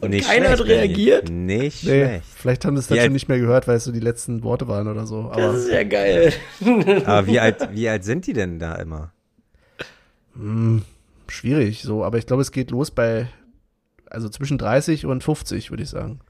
Und 0.00 0.10
nicht 0.10 0.28
keiner 0.28 0.50
hat 0.50 0.58
schlecht, 0.58 0.68
Benny. 0.68 0.86
reagiert? 0.94 1.30
Nicht 1.30 1.84
Nee, 1.84 1.90
schlecht. 2.04 2.24
vielleicht 2.36 2.64
haben 2.64 2.76
sie 2.76 2.80
es 2.80 2.90
Wie 2.90 2.96
dazu 2.96 3.10
nicht 3.10 3.28
mehr 3.28 3.38
gehört, 3.38 3.68
weil 3.68 3.76
es 3.76 3.84
so 3.84 3.92
die 3.92 4.00
letzten 4.00 4.42
Worte 4.42 4.66
waren 4.68 4.88
oder 4.88 5.06
so. 5.06 5.28
Das 5.28 5.36
Aber 5.38 5.54
ist 5.54 5.70
ja 5.70 5.84
geil. 5.84 6.32
Aber 7.06 7.26
wie 7.26 7.38
alt, 7.40 7.68
wie 7.72 7.88
alt 7.88 8.04
sind 8.04 8.26
die 8.26 8.32
denn 8.32 8.58
da 8.58 8.74
immer? 8.76 9.12
mh, 10.34 10.82
schwierig 11.28 11.82
so. 11.82 12.04
Aber 12.04 12.18
ich 12.18 12.26
glaube, 12.26 12.42
es 12.42 12.50
geht 12.52 12.70
los 12.70 12.90
bei, 12.90 13.28
also 14.12 14.28
zwischen 14.28 14.58
30 14.58 15.06
und 15.06 15.22
50, 15.24 15.70
würde 15.70 15.82
ich 15.82 15.90
sagen. 15.90 16.20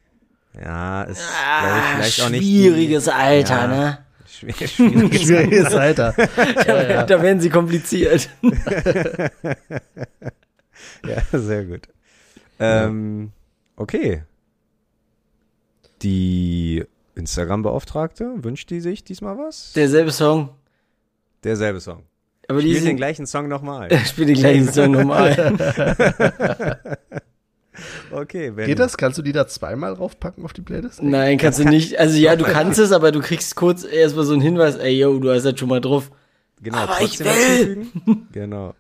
Ja, 0.60 1.02
ist, 1.04 1.20
glaube 1.60 1.78
ich, 1.78 1.84
vielleicht 1.94 2.20
auch 2.22 2.28
nicht. 2.30 2.42
Schwieriges 2.42 3.08
Alter, 3.08 3.54
Ja. 3.54 3.66
ne? 3.66 3.98
Schwieriges 4.26 4.72
Schwieriges 5.22 5.74
Alter. 5.74 6.14
Da, 6.66 7.02
da 7.06 7.22
werden 7.22 7.40
sie 7.40 7.50
kompliziert. 7.50 8.28
Ja, 11.06 11.38
sehr 11.38 11.64
gut. 11.64 11.88
Ähm, 12.58 13.32
okay. 13.76 14.22
Die 16.02 16.84
Instagram-Beauftragte, 17.14 18.42
wünscht 18.44 18.70
die 18.70 18.80
sich 18.80 19.04
diesmal 19.04 19.36
was? 19.38 19.72
Derselbe 19.74 20.10
Song. 20.12 20.50
Derselbe 21.44 21.80
Song. 21.80 22.04
Aber 22.48 22.60
die 22.60 22.68
Spiel 22.68 22.80
den 22.80 22.84
sind, 22.84 22.96
gleichen 22.96 23.26
Song 23.26 23.48
nochmal. 23.48 23.88
spiel 24.06 24.26
den 24.26 24.36
gleichen 24.36 24.72
Song 24.72 24.90
nochmal. 24.92 25.36
Okay, 28.10 28.50
Benny. 28.50 28.68
Geht 28.68 28.78
das? 28.78 28.96
Kannst 28.96 29.18
du 29.18 29.22
die 29.22 29.32
da 29.32 29.46
zweimal 29.46 29.94
draufpacken 29.94 30.44
auf 30.44 30.52
die 30.52 30.60
Playlist? 30.60 31.02
Nein, 31.02 31.38
kannst 31.38 31.58
du 31.58 31.64
nicht. 31.64 31.98
Also 31.98 32.18
ja, 32.18 32.36
du 32.36 32.44
kannst 32.44 32.78
es, 32.78 32.92
aber 32.92 33.12
du 33.12 33.20
kriegst 33.20 33.56
kurz 33.56 33.84
erstmal 33.84 34.24
so 34.24 34.34
einen 34.34 34.42
Hinweis, 34.42 34.76
ey 34.76 34.98
yo, 34.98 35.18
du 35.18 35.30
hast 35.30 35.44
das 35.44 35.58
schon 35.58 35.68
mal 35.68 35.80
drauf. 35.80 36.10
Genau, 36.60 36.78
Aber 36.78 37.00
ich 37.00 37.16
trotzdem 37.18 37.92
will. 38.06 38.16
Genau. 38.32 38.74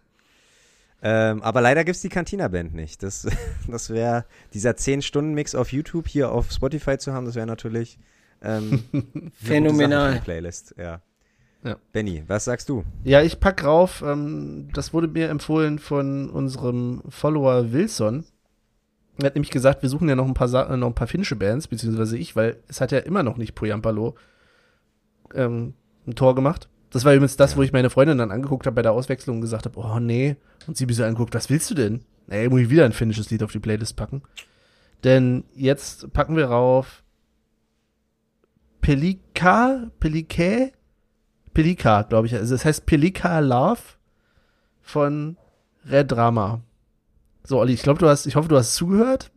Ähm, 1.04 1.42
aber 1.42 1.60
leider 1.60 1.82
gibt's 1.84 2.00
die 2.00 2.08
Cantina-Band 2.08 2.74
nicht. 2.74 3.02
Das, 3.02 3.26
das 3.68 3.90
wäre 3.90 4.24
dieser 4.54 4.72
10-Stunden-Mix 4.72 5.54
auf 5.54 5.72
YouTube 5.72 6.06
hier 6.06 6.30
auf 6.30 6.52
Spotify 6.52 6.96
zu 6.96 7.12
haben, 7.12 7.26
das 7.26 7.34
wäre 7.34 7.46
natürlich 7.46 7.98
ähm, 8.40 8.84
Phänomenal. 9.34 10.20
Playlist, 10.20 10.74
ja. 10.78 11.00
Ja. 11.64 11.76
Benny, 11.92 12.24
was 12.26 12.44
sagst 12.44 12.68
du? 12.68 12.84
Ja, 13.04 13.22
ich 13.22 13.38
pack 13.38 13.64
rauf, 13.64 14.02
ähm, 14.04 14.68
das 14.74 14.92
wurde 14.92 15.06
mir 15.06 15.28
empfohlen 15.28 15.78
von 15.78 16.28
unserem 16.28 17.02
Follower 17.08 17.72
Wilson. 17.72 18.24
Er 19.18 19.26
hat 19.26 19.34
nämlich 19.34 19.50
gesagt, 19.50 19.82
wir 19.82 19.88
suchen 19.88 20.08
ja 20.08 20.16
noch 20.16 20.26
ein 20.26 20.34
paar, 20.34 20.48
Sa 20.48 20.62
äh, 20.72 20.76
noch 20.76 20.88
ein 20.88 20.94
paar 20.94 21.06
finnische 21.06 21.36
Bands, 21.36 21.68
beziehungsweise 21.68 22.16
ich, 22.16 22.34
weil 22.34 22.56
es 22.68 22.80
hat 22.80 22.92
ja 22.92 22.98
immer 22.98 23.22
noch 23.22 23.36
nicht 23.36 23.54
Poyampalo 23.54 24.14
ähm, 25.34 25.74
ein 26.06 26.14
Tor 26.14 26.34
gemacht. 26.34 26.68
Das 26.90 27.04
war 27.04 27.14
übrigens 27.14 27.36
das, 27.36 27.52
Ja. 27.52 27.56
wo 27.58 27.62
ich 27.62 27.72
meine 27.72 27.90
Freundin 27.90 28.18
dann 28.18 28.30
angeguckt 28.30 28.66
habe 28.66 28.74
bei 28.76 28.82
der 28.82 28.92
Auswechslung 28.92 29.36
und 29.36 29.42
gesagt 29.42 29.64
habe, 29.66 29.78
oh 29.78 29.98
nee. 29.98 30.36
Und 30.66 30.76
sie 30.76 30.86
mich 30.86 30.96
so 30.96 31.04
angeguckt, 31.04 31.34
was 31.34 31.50
willst 31.50 31.70
du 31.70 31.74
denn? 31.74 32.00
Nee, 32.26 32.48
muss 32.48 32.60
ich 32.60 32.70
wieder 32.70 32.84
ein 32.84 32.92
finnisches 32.92 33.30
Lied 33.30 33.42
auf 33.42 33.52
die 33.52 33.58
Playlist 33.58 33.96
packen. 33.96 34.22
Denn 35.04 35.44
jetzt 35.54 36.12
packen 36.12 36.36
wir 36.36 36.46
rauf 36.46 37.02
Pelika, 38.80 39.90
Pelike, 40.00 40.72
Pelika, 41.54 42.02
glaube 42.02 42.26
ich. 42.26 42.34
Also 42.34 42.54
es 42.54 42.64
heißt 42.64 42.86
Pelika 42.86 43.38
Love 43.40 43.80
von 44.80 45.36
Red 45.88 46.12
Drama. 46.12 46.60
So, 47.44 47.58
Olli, 47.58 47.72
ich 47.74 47.82
glaube, 47.82 47.98
du 47.98 48.08
hast, 48.08 48.26
ich 48.26 48.36
hoffe, 48.36 48.48
du 48.48 48.56
hast 48.56 48.74
zugehört. 48.74 49.30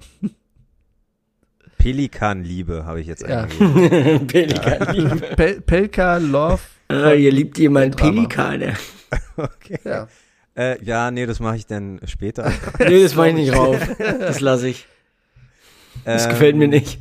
Pelikanliebe 1.78 2.86
habe 2.86 3.01
ich 3.01 3.08
jetzt 3.08 3.28
Ja. 3.28 3.43
eingegeben. 3.43 4.28
Pelikan. 4.28 5.20
Pel 5.36 5.62
Pelka 5.62 6.18
Love. 6.18 6.60
Ah, 6.88 7.12
ihr 7.12 7.32
liebt 7.32 7.58
jemand. 7.58 7.97
Pelikane. 7.97 8.76
Okay. 9.38 9.80
Ja. 9.84 10.08
Äh, 10.58 10.82
ja, 10.84 11.12
nee, 11.12 11.26
das 11.26 11.39
mache 11.39 11.58
ich 11.58 11.68
dann 11.68 11.99
später. 12.06 12.51
Nee, 12.80 13.03
das 13.03 13.16
mach 13.16 13.26
ich 13.26 13.34
nicht 13.34 13.53
rauf. 13.53 13.78
Das 13.97 14.39
lasse 14.39 14.70
ich. 14.70 14.88
Das 16.06 16.24
Ähm, 16.26 16.30
gefällt 16.32 16.56
mir 16.56 16.68
nicht. 16.70 16.99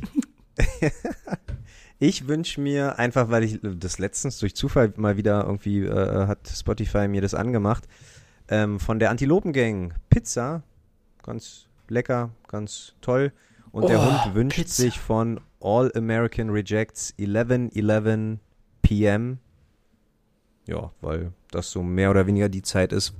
Ich 1.99 2.27
wünsche 2.27 2.59
mir 2.61 2.99
einfach, 2.99 3.29
weil 3.29 3.43
ich 3.43 3.59
das 3.63 3.99
letztens 3.99 4.37
durch 4.39 4.55
Zufall 4.55 4.93
mal 4.97 5.15
wieder 5.17 5.43
irgendwie 5.45 5.83
äh, 5.85 6.27
hat 6.27 6.39
Spotify 6.53 7.07
mir 7.07 7.21
das 7.21 7.33
angemacht, 7.33 7.85
ähm, 8.49 8.79
von 8.79 8.99
der 8.99 9.09
Antilopengang 9.09 9.93
Pizza, 10.09 10.63
ganz 11.25 11.67
lecker, 11.89 12.29
ganz 12.47 12.93
toll. 13.01 13.31
Und 13.71 13.89
der 13.89 13.99
Oh, 13.99 14.05
Hund 14.25 14.35
wünscht 14.35 14.57
Pizza. 14.57 14.83
sich 14.83 14.99
von 14.99 15.39
All 15.59 15.91
American 15.95 16.49
Rejects 16.49 17.13
11:11 17.17 18.39
PM. 18.81 19.39
Ja, 20.67 20.91
weil 21.01 21.31
das 21.51 21.71
so 21.71 21.83
mehr 21.83 22.09
oder 22.11 22.25
weniger 22.27 22.49
die 22.49 22.61
Zeit 22.61 22.91
ist, 22.93 23.13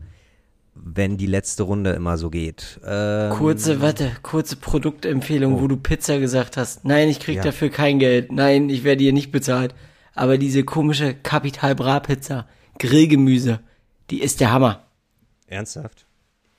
wenn 0.73 1.17
die 1.17 1.25
letzte 1.27 1.63
Runde 1.63 1.91
immer 1.91 2.17
so 2.17 2.29
geht. 2.29 2.79
Ähm, 2.85 3.31
Kurze, 3.31 3.81
warte, 3.81 4.11
kurze 4.23 4.55
Produktempfehlung, 4.55 5.55
Oh. 5.55 5.61
wo 5.61 5.67
du 5.67 5.77
Pizza 5.77 6.19
gesagt 6.19 6.57
hast. 6.57 6.85
Nein, 6.85 7.07
ich 7.09 7.19
krieg 7.19 7.37
Ja. 7.37 7.43
dafür 7.43 7.69
kein 7.69 7.99
Geld. 7.99 8.31
Nein, 8.31 8.69
ich 8.69 8.83
werde 8.83 9.03
hier 9.03 9.13
nicht 9.13 9.31
bezahlt. 9.31 9.73
Aber 10.13 10.37
diese 10.37 10.63
komische 10.63 11.13
Capital 11.13 11.75
Bra 11.75 11.99
Pizza, 11.99 12.47
Grillgemüse, 12.79 13.59
die 14.09 14.21
ist 14.21 14.39
der 14.39 14.51
Hammer. 14.51 14.85
Ernsthaft? 15.47 16.04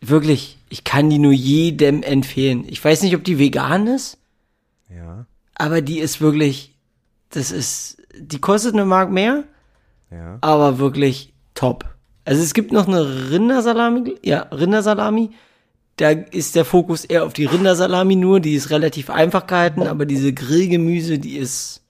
Wirklich, 0.08 0.58
ich 0.68 0.84
kann 0.84 1.10
die 1.10 1.18
nur 1.18 1.32
jedem 1.32 2.02
empfehlen. 2.02 2.64
Ich 2.68 2.84
weiß 2.84 3.02
nicht, 3.02 3.14
ob 3.16 3.24
die 3.24 3.38
vegan 3.38 3.86
ist, 3.86 4.18
Ja, 4.94 5.26
aber 5.54 5.80
die 5.80 5.98
ist 5.98 6.20
wirklich, 6.20 6.74
das 7.30 7.50
ist, 7.50 7.96
die 8.18 8.38
kostet 8.40 8.74
eine 8.74 8.84
Mark 8.84 9.10
mehr, 9.10 9.44
ja. 10.10 10.38
aber 10.42 10.78
wirklich 10.78 11.32
top. 11.54 11.84
Also 12.24 12.42
es 12.42 12.54
gibt 12.54 12.72
noch 12.72 12.86
eine 12.88 13.30
Rindersalami, 13.30 14.16
ja, 14.22 14.42
Rindersalami. 14.52 15.30
Da 15.96 16.10
ist 16.10 16.54
der 16.56 16.64
Fokus 16.66 17.04
eher 17.06 17.24
auf 17.24 17.32
die 17.32 17.46
Rindersalami 17.46 18.16
nur, 18.16 18.40
die 18.40 18.54
ist 18.54 18.68
relativ 18.70 19.08
einfach 19.08 19.46
gehalten, 19.46 19.86
aber 19.86 20.04
diese 20.04 20.32
Grillgemüse, 20.32 21.18
die 21.18 21.36
ist 21.38 21.82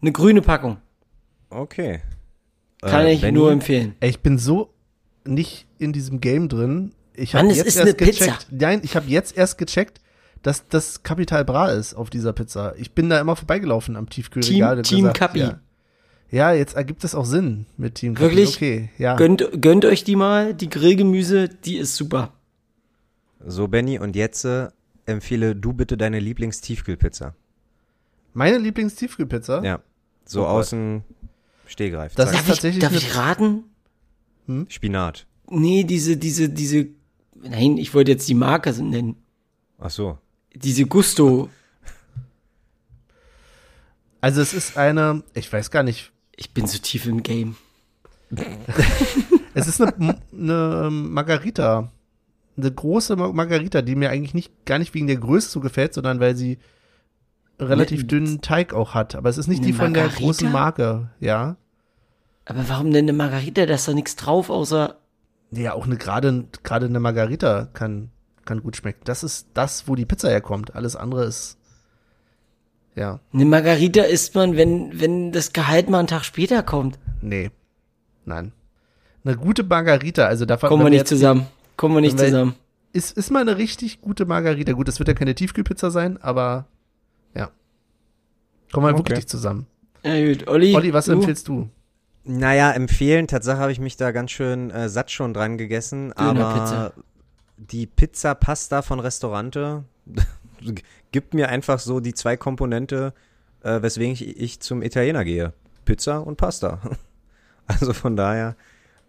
eine 0.00 0.12
grüne 0.12 0.42
Packung. 0.42 0.76
Okay. 1.50 2.00
Kann 2.82 3.06
Äh, 3.06 3.14
ich 3.14 3.20
Benny? 3.22 3.32
nur 3.38 3.50
empfehlen. 3.50 3.96
Ey, 4.00 4.10
ich 4.10 4.20
bin 4.20 4.38
so 4.38 4.70
nicht 5.24 5.66
in 5.78 5.92
diesem 5.92 6.20
Game 6.20 6.48
drin. 6.48 6.92
Ich 7.18 7.34
Mann, 7.34 7.42
habe 7.44 7.52
es 7.52 7.58
jetzt 7.58 7.66
ist 7.66 7.76
erst 7.76 7.86
eine 7.86 7.94
Pizza. 7.94 8.24
gecheckt. 8.26 8.46
Nein, 8.50 8.80
ich 8.84 8.94
habe 8.96 9.06
jetzt 9.08 9.36
erst 9.36 9.58
gecheckt, 9.58 10.00
dass 10.42 10.68
das 10.68 11.02
Capital 11.02 11.44
Bra 11.44 11.68
ist 11.70 11.94
auf 11.94 12.10
dieser 12.10 12.32
Pizza. 12.32 12.74
Ich 12.76 12.92
bin 12.92 13.10
da 13.10 13.20
immer 13.20 13.34
vorbeigelaufen 13.36 13.96
am 13.96 14.08
Tiefkühlregal. 14.08 14.74
Team- 14.74 14.78
und 14.78 14.86
Team 14.86 14.98
gesagt, 15.00 15.18
Capi. 15.18 15.38
Ja. 15.40 15.60
ja, 16.30 16.52
jetzt 16.52 16.76
ergibt 16.76 17.02
es 17.04 17.14
auch 17.14 17.24
Sinn 17.24 17.66
mit 17.76 17.96
Team 17.96 18.14
Capi. 18.14 18.24
Wirklich? 18.30 18.56
Okay, 18.56 18.90
ja. 18.98 19.16
Gönnt, 19.16 19.60
gönnt 19.60 19.84
euch 19.84 20.04
die 20.04 20.16
mal, 20.16 20.54
die 20.54 20.68
Grillgemüse, 20.70 21.48
die 21.48 21.76
ist 21.78 21.96
super. 21.96 22.32
So, 23.44 23.66
Benny, 23.68 23.98
und 23.98 24.14
jetzt 24.16 24.44
äh, 24.44 24.68
empfehle 25.06 25.56
du 25.56 25.72
bitte 25.72 25.96
deine 25.96 26.20
Lieblingstiefkühlpizza. 26.20 27.34
Meine 28.32 28.58
Lieblingstiefkühlpizza. 28.58 29.62
Ja. 29.64 29.80
So 30.24 30.42
Oh 30.42 30.44
Gott. 30.44 30.52
außen 30.52 31.02
Stehgreif. 31.66 32.14
Das 32.14 32.30
zack. 32.30 32.34
ist 32.34 32.38
Darf, 32.40 32.42
ich, 32.42 32.54
tatsächlich 32.54 32.82
darf 32.82 32.94
ich 32.94 33.16
raten? 33.16 33.64
Spinat. 34.68 35.26
Nee, 35.50 35.84
diese, 35.84 36.16
diese, 36.16 36.48
diese, 36.48 36.88
nein, 37.42 37.76
ich 37.76 37.94
wollte 37.94 38.10
jetzt 38.12 38.28
die 38.28 38.34
Marke 38.34 38.72
nennen. 38.82 39.16
Ach 39.78 39.90
so. 39.90 40.18
Diese 40.54 40.86
Gusto. 40.86 41.48
Also 44.20 44.40
es 44.40 44.52
ist 44.52 44.76
eine, 44.76 45.22
ich 45.34 45.52
weiß 45.52 45.70
gar 45.70 45.82
nicht, 45.82 46.12
Ich 46.36 46.52
bin 46.52 46.66
so 46.66 46.78
tief 46.78 47.06
im 47.06 47.22
Game. 47.22 47.56
es 49.54 49.66
ist 49.68 49.80
eine, 49.80 50.18
eine 50.32 50.88
Margarita. 50.90 51.90
Eine 52.56 52.72
große 52.72 53.14
Ma- 53.16 53.32
Margarita, 53.32 53.82
die 53.82 53.94
mir 53.94 54.10
eigentlich 54.10 54.34
nicht, 54.34 54.52
gar 54.66 54.78
nicht 54.80 54.92
wegen 54.94 55.06
der 55.06 55.16
Größe 55.18 55.48
so 55.48 55.60
gefällt, 55.60 55.94
sondern 55.94 56.18
weil 56.18 56.34
sie 56.34 56.58
relativ 57.60 58.00
Ne- 58.02 58.06
dünnen 58.06 58.40
Teig 58.40 58.74
auch 58.74 58.94
hat. 58.94 59.14
Aber 59.14 59.28
es 59.28 59.38
ist 59.38 59.46
nicht 59.46 59.58
Eine 59.58 59.66
die 59.68 59.72
von 59.72 59.94
der 59.94 60.02
Margarita? 60.04 60.24
großen 60.26 60.50
Marke, 60.52 61.10
ja. 61.20 61.56
Aber 62.44 62.68
warum 62.68 62.90
denn 62.90 63.04
eine 63.04 63.12
Margarita? 63.12 63.66
Da 63.66 63.74
ist 63.74 63.86
doch 63.86 63.94
nichts 63.94 64.16
drauf, 64.16 64.50
außer. 64.50 64.96
Ja, 65.50 65.72
auch 65.74 65.86
eine 65.86 65.96
gerade 65.96 66.44
gerade 66.62 66.86
eine 66.86 67.00
Margarita 67.00 67.68
kann 67.72 68.10
kann 68.44 68.62
gut 68.62 68.76
schmecken. 68.76 69.00
Das 69.04 69.22
ist 69.22 69.48
das, 69.54 69.88
wo 69.88 69.94
die 69.94 70.06
Pizza 70.06 70.28
herkommt. 70.30 70.74
Alles 70.74 70.96
andere 70.96 71.24
ist 71.24 71.58
ja, 72.94 73.20
Eine 73.32 73.44
Margarita 73.44 74.02
isst 74.02 74.34
man, 74.34 74.56
wenn, 74.56 75.00
wenn 75.00 75.30
das 75.30 75.52
Gehalt 75.52 75.88
mal 75.88 76.00
einen 76.00 76.08
Tag 76.08 76.24
später 76.24 76.62
kommt. 76.62 76.98
nee. 77.20 77.50
Nein. 78.24 78.52
Eine 79.24 79.36
gute 79.36 79.62
Margarita, 79.64 80.26
also 80.26 80.44
davon 80.44 80.68
Kommen 80.68 80.84
wir 80.84 80.90
nicht 80.90 81.08
zusammen. 81.08 81.46
Kommen 81.76 81.94
wir 81.94 82.00
nicht 82.02 82.18
zusammen. 82.18 82.54
Ist 82.92 83.16
ist 83.16 83.30
mal 83.30 83.40
eine 83.40 83.56
richtig 83.56 84.00
gute 84.00 84.26
Margarita. 84.26 84.72
Gut, 84.72 84.86
das 84.88 84.98
wird 84.98 85.08
ja 85.08 85.14
keine 85.14 85.34
Tiefkühlpizza 85.34 85.90
sein, 85.90 86.20
aber 86.20 86.66
ja. 87.34 87.50
Kommen 88.72 88.86
wir 88.86 88.94
Okay. 88.94 89.10
wirklich 89.10 89.26
zusammen. 89.28 89.66
Ja, 90.02 90.26
gut. 90.26 90.46
Olli, 90.48 90.74
Olli, 90.74 90.92
was 90.92 91.06
du? 91.06 91.12
empfiehlst 91.12 91.48
du? 91.48 91.68
Naja, 92.24 92.72
empfehlen, 92.72 93.26
Tatsache 93.26 93.58
habe 93.58 93.72
ich 93.72 93.80
mich 93.80 93.96
da 93.96 94.10
ganz 94.10 94.30
schön 94.30 94.70
äh, 94.70 94.88
satt 94.88 95.10
schon 95.10 95.32
dran 95.32 95.56
gegessen, 95.56 96.12
aber 96.12 96.34
Dönerpizza. 96.34 96.92
die 97.56 97.86
Pizza 97.86 98.34
Pasta 98.34 98.82
von 98.82 99.00
Restaurante 99.00 99.84
gibt 101.12 101.34
mir 101.34 101.48
einfach 101.48 101.78
so 101.78 102.00
die 102.00 102.14
zwei 102.14 102.36
Komponente, 102.36 103.14
äh, 103.62 103.80
weswegen 103.80 104.12
ich, 104.12 104.40
ich 104.40 104.60
zum 104.60 104.82
Italiener 104.82 105.24
gehe. 105.24 105.52
Pizza 105.84 106.18
und 106.18 106.36
Pasta. 106.36 106.80
Also 107.70 107.92
von 107.92 108.16
daher 108.16 108.56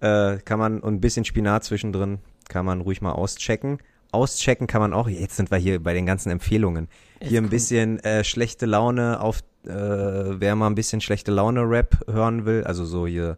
äh, 0.01 0.35
kann 0.39 0.59
man 0.59 0.81
und 0.81 0.95
ein 0.95 0.99
bisschen 0.99 1.23
Spinat 1.23 1.63
zwischendrin 1.63 2.19
kann 2.49 2.65
man 2.65 2.81
ruhig 2.81 3.01
mal 3.01 3.13
auschecken. 3.13 3.77
Auschecken 4.11 4.67
kann 4.67 4.81
man 4.81 4.93
auch, 4.93 5.07
jetzt 5.07 5.37
sind 5.37 5.49
wir 5.49 5.57
hier 5.57 5.81
bei 5.81 5.93
den 5.93 6.05
ganzen 6.05 6.29
Empfehlungen. 6.29 6.89
Jetzt 7.21 7.29
Hier 7.29 7.41
ein 7.41 7.49
bisschen 7.49 7.99
äh, 7.99 8.23
schlechte 8.25 8.65
Laune 8.65 9.21
auf, 9.21 9.39
äh, 9.65 10.39
wer 10.39 10.55
mal 10.55 10.67
ein 10.67 10.75
bisschen 10.75 11.01
schlechte 11.01 11.31
Laune 11.31 11.61
Rap 11.61 11.97
hören 12.07 12.45
will, 12.45 12.63
also 12.63 12.85
so 12.85 13.07
hier 13.07 13.37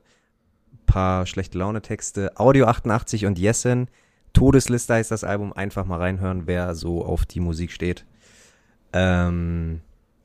paar 0.92 1.26
schlechte 1.26 1.58
Laune 1.58 1.82
Texte. 1.82 2.32
Audio 2.36 2.66
88 2.66 3.26
und 3.26 3.40
Yesin. 3.40 3.88
Todesliste 4.34 4.94
heißt 4.94 5.12
das 5.12 5.24
Album, 5.24 5.54
einfach 5.54 5.86
mal 5.86 5.98
reinhören, 5.98 6.48
wer 6.48 6.76
so 6.76 7.06
auf 7.06 7.26
die 7.26 7.40
Musik 7.40 7.72
steht. 7.72 8.06
Ähm, 8.92 9.82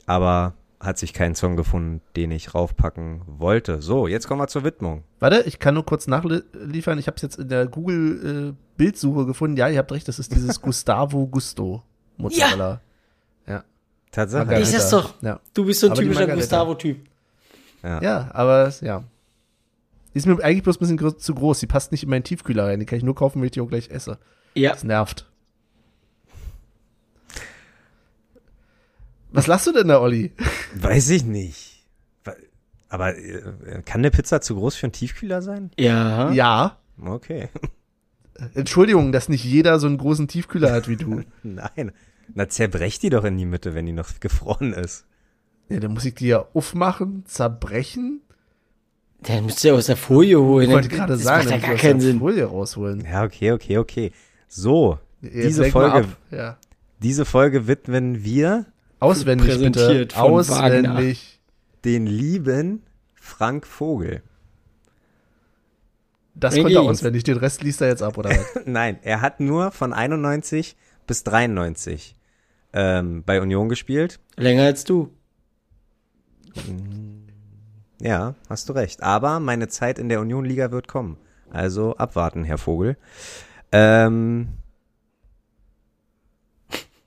aber 0.07 0.55
hat 0.81 0.99
sich 0.99 1.13
kein 1.13 1.35
Song 1.35 1.57
gefunden, 1.57 2.01
den 2.17 2.31
ich 2.33 2.55
raufpacken 2.55 3.23
wollte. 3.27 3.81
So, 3.81 4.09
jetzt 4.09 4.27
kommen 4.27 4.41
wir 4.41 4.49
zur 4.49 4.65
Widmung. 4.65 5.05
Warte, 5.21 5.43
ich 5.47 5.59
kann 5.59 5.75
nur 5.75 5.87
kurz 5.87 6.07
nachliefern. 6.07 6.99
Ich 6.99 7.07
habe 7.07 7.17
es 7.17 7.23
jetzt 7.23 7.39
in 7.39 7.49
der 7.49 7.67
Google 7.67 8.51
äh, 8.51 8.55
Bildsuche 8.77 9.25
gefunden. 9.25 9.57
Ja, 9.57 9.69
ihr 9.69 9.79
habt 9.79 9.93
recht, 9.93 10.07
das 10.09 10.19
ist 10.19 10.35
dieses 10.35 10.61
Gustavo 10.63 11.27
Gusto 11.27 11.83
Mozzarella. 12.17 12.81
Tatsache. 14.13 14.45
Margarita. 14.47 14.69
Ich 14.69 14.75
sag's 14.77 14.91
doch. 14.91 15.15
Ja. 15.23 15.41
Du 15.55 15.65
bist 15.67 15.81
so 15.81 15.87
ein 15.89 15.93
Aber 15.93 16.01
typischer. 16.03 16.27
Gustavo-Typ. 16.29 16.99
Ja. 17.83 18.03
ja, 18.03 18.31
aber 18.33 18.67
es- 18.69 18.81
ja. 18.81 19.05
Die 20.15 20.19
ist 20.19 20.27
mir 20.27 20.43
eigentlich 20.43 20.63
bloß 20.63 20.77
ein 20.77 20.81
bisschen 20.81 20.97
gro- 20.97 21.11
zu 21.11 21.35
groß. 21.35 21.61
Die 21.61 21.67
passt 21.67 21.93
nicht 21.93 22.03
in 22.05 22.09
meinen 22.11 22.25
Tiefkühler 22.25 22.65
rein. 22.67 22.81
Die 22.81 22.87
kann 22.87 22.97
ich 22.97 23.05
nur 23.05 23.15
kaufen, 23.15 23.41
wenn 23.41 23.47
ich 23.47 23.53
die 23.53 23.61
auch 23.61 23.69
gleich 23.69 23.91
esse. 23.91 24.19
Ja. 24.55 24.73
Das 24.73 24.83
nervt. 24.85 25.27
Was 29.31 29.47
lachst 29.47 29.67
du 29.67 29.73
denn 29.73 29.89
da, 29.89 30.01
Olli? 30.01 30.33
Weiß 30.75 31.11
ich 31.11 31.25
nicht. 31.25 31.73
Aber 32.89 33.17
äh, 33.17 33.43
kann 33.85 34.01
eine 34.01 34.11
Pizza 34.13 34.41
zu 34.41 34.55
groß 34.55 34.77
für 34.77 34.87
einen 34.87 34.93
Tiefkühler 34.93 35.43
sein? 35.43 35.71
Ja. 35.79 36.31
Ja. 36.31 36.79
Okay. 37.05 37.49
Entschuldigung, 38.55 39.13
dass 39.13 39.29
nicht 39.29 39.45
jeder 39.45 39.79
so 39.81 39.87
einen 39.89 39.99
großen 39.99 40.29
Tiefkühler 40.29 40.73
hat 40.73 40.89
wie 40.89 40.97
du. 40.97 41.23
Nein. 41.43 41.93
Na, 42.35 42.49
zerbrech 42.49 42.99
die 42.99 43.11
doch 43.11 43.24
in 43.24 43.37
die 43.39 43.47
Mitte, 43.47 43.74
wenn 43.74 43.87
die 43.87 43.93
noch 43.93 44.20
gefroren 44.20 44.72
ist. 44.72 45.07
Ja, 45.68 45.81
dann 45.81 45.93
muss 45.95 46.05
ich 46.05 46.14
die 46.14 46.29
ja 46.29 46.47
aufmachen, 46.55 47.24
zerbrechen. 47.27 48.20
Dann 49.22 49.47
müsst 49.47 49.64
ihr 49.64 49.74
aus 49.74 49.87
der 49.87 49.97
Folie 49.97 50.39
holen. 50.41 50.68
Ich 50.68 50.74
wollte 50.74 50.89
Dann- 50.89 50.99
gerade 50.99 51.12
das 51.14 51.22
sagen, 51.22 51.45
macht 51.45 51.51
ja 51.55 51.59
dann 51.59 51.70
gar 51.70 51.79
keinen 51.79 51.97
aus 51.97 52.03
der 52.03 52.11
Sinn. 52.11 52.18
Folie 52.20 52.45
rausholen. 52.45 53.01
Ja, 53.05 53.24
okay, 53.24 53.53
okay, 53.53 53.79
okay. 53.79 54.12
So, 54.49 54.99
Jetzt 55.22 55.35
diese 55.35 55.64
Folge. 55.70 56.07
Ja. 56.31 56.59
diese 57.03 57.24
Folge 57.24 57.66
widmen 57.66 58.22
wir 58.22 58.66
Auswendig 59.01 59.49
Präsentiert 59.49 60.09
bitte. 60.09 60.14
von 60.16 60.33
Auswendig. 60.33 61.41
den 61.85 62.07
lieben 62.07 62.83
Frank 63.14 63.66
Vogel. 63.66 64.22
Das 66.35 66.55
konnte 66.55 66.74
er 66.74 66.83
auswendig. 66.83 67.24
Den 67.24 67.39
Rest 67.39 67.62
liest 67.62 67.81
er 67.81 67.89
jetzt 67.89 68.03
ab, 68.03 68.18
oder 68.18 68.31
was? 68.31 68.47
Nein, 68.66 68.99
er 69.03 69.20
hat 69.22 69.41
nur 69.41 69.70
von 69.70 69.93
91 69.93 70.77
bis 71.07 71.25
93 71.25 72.17
ähm, 72.73 73.23
bei 73.25 73.41
Union 73.41 73.69
gespielt. 73.69 74.21
Länger 74.37 74.65
als 74.65 74.85
du. 74.85 75.13
Ja, 78.01 78.35
hast 78.49 78.69
du 78.69 78.73
recht. 78.73 79.03
Aber 79.03 79.41
meine 79.41 79.69
Zeit 79.69 79.99
in 79.99 80.09
der 80.09 80.21
Union-Liga 80.21 80.71
wird 80.71 80.89
kommen. 80.89 81.17
Also 81.51 81.97
abwarten, 81.97 82.45
Herr 82.45 82.59
Vogel. 82.59 82.97
Ähm, 83.73 84.49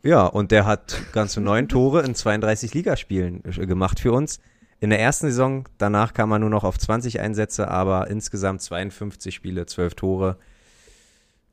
ja, 0.02 0.26
und 0.26 0.52
der 0.52 0.66
hat 0.66 1.02
ganze 1.12 1.41
neun 1.41 1.68
Tore 1.68 2.04
in 2.04 2.16
32 2.16 2.74
Ligaspielen 2.74 3.43
äh, 3.45 3.66
gemacht 3.66 4.00
für 4.00 4.14
uns. 4.14 4.39
In 4.80 4.91
der 4.91 5.00
ersten 5.00 5.28
Saison, 5.28 5.68
danach 5.78 6.14
kam 6.14 6.32
er 6.32 6.39
nur 6.39 6.50
noch 6.50 6.64
auf 6.64 6.80
20 6.80 7.20
Einsätze, 7.20 7.68
aber 7.68 8.08
insgesamt 8.10 8.62
52 8.62 9.36
Spiele, 9.36 9.66
12 9.66 9.95
Tore. 9.95 10.38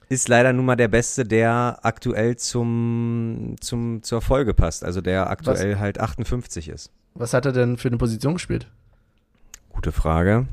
Ist 0.08 0.28
leider 0.28 0.52
nun 0.52 0.64
mal 0.64 0.76
der 0.76 0.88
Beste, 0.88 1.24
der 1.24 1.80
aktuell 1.82 2.36
zum, 2.36 3.56
zum, 3.60 4.02
zur 4.02 4.22
Folge 4.22 4.54
passt. 4.54 4.84
Also 4.84 5.00
der 5.00 5.30
aktuell 5.30 5.78
halt 5.78 5.98
58 5.98 6.68
ist. 6.68 6.92
Was 7.14 7.34
hat 7.34 7.46
er 7.46 7.52
denn 7.52 7.76
für 7.76 7.88
eine 7.88 7.96
Position 7.96 8.34
gespielt? 8.34 8.70
Gute 9.70 9.90
Frage. 9.90 10.46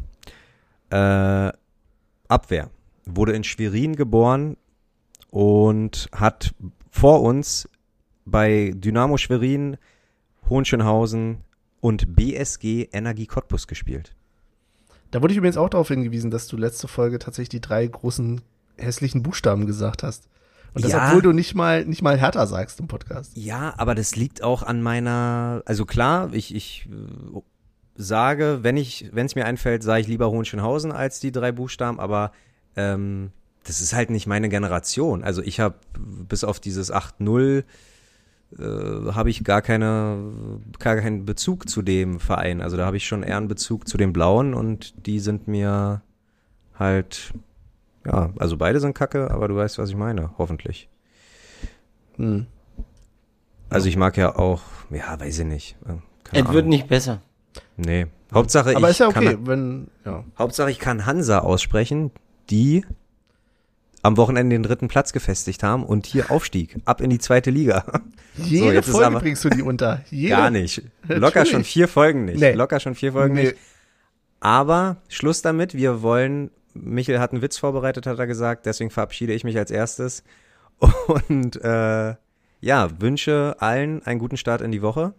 Äh, 0.89 1.51
Abwehr. 2.27 2.69
Wurde 3.05 3.33
in 3.33 3.43
Schwerin 3.43 3.95
geboren 3.95 4.57
und 5.29 6.09
hat 6.13 6.55
vor 6.89 7.21
uns 7.21 7.69
bei 8.25 8.71
Dynamo 8.75 9.17
Schwerin, 9.17 9.77
Hohenschönhausen 10.49 11.39
und 11.81 12.15
BSG 12.15 12.87
Energie 12.91 13.27
Cottbus 13.27 13.67
gespielt. 13.67 14.15
Da 15.11 15.21
wurde 15.21 15.33
ich 15.33 15.37
übrigens 15.37 15.57
auch 15.57 15.69
darauf 15.69 15.89
hingewiesen, 15.89 16.31
dass 16.31 16.47
du 16.47 16.57
letzte 16.57 16.87
Folge 16.87 17.19
tatsächlich 17.19 17.49
die 17.49 17.61
drei 17.61 17.85
großen 17.85 18.41
hässlichen 18.77 19.23
Buchstaben 19.23 19.65
gesagt 19.65 20.03
hast. 20.03 20.27
Und 20.73 20.83
das, 20.83 20.91
Ja. 20.91 21.07
obwohl 21.07 21.21
du 21.21 21.31
nicht 21.33 21.53
mal, 21.53 21.85
nicht 21.85 22.01
mal 22.01 22.17
härter 22.17 22.47
sagst 22.47 22.79
im 22.79 22.87
Podcast. 22.87 23.37
Ja, 23.37 23.73
aber 23.77 23.93
das 23.93 24.15
liegt 24.15 24.41
auch 24.41 24.63
an 24.63 24.81
meiner, 24.81 25.61
also 25.65 25.85
klar, 25.85 26.33
ich, 26.33 26.53
ich 26.55 26.89
äh, 26.91 27.39
sage, 27.95 28.59
wenn 28.61 28.75
ich, 28.77 29.09
wenn 29.13 29.25
es 29.27 29.35
mir 29.35 29.45
einfällt, 29.45 29.83
sage 29.83 30.01
ich 30.01 30.07
lieber 30.07 30.31
Hohenschönhausen 30.31 30.91
als 30.91 31.19
die 31.19 31.31
drei 31.31 31.51
Buchstaben, 31.51 31.99
aber 31.99 32.31
ähm, 32.75 33.31
das 33.65 33.81
ist 33.81 33.93
halt 33.93 34.09
nicht 34.09 34.25
meine 34.25 34.49
Generation. 34.49 35.23
Also 35.23 35.43
ich 35.43 35.59
habe 35.59 35.75
bis 35.99 36.43
auf 36.43 36.59
dieses 36.59 36.91
8-0 36.91 37.63
äh, 38.57 38.63
habe 39.13 39.29
ich 39.29 39.43
gar 39.43 39.61
keine, 39.61 40.17
gar 40.79 40.95
keinen 40.97 41.25
Bezug 41.25 41.69
zu 41.69 41.81
dem 41.83 42.19
Verein. 42.19 42.61
Also 42.61 42.77
da 42.77 42.85
habe 42.87 42.97
ich 42.97 43.05
schon 43.07 43.21
eher 43.23 43.37
einen 43.37 43.47
Bezug 43.47 43.87
zu 43.87 43.97
den 43.97 44.11
Blauen 44.11 44.53
und 44.55 45.05
die 45.05 45.19
sind 45.19 45.47
mir 45.47 46.01
halt, 46.77 47.33
ja, 48.05 48.31
also 48.37 48.57
beide 48.57 48.79
sind 48.79 48.93
kacke, 48.93 49.31
aber 49.31 49.47
du 49.47 49.55
weißt, 49.55 49.77
was 49.77 49.89
ich 49.89 49.95
meine, 49.95 50.31
hoffentlich. 50.37 50.89
Hm. 52.17 52.45
Also 53.69 53.87
ich 53.87 53.97
mag 53.97 54.17
ja 54.17 54.35
auch, 54.35 54.61
ja, 54.91 55.19
weiß 55.19 55.39
ich 55.39 55.45
nicht. 55.45 55.75
äh, 55.87 55.93
Keine 56.23 56.47
Es 56.47 56.53
wird 56.53 56.67
nicht 56.67 56.87
besser. 56.87 57.21
Nee. 57.77 58.07
Hauptsache 58.33 58.75
Aber 58.75 58.87
ich 58.87 58.91
ist 58.91 58.99
ja 58.99 59.07
okay, 59.07 59.33
kann, 59.35 59.47
wenn, 59.47 59.87
ja. 60.05 60.23
Hauptsache 60.37 60.71
ich 60.71 60.79
kann 60.79 61.05
Hansa 61.05 61.39
aussprechen, 61.39 62.11
die 62.49 62.85
am 64.01 64.17
Wochenende 64.17 64.55
den 64.55 64.63
dritten 64.63 64.87
Platz 64.89 65.13
gefestigt 65.13 65.63
haben 65.63 65.83
und 65.85 66.05
hier 66.05 66.29
Aufstieg, 66.29 66.75
ab 66.85 66.99
in 66.99 67.09
die 67.09 67.19
zweite 67.19 67.51
Liga. 67.51 67.85
Jede 68.37 68.73
jetzt 68.73 68.87
ist 68.87 68.91
Folge 68.91 69.07
aber- 69.07 69.19
bringst 69.21 69.43
du 69.45 69.49
die 69.49 69.61
unter. 69.61 70.01
Jede. 70.09 70.29
Gar 70.35 70.49
nicht. 70.49 70.81
Locker 71.07 71.45
schon 71.45 71.63
vier 71.63 71.87
Folgen 71.87 72.25
nicht. 72.25 72.39
Nee. 72.39 72.53
Locker 72.53 72.79
schon 72.79 72.95
vier 72.95 73.13
Folgen 73.13 73.35
Nee. 73.35 73.43
nicht. 73.43 73.55
Aber 74.39 74.97
Schluss 75.07 75.41
damit, 75.41 75.73
wir 75.73 76.01
wollen, 76.01 76.51
Michel 76.73 77.19
hat 77.19 77.31
einen 77.31 77.41
Witz 77.41 77.57
vorbereitet, 77.57 78.07
hat 78.07 78.19
er 78.19 78.27
gesagt, 78.27 78.65
deswegen 78.65 78.89
verabschiede 78.89 79.33
ich 79.33 79.43
mich 79.43 79.57
als 79.57 79.71
erstes. 79.71 80.23
Und 80.79 81.61
äh, 81.63 82.15
ja, 82.61 83.01
wünsche 83.01 83.55
allen 83.59 84.03
einen 84.03 84.19
guten 84.19 84.37
Start 84.37 84.61
in 84.61 84.71
die 84.71 84.81
Woche. 84.81 85.13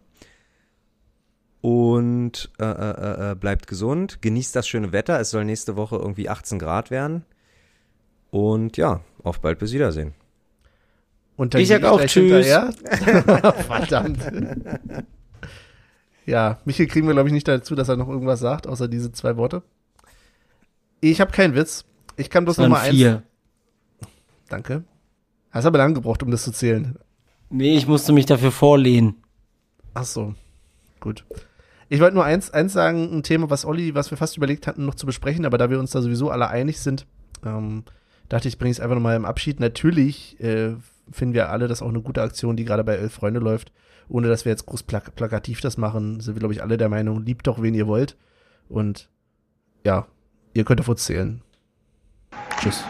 Und 1.60 2.50
äh, 2.58 2.64
äh, 2.64 3.30
äh, 3.30 3.34
bleibt 3.34 3.66
gesund, 3.66 4.20
genießt 4.20 4.54
das 4.54 4.68
schöne 4.68 4.92
Wetter. 4.92 5.18
Es 5.18 5.30
soll 5.30 5.44
nächste 5.44 5.76
Woche 5.76 5.96
irgendwie 5.96 6.28
18 6.28 6.58
Grad 6.58 6.90
werden. 6.90 7.24
Und 8.30 8.76
ja, 8.76 9.00
auf 9.22 9.40
bald 9.40 9.58
bis 9.58 9.72
Wiedersehen. 9.72 10.12
Und 11.36 11.54
dann 11.54 11.60
Ich 11.60 11.68
sag 11.68 11.84
auch 11.84 12.04
Tschüss. 12.04 12.46
Verdammt. 13.66 14.18
ja, 16.26 16.58
Michael 16.64 16.86
kriegen 16.86 17.06
wir, 17.06 17.14
glaube 17.14 17.28
ich, 17.28 17.32
nicht 17.32 17.48
dazu, 17.48 17.74
dass 17.74 17.88
er 17.88 17.96
noch 17.96 18.08
irgendwas 18.08 18.40
sagt, 18.40 18.66
außer 18.66 18.88
diese 18.88 19.12
zwei 19.12 19.36
Worte. 19.36 19.62
Ich 21.10 21.20
habe 21.20 21.32
keinen 21.32 21.54
Witz. 21.54 21.84
Ich 22.16 22.30
kann 22.30 22.44
bloß 22.44 22.58
Nummer 22.58 22.80
eins. 22.80 22.94
vier. 22.94 23.22
Danke. 24.48 24.84
Hast 25.50 25.66
aber 25.66 25.78
lange 25.78 25.94
gebraucht, 25.94 26.22
um 26.22 26.30
das 26.30 26.44
zu 26.44 26.52
zählen. 26.52 26.98
Nee, 27.50 27.76
ich 27.76 27.86
musste 27.86 28.12
mich 28.12 28.26
dafür 28.26 28.50
vorlehnen. 28.50 29.16
Ach 29.92 30.04
so. 30.04 30.34
Gut. 31.00 31.24
Ich 31.90 32.00
wollte 32.00 32.14
nur 32.14 32.24
eins, 32.24 32.50
eins 32.50 32.72
sagen, 32.72 33.18
ein 33.18 33.22
Thema, 33.22 33.50
was 33.50 33.66
Olli, 33.66 33.94
was 33.94 34.10
wir 34.10 34.18
fast 34.18 34.36
überlegt 34.36 34.66
hatten, 34.66 34.86
noch 34.86 34.94
zu 34.94 35.04
besprechen, 35.04 35.44
aber 35.44 35.58
da 35.58 35.68
wir 35.68 35.78
uns 35.78 35.90
da 35.90 36.00
sowieso 36.00 36.30
alle 36.30 36.48
einig 36.48 36.80
sind, 36.80 37.06
ähm, 37.44 37.84
dachte 38.30 38.48
ich, 38.48 38.58
bringe 38.58 38.70
ich 38.70 38.78
es 38.78 38.80
einfach 38.80 38.96
nochmal 38.96 39.16
im 39.16 39.26
Abschied. 39.26 39.60
Natürlich 39.60 40.40
äh, 40.40 40.74
finden 41.12 41.34
wir 41.34 41.50
alle 41.50 41.68
das 41.68 41.82
auch 41.82 41.90
eine 41.90 42.00
gute 42.00 42.22
Aktion, 42.22 42.56
die 42.56 42.64
gerade 42.64 42.82
bei 42.82 42.94
Elf 42.94 43.12
Freunde 43.12 43.40
läuft. 43.40 43.72
Ohne 44.08 44.28
dass 44.28 44.46
wir 44.46 44.50
jetzt 44.52 44.66
groß 44.66 44.84
plak 44.84 45.14
plakativ 45.14 45.60
das 45.60 45.76
machen, 45.76 46.20
sind 46.20 46.34
wir, 46.34 46.40
glaube 46.40 46.54
ich, 46.54 46.62
alle 46.62 46.78
der 46.78 46.88
Meinung, 46.88 47.24
liebt 47.24 47.46
doch, 47.46 47.60
wen 47.60 47.74
ihr 47.74 47.86
wollt. 47.86 48.16
Und 48.68 49.10
ja, 49.84 50.06
ihr 50.54 50.64
könnt 50.64 50.80
auf 50.80 50.88
uns 50.88 51.04
zählen. 51.04 51.42
Tschüss. 52.60 52.82